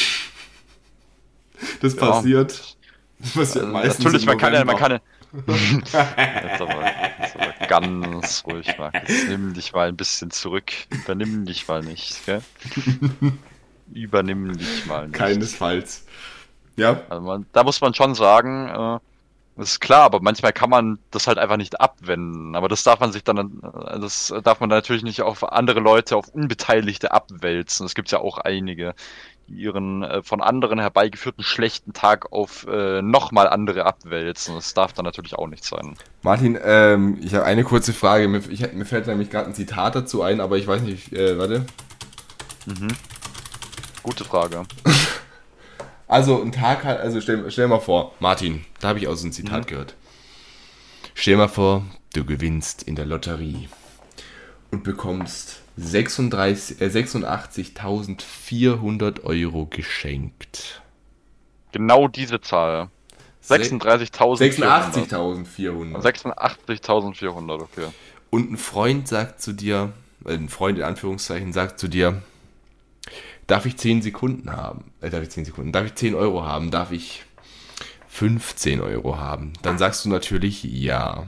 [1.82, 2.00] Das Ja.
[2.00, 2.78] passiert.
[3.18, 5.00] Das passiert Also, meistens natürlich, man kann ja, man kann ja.
[5.48, 6.86] jetzt, aber,
[7.20, 9.10] jetzt aber ganz ruhig, Markus.
[9.28, 10.72] Nimm dich mal ein bisschen zurück.
[10.92, 12.44] Übernimm dich mal nicht, gell?
[13.94, 15.18] Übernimm dich mal nicht.
[15.18, 16.06] Keinesfalls.
[16.76, 19.00] Ja, Also man, da muss man schon sagen, äh,
[19.58, 22.56] das ist klar, aber manchmal kann man das halt einfach nicht abwenden.
[22.56, 26.16] Aber das darf man sich dann, äh, das darf man natürlich nicht auf andere Leute,
[26.16, 27.86] auf Unbeteiligte abwälzen.
[27.88, 28.94] Es gibt ja auch einige,
[29.48, 34.54] die ihren äh, von anderen herbeigeführten schlechten Tag auf äh, nochmal andere abwälzen.
[34.54, 35.96] Das darf dann natürlich auch nicht sein.
[36.22, 38.28] Martin, ähm, ich habe eine kurze Frage.
[38.28, 41.40] Mir, ich, mir fällt nämlich gerade ein Zitat dazu ein, aber ich weiß nicht, äh,
[41.40, 41.66] warte.
[44.08, 44.64] Gute Frage.
[46.10, 49.28] Also ein Tag hat, also stell, stell mal vor, Martin, da habe ich auch so
[49.28, 49.94] ein Zitat gehört.
[51.16, 53.68] Stell mal vor, du gewinnst in der Lotterie
[54.72, 60.82] und bekommst 36 äh, 86.400 Euro geschenkt.
[61.74, 62.88] Genau diese Zahl.
[63.44, 64.38] 36.400.
[64.38, 65.98] 86.400.
[66.78, 67.88] 86.400, okay.
[68.30, 69.92] Und ein Freund sagt zu dir,
[70.24, 72.22] äh, ein Freund in Anführungszeichen sagt zu dir,
[73.48, 74.92] darf ich 10 Sekunden haben?
[75.02, 75.72] Äh, darf ich 10 Sekunden?
[75.72, 76.70] Darf ich 10 Euro haben?
[76.72, 77.24] Darf ich
[78.08, 79.54] 15 Euro haben?
[79.62, 81.26] Dann sagst du natürlich ja.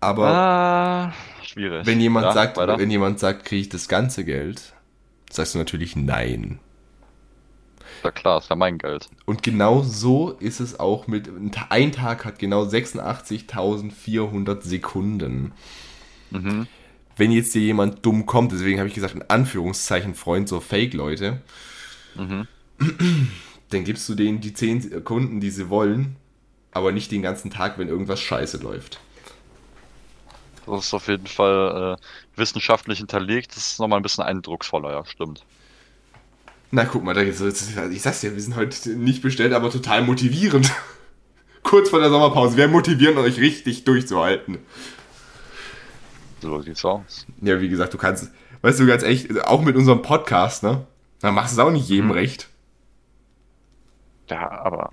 [0.00, 1.12] Aber Ah,
[1.42, 1.86] schwierig.
[1.86, 2.78] wenn jemand Ja, sagt, weiter.
[2.78, 4.72] wenn jemand sagt, kriege ich das ganze Geld,
[5.30, 6.58] sagst du natürlich nein.
[8.02, 9.08] Ja klar, ist ja mein Geld.
[9.26, 11.30] Und genau so ist es auch mit,
[11.70, 15.52] ein Tag hat genau 86.400 Sekunden.
[16.30, 16.66] Mhm.
[17.16, 21.40] Wenn jetzt dir jemand dumm kommt, deswegen habe ich gesagt, in Anführungszeichen Freund, so Fake-Leute,
[22.14, 22.46] Mhm.
[23.70, 26.16] dann gibst du denen die 10 Sekunden, die sie wollen,
[26.72, 29.00] aber nicht den ganzen Tag, wenn irgendwas scheiße läuft.
[30.66, 33.56] Das ist auf jeden Fall äh, wissenschaftlich hinterlegt.
[33.56, 35.44] Das ist nochmal ein bisschen eindrucksvoller, ja, stimmt.
[36.70, 40.70] Na, guck mal, ich sag's dir, wir sind heute nicht bestellt, aber total motivierend.
[41.62, 42.56] Kurz vor der Sommerpause.
[42.56, 44.58] Wir motivieren euch richtig durchzuhalten.
[46.42, 47.26] So sieht's aus.
[47.40, 48.30] Ja, wie gesagt, du kannst,
[48.62, 50.86] weißt du, ganz echt, auch mit unserem Podcast, ne?
[51.20, 52.12] Dann machst du es auch nicht jedem Mhm.
[52.12, 52.48] recht.
[54.28, 54.90] Ja, aber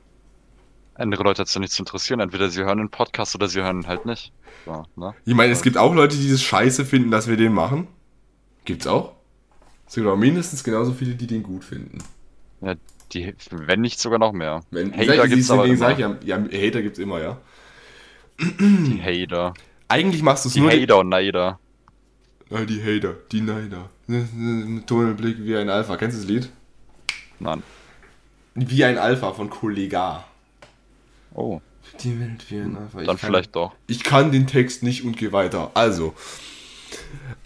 [0.95, 2.19] andere Leute hat es ja nicht zu interessieren.
[2.19, 4.31] Entweder sie hören den Podcast oder sie hören ihn halt nicht.
[4.65, 5.15] So, ne?
[5.25, 7.87] Ich meine, es gibt auch Leute, die das scheiße finden, dass wir den machen.
[8.65, 9.13] Gibt's auch.
[9.87, 11.99] Es gibt auch mindestens genauso viele, die den gut finden.
[12.61, 12.75] Ja,
[13.13, 14.61] die, wenn nicht sogar noch mehr.
[14.69, 15.69] Wenn, Hater aber sag ich
[16.05, 16.21] immer.
[16.23, 17.37] ja, ja, Hater gibt's immer, ja.
[18.39, 19.53] Die Hater.
[19.89, 20.71] Eigentlich machst du es Die nur...
[20.71, 21.59] Hater und Neider.
[22.51, 23.89] Ah, die Hater, die Neider.
[24.07, 25.97] Ein Tunnelblick wie ein Alpha.
[25.97, 26.49] Kennst du das Lied?
[27.39, 27.61] Nein.
[28.55, 30.23] Wie ein Alpha von Kollega.
[31.33, 31.61] Oh,
[32.03, 33.01] Die Welt wie ein Alpha.
[33.01, 33.73] Ich dann kann- vielleicht doch.
[33.87, 35.71] Ich kann den Text nicht und gehe weiter.
[35.75, 36.13] Also,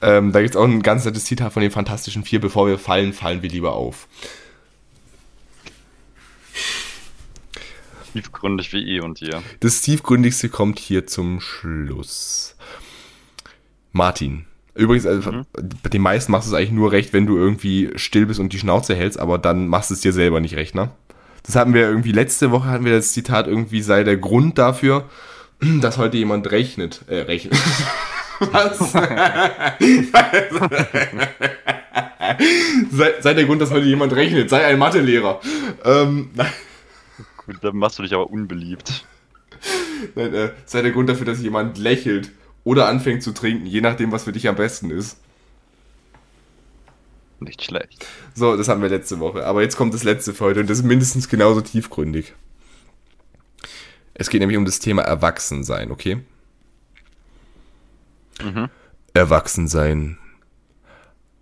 [0.02, 2.40] ähm, da gibt es auch ein ganz nettes Zitat von den Fantastischen Vier.
[2.40, 4.08] Bevor wir fallen, fallen wir lieber auf.
[8.14, 9.32] Tiefgründig wie eh und je.
[9.60, 12.56] Das tiefgründigste kommt hier zum Schluss.
[13.92, 14.46] Martin.
[14.76, 15.44] Übrigens, also,
[15.84, 18.54] bei den meisten machst du es eigentlich nur recht, wenn du irgendwie still bist und
[18.54, 20.90] die Schnauze hältst, aber dann machst du es dir selber nicht recht, ne?
[21.44, 25.10] Das hatten wir irgendwie, letzte Woche hatten wir das Zitat irgendwie sei der Grund dafür,
[25.82, 27.02] dass heute jemand rechnet.
[27.08, 27.54] Äh, rechnet.
[28.40, 28.80] Was?
[32.92, 34.50] sei, sei der Grund, dass heute jemand rechnet.
[34.50, 35.40] Sei ein Mathelehrer.
[35.86, 36.52] Ähm, nein.
[37.46, 39.06] Gut, dann machst du dich aber unbeliebt.
[40.16, 42.32] Nein, äh, sei der Grund dafür, dass jemand lächelt
[42.64, 45.18] oder anfängt zu trinken, je nachdem, was für dich am besten ist.
[47.40, 48.06] Nicht schlecht.
[48.36, 49.46] So, das hatten wir letzte Woche.
[49.46, 52.34] Aber jetzt kommt das letzte für heute und das ist mindestens genauso tiefgründig.
[54.14, 56.22] Es geht nämlich um das Thema Erwachsensein, okay?
[58.42, 58.70] Mhm.
[59.14, 60.18] Erwachsensein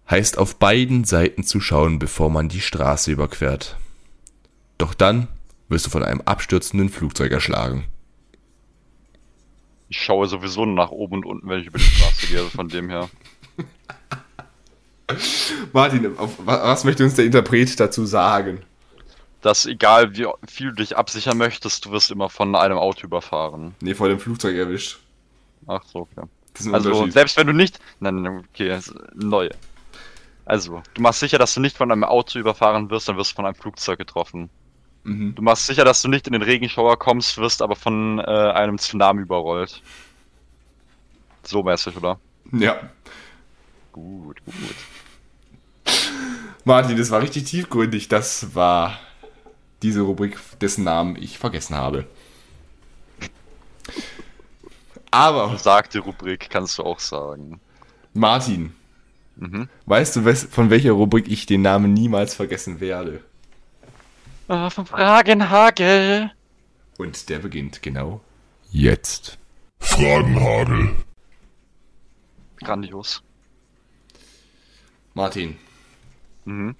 [0.09, 3.77] heißt auf beiden Seiten zu schauen, bevor man die Straße überquert.
[4.77, 5.27] Doch dann
[5.71, 7.85] wirst du von einem abstürzenden Flugzeug erschlagen.
[9.89, 12.49] Ich schaue sowieso nur nach oben und unten, wenn ich über die Straße gehe, also
[12.49, 13.09] von dem her.
[15.73, 18.61] Martin, was möchte uns der Interpret dazu sagen?
[19.41, 23.75] Dass egal wie viel du dich absichern möchtest, du wirst immer von einem Auto überfahren.
[23.81, 24.99] Nee, vor dem Flugzeug erwischt.
[25.67, 26.27] Ach so, okay.
[26.53, 27.79] Das ist ein Also selbst wenn du nicht.
[27.99, 28.79] Nein, nein, okay,
[29.15, 29.49] neu.
[30.45, 33.35] Also, du machst sicher, dass du nicht von einem Auto überfahren wirst, dann wirst du
[33.35, 34.49] von einem Flugzeug getroffen.
[35.03, 35.35] Mhm.
[35.35, 38.77] Du machst sicher, dass du nicht in den Regenschauer kommst, wirst aber von äh, einem
[38.77, 39.81] Tsunami überrollt.
[41.43, 42.19] So mäßig, oder?
[42.51, 42.89] Ja.
[43.91, 44.55] Gut, gut.
[46.63, 48.07] Martin, das war richtig tiefgründig.
[48.07, 48.99] Das war
[49.81, 52.05] diese Rubrik, dessen Namen ich vergessen habe.
[55.09, 57.59] Aber, Sagte Rubrik, kannst du auch sagen.
[58.13, 58.73] Martin,
[59.37, 59.69] Mhm.
[59.85, 63.23] weißt du, von welcher Rubrik ich den Namen niemals vergessen werde?
[64.51, 66.29] Ah, vom Fragenhagel.
[66.97, 68.19] Und der beginnt genau
[68.69, 69.37] jetzt.
[69.79, 70.93] Fragenhagel.
[72.57, 73.23] Grandios.
[75.13, 75.55] Martin,
[76.43, 76.75] Mhm.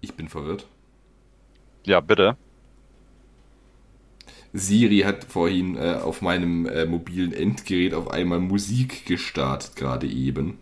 [0.00, 0.68] ich bin verwirrt.
[1.84, 2.36] Ja, bitte.
[4.52, 10.58] Siri hat vorhin äh, auf meinem äh, mobilen Endgerät auf einmal Musik gestartet, gerade eben.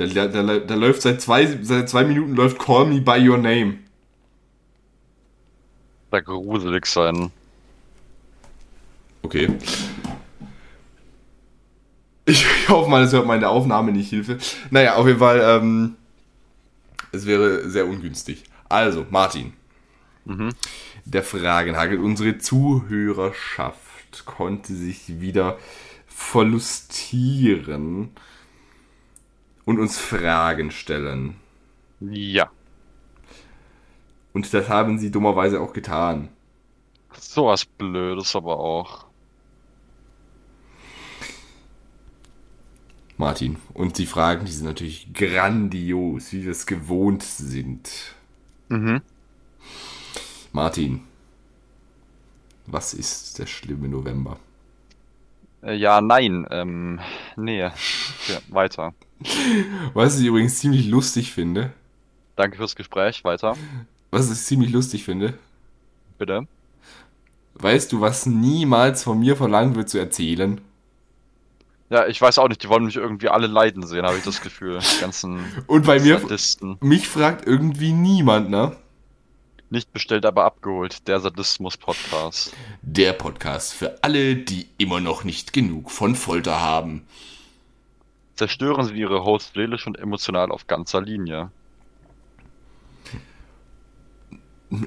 [0.00, 3.36] Da, da, da, da läuft seit zwei, seit zwei Minuten läuft Call Me By Your
[3.36, 3.80] Name.
[6.10, 7.30] Da gruselig sein.
[9.20, 9.50] Okay.
[12.24, 14.38] Ich, ich hoffe mal, es hört meine Aufnahme nicht Hilfe.
[14.70, 15.96] Naja, auf jeden Fall, ähm,
[17.12, 18.44] es wäre sehr ungünstig.
[18.70, 19.52] Also, Martin.
[20.24, 20.54] Mhm.
[21.04, 21.98] Der Fragenhagel.
[21.98, 25.58] Unsere Zuhörerschaft konnte sich wieder
[26.06, 28.14] verlustieren
[29.64, 31.36] und uns Fragen stellen.
[32.00, 32.50] Ja.
[34.32, 36.28] Und das haben sie dummerweise auch getan.
[37.12, 39.06] Sowas Blödes aber auch.
[43.16, 43.56] Martin.
[43.74, 48.14] Und die Fragen, die sind natürlich grandios, wie wir es gewohnt sind.
[48.68, 49.02] Mhm.
[50.52, 51.02] Martin.
[52.66, 54.38] Was ist der schlimme November?
[55.62, 56.46] Äh, ja, nein.
[56.50, 57.00] Ähm,
[57.36, 57.62] nee.
[58.28, 58.94] Ja, weiter.
[59.94, 61.72] Was ich übrigens ziemlich lustig finde.
[62.36, 63.22] Danke fürs Gespräch.
[63.24, 63.56] Weiter.
[64.10, 65.34] Was ich ziemlich lustig finde.
[66.18, 66.46] Bitte.
[67.54, 70.60] Weißt du, was niemals von mir verlangt wird zu erzählen?
[71.90, 74.40] Ja, ich weiß auch nicht, die wollen mich irgendwie alle leiden sehen, habe ich das
[74.40, 74.78] Gefühl.
[74.78, 76.78] Die ganzen Und bei mir, Sadisten.
[76.80, 78.76] mich fragt irgendwie niemand, ne?
[79.70, 81.06] Nicht bestellt, aber abgeholt.
[81.08, 82.54] Der Sadismus-Podcast.
[82.82, 87.02] Der Podcast für alle, die immer noch nicht genug von Folter haben.
[88.40, 91.50] Zerstören sie ihre Hosts seelisch und emotional auf ganzer Linie.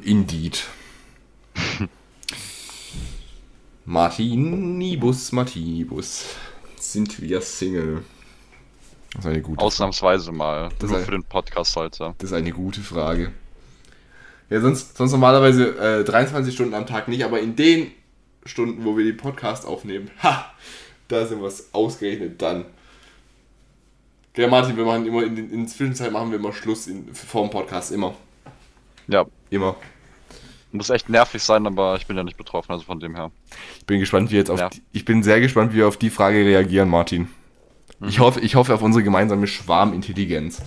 [0.03, 0.65] Indeed.
[3.85, 6.35] Martinibus, Martinibus.
[6.79, 8.03] Sind wir Single?
[9.13, 10.69] Das ist eine gute, Ausnahmsweise mal.
[10.79, 12.15] Das Nur heißt- für den Podcast heute.
[12.17, 13.33] das ist eine gute Frage.
[14.49, 17.91] Ja, sonst, sonst normalerweise äh, 23 Stunden am Tag nicht, aber in den
[18.45, 20.51] Stunden, wo wir den Podcast aufnehmen, ha,
[21.07, 22.65] da sind wir es ausgerechnet dann.
[24.33, 27.13] Gell, Martin, wir machen immer, in, den- in der Zwischenzeit machen wir immer Schluss in,
[27.13, 28.15] vor dem Podcast, immer.
[29.07, 29.75] Ja, Immer.
[30.71, 33.31] muss echt nervig sein, aber ich bin ja nicht betroffen, also von dem her.
[33.79, 34.69] Ich bin gespannt, wie jetzt auf Ja.
[34.69, 37.27] die, ich bin sehr gespannt, wie wir auf die Frage reagieren, Martin.
[38.07, 40.61] Ich hoffe, ich hoffe auf unsere gemeinsame Schwarmintelligenz.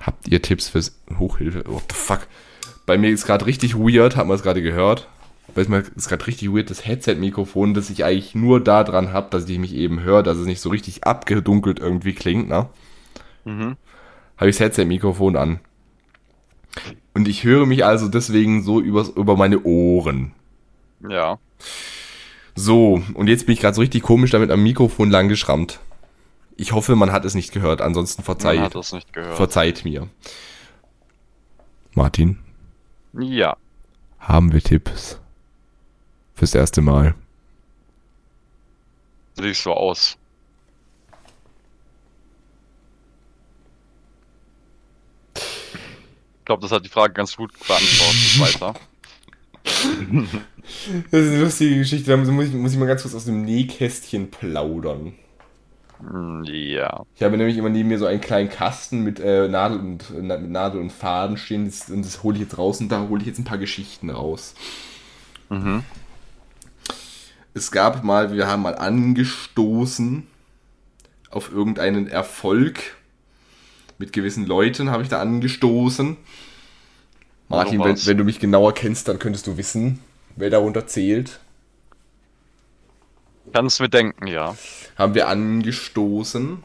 [0.00, 1.64] Habt ihr Tipps fürs Hochhilfe?
[1.66, 2.28] What the fuck?
[2.86, 5.08] Bei mir ist gerade richtig weird, hat man es gerade gehört.
[5.56, 9.30] Bei mir ist gerade richtig weird das Headset-Mikrofon, das ich eigentlich nur da dran habe,
[9.30, 12.68] dass ich mich eben höre, dass es nicht so richtig abgedunkelt irgendwie klingt, ne?
[13.46, 13.76] Mhm.
[14.36, 15.60] Habe ich das Headset-Mikrofon an.
[17.14, 20.32] Und ich höre mich also deswegen so übers, über meine Ohren.
[21.08, 21.38] Ja.
[22.54, 25.80] So, und jetzt bin ich gerade so richtig komisch damit am Mikrofon lang geschrammt.
[26.56, 29.36] Ich hoffe, man hat es nicht gehört, ansonsten Man verzeiht, hat das nicht gehört.
[29.38, 30.08] verzeiht mir.
[31.94, 32.38] Martin,
[33.18, 33.56] Ja.
[34.18, 35.18] haben wir Tipps?
[36.36, 37.14] Fürs erste Mal.
[39.34, 40.16] Sieht so aus.
[45.34, 48.40] Ich glaube, das hat die Frage ganz gut beantwortet.
[48.40, 48.74] Weiter.
[51.12, 53.44] Das ist eine lustige Geschichte, da muss ich, muss ich mal ganz kurz aus dem
[53.44, 55.12] Nähkästchen plaudern.
[56.00, 57.04] Hm, Ja.
[57.14, 60.20] Ich habe nämlich immer neben mir so einen kleinen Kasten mit, äh, Nadel, und, äh,
[60.22, 63.20] mit Nadel und Faden stehen das, und das hole ich jetzt raus und da hole
[63.20, 64.54] ich jetzt ein paar Geschichten raus.
[65.50, 65.84] Mhm.
[67.56, 70.26] Es gab mal, wir haben mal angestoßen
[71.30, 72.96] auf irgendeinen Erfolg
[73.96, 76.18] mit gewissen Leuten, habe ich da angestoßen.
[77.48, 80.00] Martin, wenn, wenn du mich genauer kennst, dann könntest du wissen,
[80.36, 81.40] wer darunter zählt.
[83.54, 84.54] Kannst mir denken, ja.
[84.98, 86.62] haben wir angestoßen.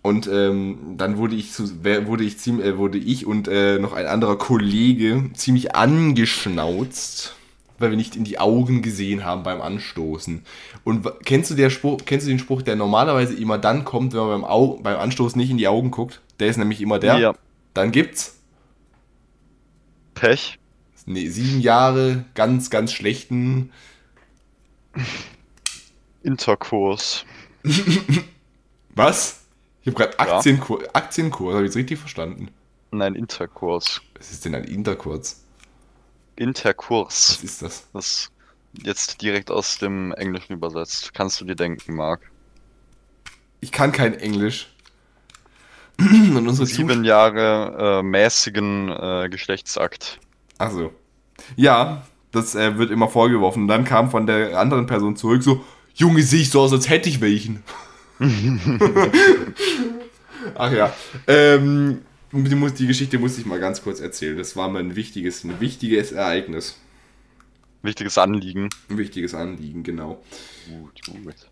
[0.00, 3.92] Und ähm, dann wurde ich, zu, wurde ich, ziem- äh, wurde ich und äh, noch
[3.92, 7.34] ein anderer Kollege ziemlich angeschnauzt,
[7.78, 10.44] weil wir nicht in die Augen gesehen haben beim Anstoßen.
[10.84, 14.20] Und kennst du, der Spruch, kennst du den Spruch, der normalerweise immer dann kommt, wenn
[14.20, 16.20] man beim, Au beim Anstoßen nicht in die Augen guckt?
[16.40, 17.18] Der ist nämlich immer der.
[17.18, 17.34] Ja.
[17.74, 18.38] Dann gibt's
[20.14, 20.58] Pech.
[21.06, 23.70] nee, sieben Jahre ganz, ganz schlechten.
[26.22, 27.24] Interkurs.
[28.94, 29.44] Was?
[29.82, 30.36] Ich habe gerade Ja.
[30.36, 32.48] Aktienkurs, Aktienkurs, habe ich jetzt richtig verstanden?
[32.90, 34.00] Nein, Interkurs.
[34.16, 34.64] Was ist denn ein
[36.38, 37.30] Interkurz?
[37.30, 37.50] Was Interkurs.
[37.50, 37.88] ist das?
[37.92, 38.30] Das
[38.84, 41.12] jetzt direkt aus dem Englischen übersetzt.
[41.14, 42.20] Kannst du dir denken, Marc.
[43.60, 44.68] Ich kann kein Englisch.
[45.98, 47.02] Und unsere Sieben.
[47.04, 50.20] Jahre äh, mäßigen äh, Geschlechtsakt.
[50.58, 50.92] Achso.
[51.56, 53.62] Ja, das äh, wird immer vorgeworfen.
[53.62, 56.88] Und dann kam von der anderen Person zurück so: Junge, sehe ich so aus, als
[56.88, 57.64] hätte ich welchen.
[60.54, 60.92] Ach ja.
[61.26, 62.02] Ähm,
[62.32, 64.36] die, Geschichte muss ich mal ganz kurz erzählen.
[64.36, 66.78] Das war mal ein wichtiges, ein wichtiges Ereignis.
[67.82, 68.68] Wichtiges Anliegen.
[68.88, 70.22] Ein wichtiges Anliegen, genau.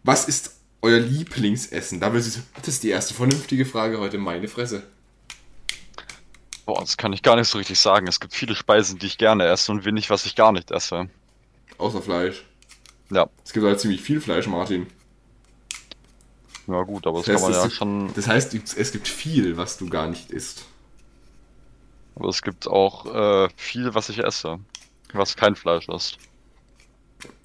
[0.03, 2.01] Was ist euer Lieblingsessen?
[2.01, 2.27] Das
[2.67, 4.83] ist die erste vernünftige Frage heute, meine Fresse.
[6.67, 8.09] Boah, das kann ich gar nicht so richtig sagen.
[8.09, 11.09] Es gibt viele Speisen, die ich gerne esse und wenig, was ich gar nicht esse.
[11.79, 12.45] Außer Fleisch.
[13.11, 14.89] Ja, Es gibt halt ziemlich viel Fleisch, Martin.
[16.67, 18.15] Ja gut, aber das, Das heißt, kann man ja es- schon.
[18.15, 20.65] Das heißt, es gibt viel, was du gar nicht isst.
[22.15, 24.59] Aber es gibt auch äh, viel, was ich esse,
[25.13, 26.19] was kein Fleisch ist.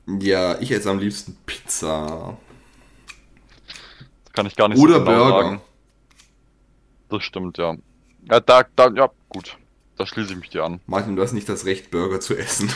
[0.08, 2.38] Ja, ich esse am liebsten Pizza.
[4.26, 5.44] Das kann ich gar nicht Oder so genau Burger.
[5.44, 5.62] sagen.
[7.10, 7.76] Das stimmt, ja.
[8.30, 9.58] Ja, da, da, ja, gut.
[9.98, 10.80] Da schließe ich mich dir an.
[10.88, 12.72] Martin, du hast nicht das Recht, Burger zu essen.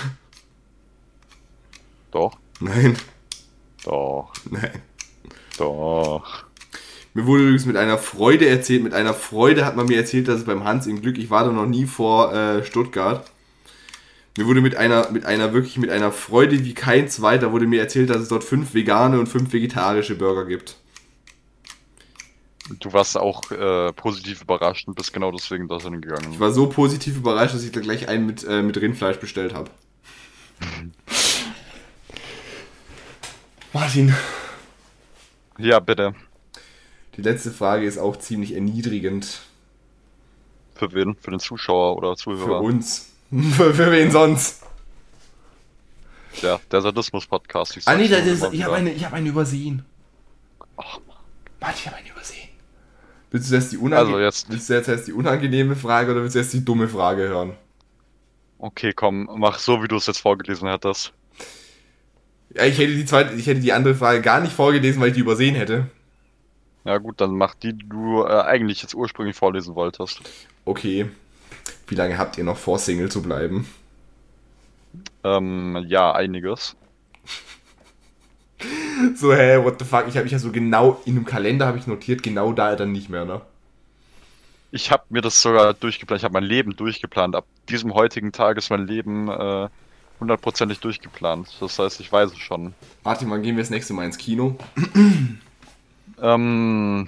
[2.11, 2.97] Doch, Nein,
[3.83, 4.81] doch, nein.
[5.57, 6.45] Doch.
[7.13, 10.39] Mir wurde übrigens mit einer Freude erzählt, mit einer Freude hat man mir erzählt, dass
[10.39, 13.25] es beim Hans im Glück, ich war da noch nie vor äh, Stuttgart.
[14.37, 17.79] Mir wurde mit einer, mit einer, wirklich mit einer Freude wie kein zweiter, wurde mir
[17.79, 20.75] erzählt, dass es dort fünf vegane und fünf vegetarische Burger gibt.
[22.79, 26.37] Du warst auch äh, positiv überrascht und bist genau deswegen da Ich hingegangen.
[26.39, 29.69] war so positiv überrascht, dass ich da gleich einen mit, äh, mit Rindfleisch bestellt habe.
[33.71, 34.13] Martin,
[35.57, 36.13] Ja, bitte.
[37.15, 39.39] die letzte Frage ist auch ziemlich erniedrigend
[40.75, 41.15] Für wen?
[41.15, 42.61] Für den Zuschauer oder für Zuhörer?
[42.61, 43.11] uns.
[43.31, 44.61] für, für wen sonst?
[46.41, 47.79] Ja, der Sadismus-Podcast.
[47.85, 49.85] Ah nee, das ist, ich habe eine, ich hab eine übersehen.
[50.75, 50.99] Ach,
[51.61, 52.49] Martin, ich habe eine übersehen.
[53.31, 56.21] Willst du, jetzt die unange Also jetzt- willst du jetzt erst die unangenehme Frage oder
[56.21, 57.53] willst du erst die dumme Frage hören?
[58.59, 61.13] Okay, komm, mach so, wie du es jetzt vorgelesen hättest.
[62.55, 65.15] Ja, ich hätte die zweite, ich hätte die andere Frage gar nicht vorgelesen, weil ich
[65.15, 65.87] die übersehen hätte.
[66.85, 70.21] Ja gut, dann mach die, die du äh, eigentlich jetzt ursprünglich vorlesen wolltest.
[70.63, 71.09] Okay.
[71.87, 73.67] Wie lange habt ihr noch vor, Single zu bleiben?
[75.23, 76.75] Ähm, ja, einiges.
[79.15, 80.05] So, hä, what the fuck?
[80.07, 82.93] Ich habe mich ja so genau in einem Kalender habe ich notiert, genau da dann
[82.93, 83.41] nicht mehr, ne?
[84.71, 87.35] Ich habe mir das sogar durchgeplant, ich habe mein Leben durchgeplant.
[87.35, 89.67] Ab diesem heutigen Tag ist mein Leben äh,
[90.19, 91.55] hundertprozentig durchgeplant.
[91.59, 92.73] Das heißt, ich weiß es schon.
[93.03, 94.57] Martin, wann gehen wir das nächste Mal ins Kino?
[96.21, 97.07] Ähm,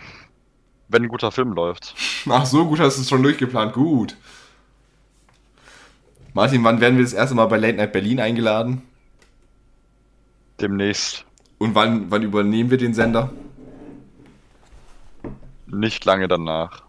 [0.89, 1.95] wenn ein guter Film läuft.
[2.29, 3.73] Ach, so gut hast du es schon durchgeplant.
[3.73, 4.17] Gut.
[6.33, 8.83] Martin, wann werden wir das erste Mal bei Late Night Berlin eingeladen?
[10.59, 11.25] Demnächst.
[11.57, 13.31] Und wann, wann übernehmen wir den Sender?
[15.65, 16.83] Nicht lange danach.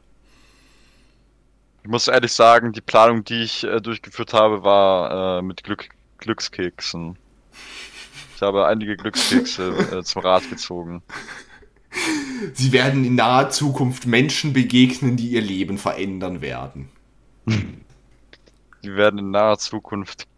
[1.82, 5.88] Ich muss ehrlich sagen, die Planung, die ich äh, durchgeführt habe, war äh, mit Glück
[6.18, 7.16] Glückskeksen.
[8.36, 11.02] Ich habe einige Glückskekse äh, zum Rad gezogen.
[12.54, 16.88] Sie werden in naher Zukunft Menschen begegnen, die ihr Leben verändern werden.
[17.46, 20.28] Die werden in naher Zukunft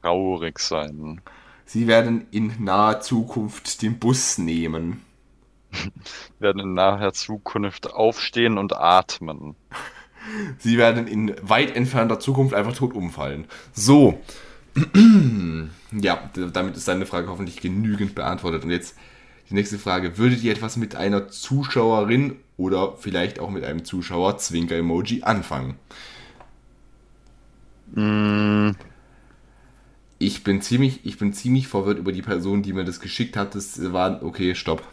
[0.00, 1.20] traurig sein.
[1.66, 5.04] Sie werden in naher Zukunft den Bus nehmen.
[6.40, 9.54] werden in naher Zukunft aufstehen und atmen.
[10.58, 13.46] Sie werden in weit entfernter Zukunft einfach tot umfallen.
[13.72, 14.20] So.
[15.92, 18.64] ja, damit ist deine Frage hoffentlich genügend beantwortet.
[18.64, 18.96] Und jetzt
[19.50, 20.16] die nächste Frage.
[20.18, 25.76] Würdet ihr etwas mit einer Zuschauerin oder vielleicht auch mit einem Zuschauer Zwinker-Emoji anfangen?
[27.96, 28.72] Mm,
[30.20, 33.54] Ich bin ziemlich, ich bin ziemlich verwirrt über die Person, die mir das geschickt hat.
[33.56, 34.86] Das war, okay, stopp.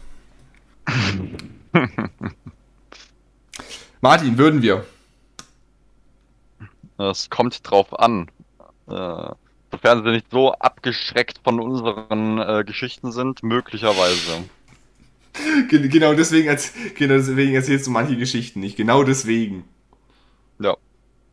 [4.02, 4.86] Martin, würden wir?
[7.00, 8.30] Es kommt drauf an.
[8.88, 9.32] Äh,
[9.78, 14.44] sofern sie nicht so abgeschreckt von unseren äh, Geschichten sind, möglicherweise.
[15.70, 18.76] Ge- Genau deswegen, als, genau deswegen erzählst du manche Geschichten nicht.
[18.76, 19.66] Genau deswegen.
[20.60, 20.76] Ja.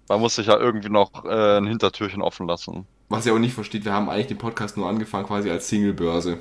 [0.09, 2.87] Man muss sich ja irgendwie noch äh, ein Hintertürchen offen lassen.
[3.09, 6.39] Was ihr auch nicht versteht, wir haben eigentlich den Podcast nur angefangen quasi als Singlebörse.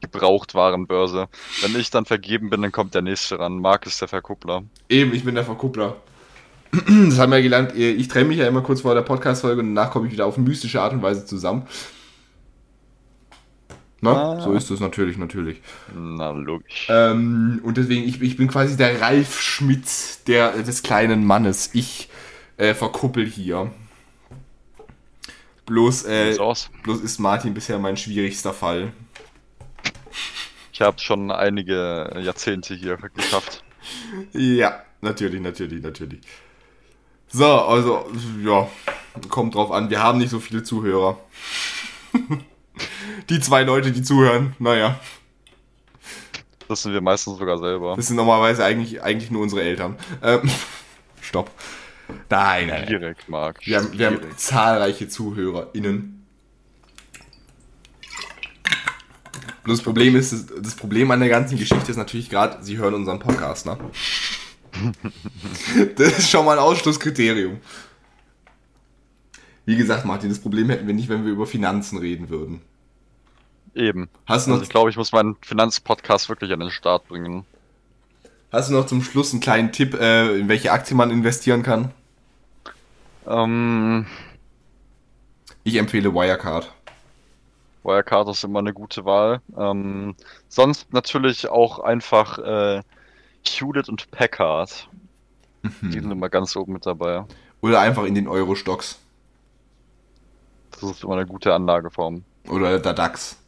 [0.00, 1.26] Gebrauchtwarenbörse.
[1.62, 3.58] Wenn ich dann vergeben bin, dann kommt der nächste ran.
[3.58, 4.62] Marc ist der Verkuppler.
[4.88, 5.96] Eben, ich bin der Verkuppler.
[7.08, 7.74] Das haben wir gelernt.
[7.74, 10.36] Ich trenne mich ja immer kurz vor der Podcast-Folge und danach komme ich wieder auf
[10.36, 11.66] mystische Art und Weise zusammen.
[14.02, 14.40] Na, Ah.
[14.40, 15.62] so ist es natürlich, natürlich.
[15.94, 16.86] Na, logisch.
[16.90, 21.70] Ähm, und deswegen, ich, ich bin quasi der Ralf Schmitz der, des kleinen Mannes.
[21.72, 22.08] Ich
[22.58, 23.72] äh, verkuppel hier.
[25.64, 26.36] Bloß, äh,
[26.84, 28.92] bloß ist Martin bisher mein schwierigster Fall.
[30.72, 33.62] Ich habe schon einige Jahrzehnte hier geschafft.
[34.32, 36.18] Ja, natürlich, natürlich, natürlich.
[37.36, 38.06] So, also,
[38.42, 38.66] ja,
[39.28, 39.90] kommt drauf an.
[39.90, 41.18] Wir haben nicht so viele Zuhörer.
[43.28, 44.98] die zwei Leute, die zuhören, naja,
[46.66, 47.94] Das sind wir meistens sogar selber.
[47.94, 49.96] das sind normalerweise eigentlich, eigentlich nur unsere Eltern.
[50.22, 50.48] Ähm,
[51.20, 51.50] stopp.
[52.30, 52.86] Nein, nein.
[52.86, 53.66] Schwierig, Marc.
[53.66, 56.26] Wir haben, wir haben zahlreiche ZuhörerInnen.
[59.66, 63.18] Das Problem ist, das Problem an der ganzen Geschichte ist natürlich gerade, sie hören unseren
[63.18, 63.76] Podcast, ne?
[65.96, 67.60] Das ist schon mal ein Ausschlusskriterium.
[69.66, 72.62] Wie gesagt, Martin, das Problem hätten wir nicht, wenn wir über Finanzen reden würden.
[73.76, 74.08] Eben.
[74.26, 77.46] Hast du Also noch, ich glaube, ich muss meinen Finanzpodcast wirklich an den Start bringen.
[78.52, 81.92] hast du noch zum Schluss einen kleinen Tipp, äh, in welche Aktie man investieren kann?
[83.26, 84.06] Ähm,
[85.64, 86.72] Ich empfehle Wirecard.
[87.84, 89.40] Wirecard ist immer eine gute Wahl.
[89.56, 90.16] Ähm,
[90.48, 92.82] sonst natürlich auch einfach äh,
[93.48, 94.88] Hewlett und Packard.
[95.82, 97.24] Die sind immer ganz oben mit dabei.
[97.60, 98.98] Oder einfach in den Euro-Stocks.
[100.72, 102.24] Das ist immer eine gute Anlageform.
[102.48, 103.38] Oder der DAX.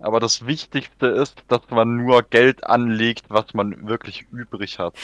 [0.00, 4.94] Aber das Wichtigste ist, dass man nur Geld anlegt, was man wirklich übrig hat.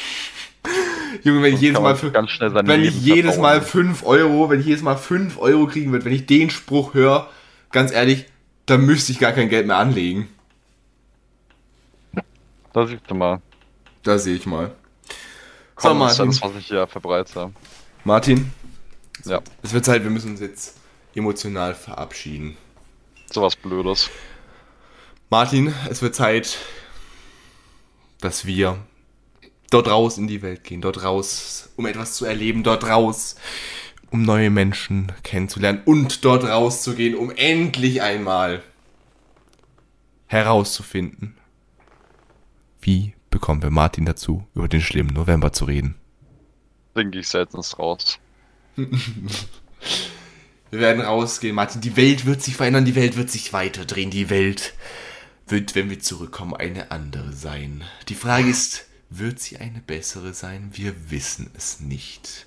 [1.23, 3.94] Junge, wenn ich jedes Mal wenn Leben ich jedes Mal verbauen.
[3.94, 7.28] 5 Euro, wenn ich jedes Mal 5 Euro kriegen würde, wenn ich den Spruch höre,
[7.70, 8.27] ganz ehrlich,
[8.66, 10.28] dann müsste ich gar kein Geld mehr anlegen.
[12.73, 13.40] Da siehst du mal.
[14.05, 14.74] Da sehe ich mal.
[15.76, 16.16] So, Common Martin.
[16.32, 17.51] Sense, was ich hier verbreite.
[18.05, 18.52] Martin,
[19.24, 20.76] Ja, es wird Zeit, wir müssen uns jetzt
[21.14, 22.56] emotional verabschieden.
[23.32, 24.10] sowas Blödes.
[25.31, 26.59] Martin, es wird Zeit,
[28.20, 28.78] dass wir
[29.70, 33.36] dort raus in die Welt gehen, dort raus, um etwas zu erleben, dort raus,
[34.10, 38.62] um neue Menschen kennenzulernen und dort rauszugehen, um endlich einmal
[40.26, 41.36] herauszufinden,
[42.81, 45.97] wie bekommen wir Martin dazu, über den schlimmen November zu reden.
[46.97, 48.20] Denke ich seltenst raus.
[48.77, 51.81] Wir werden rausgehen, Martin.
[51.81, 54.11] Die Welt wird sich verändern, die Welt wird sich weiterdrehen.
[54.11, 54.74] Die Welt
[55.47, 57.85] wird, wenn wir zurückkommen, eine andere sein.
[58.09, 60.70] Die Frage ist, wird sie eine bessere sein?
[60.73, 62.47] Wir wissen es nicht.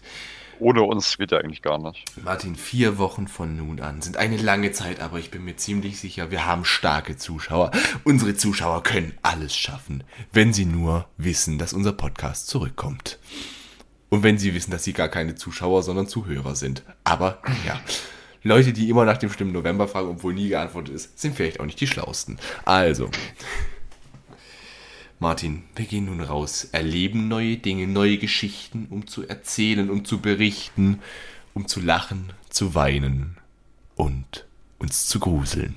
[0.60, 2.04] Ohne uns geht ja eigentlich gar nicht.
[2.24, 6.00] Martin, vier Wochen von nun an sind eine lange Zeit, aber ich bin mir ziemlich
[6.00, 7.72] sicher, wir haben starke Zuschauer.
[8.04, 13.20] Unsere Zuschauer können alles schaffen, wenn sie nur wissen, dass unser Podcast zurückkommt.
[14.10, 16.84] Und wenn sie wissen, dass sie gar keine Zuschauer, sondern Zuhörer sind.
[17.04, 17.80] Aber ja,
[18.44, 21.66] Leute, die immer nach dem schlimmen November fragen, obwohl nie geantwortet ist, sind vielleicht auch
[21.66, 22.40] nicht die schlausten.
[22.66, 23.10] Also,
[25.20, 30.20] Martin, wir gehen nun raus, erleben neue Dinge, neue Geschichten, um zu erzählen, um zu
[30.20, 31.02] berichten,
[31.56, 33.38] um zu lachen, zu weinen
[33.96, 34.46] und
[34.78, 35.76] uns zu gruseln.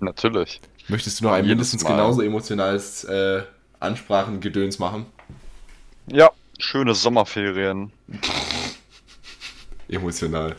[0.00, 0.60] Natürlich.
[0.88, 1.90] Möchtest du noch ein mindestens Mal.
[1.90, 3.42] genauso emotionales äh,
[3.80, 5.06] Ansprachengedöns machen?
[6.06, 7.90] Ja, schöne Sommerferien.
[9.88, 10.56] Emotional.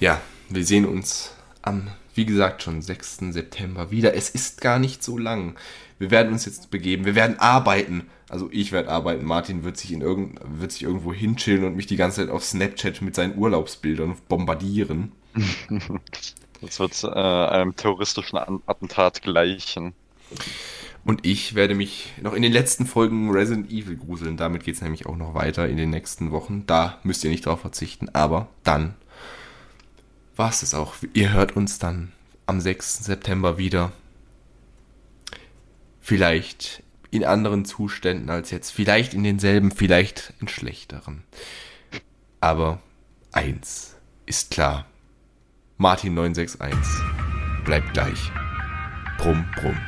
[0.00, 1.32] Ja, wir sehen uns
[1.62, 3.18] am, wie gesagt, schon 6.
[3.30, 4.14] September wieder.
[4.14, 5.56] Es ist gar nicht so lang.
[5.98, 7.04] Wir werden uns jetzt begeben.
[7.04, 8.08] Wir werden arbeiten.
[8.28, 9.24] Also ich werde arbeiten.
[9.24, 12.44] Martin wird sich in irgend, wird sich irgendwo hinchillen und mich die ganze Zeit auf
[12.44, 15.12] Snapchat mit seinen Urlaubsbildern bombardieren.
[16.62, 19.92] Das wird äh, einem terroristischen Attentat gleichen.
[21.04, 24.36] Und ich werde mich noch in den letzten Folgen Resident Evil gruseln.
[24.36, 26.64] Damit geht es nämlich auch noch weiter in den nächsten Wochen.
[26.66, 28.08] Da müsst ihr nicht drauf verzichten.
[28.12, 28.94] Aber dann
[30.36, 30.94] war es das auch.
[31.14, 32.12] Ihr hört uns dann
[32.46, 32.98] am 6.
[32.98, 33.92] September wieder.
[36.00, 38.70] Vielleicht in anderen Zuständen als jetzt.
[38.70, 41.24] Vielleicht in denselben, vielleicht in schlechteren.
[42.40, 42.80] Aber
[43.32, 43.96] eins
[44.26, 44.86] ist klar.
[45.78, 48.30] Martin 961 bleibt gleich.
[49.18, 49.78] Brumm, brumm.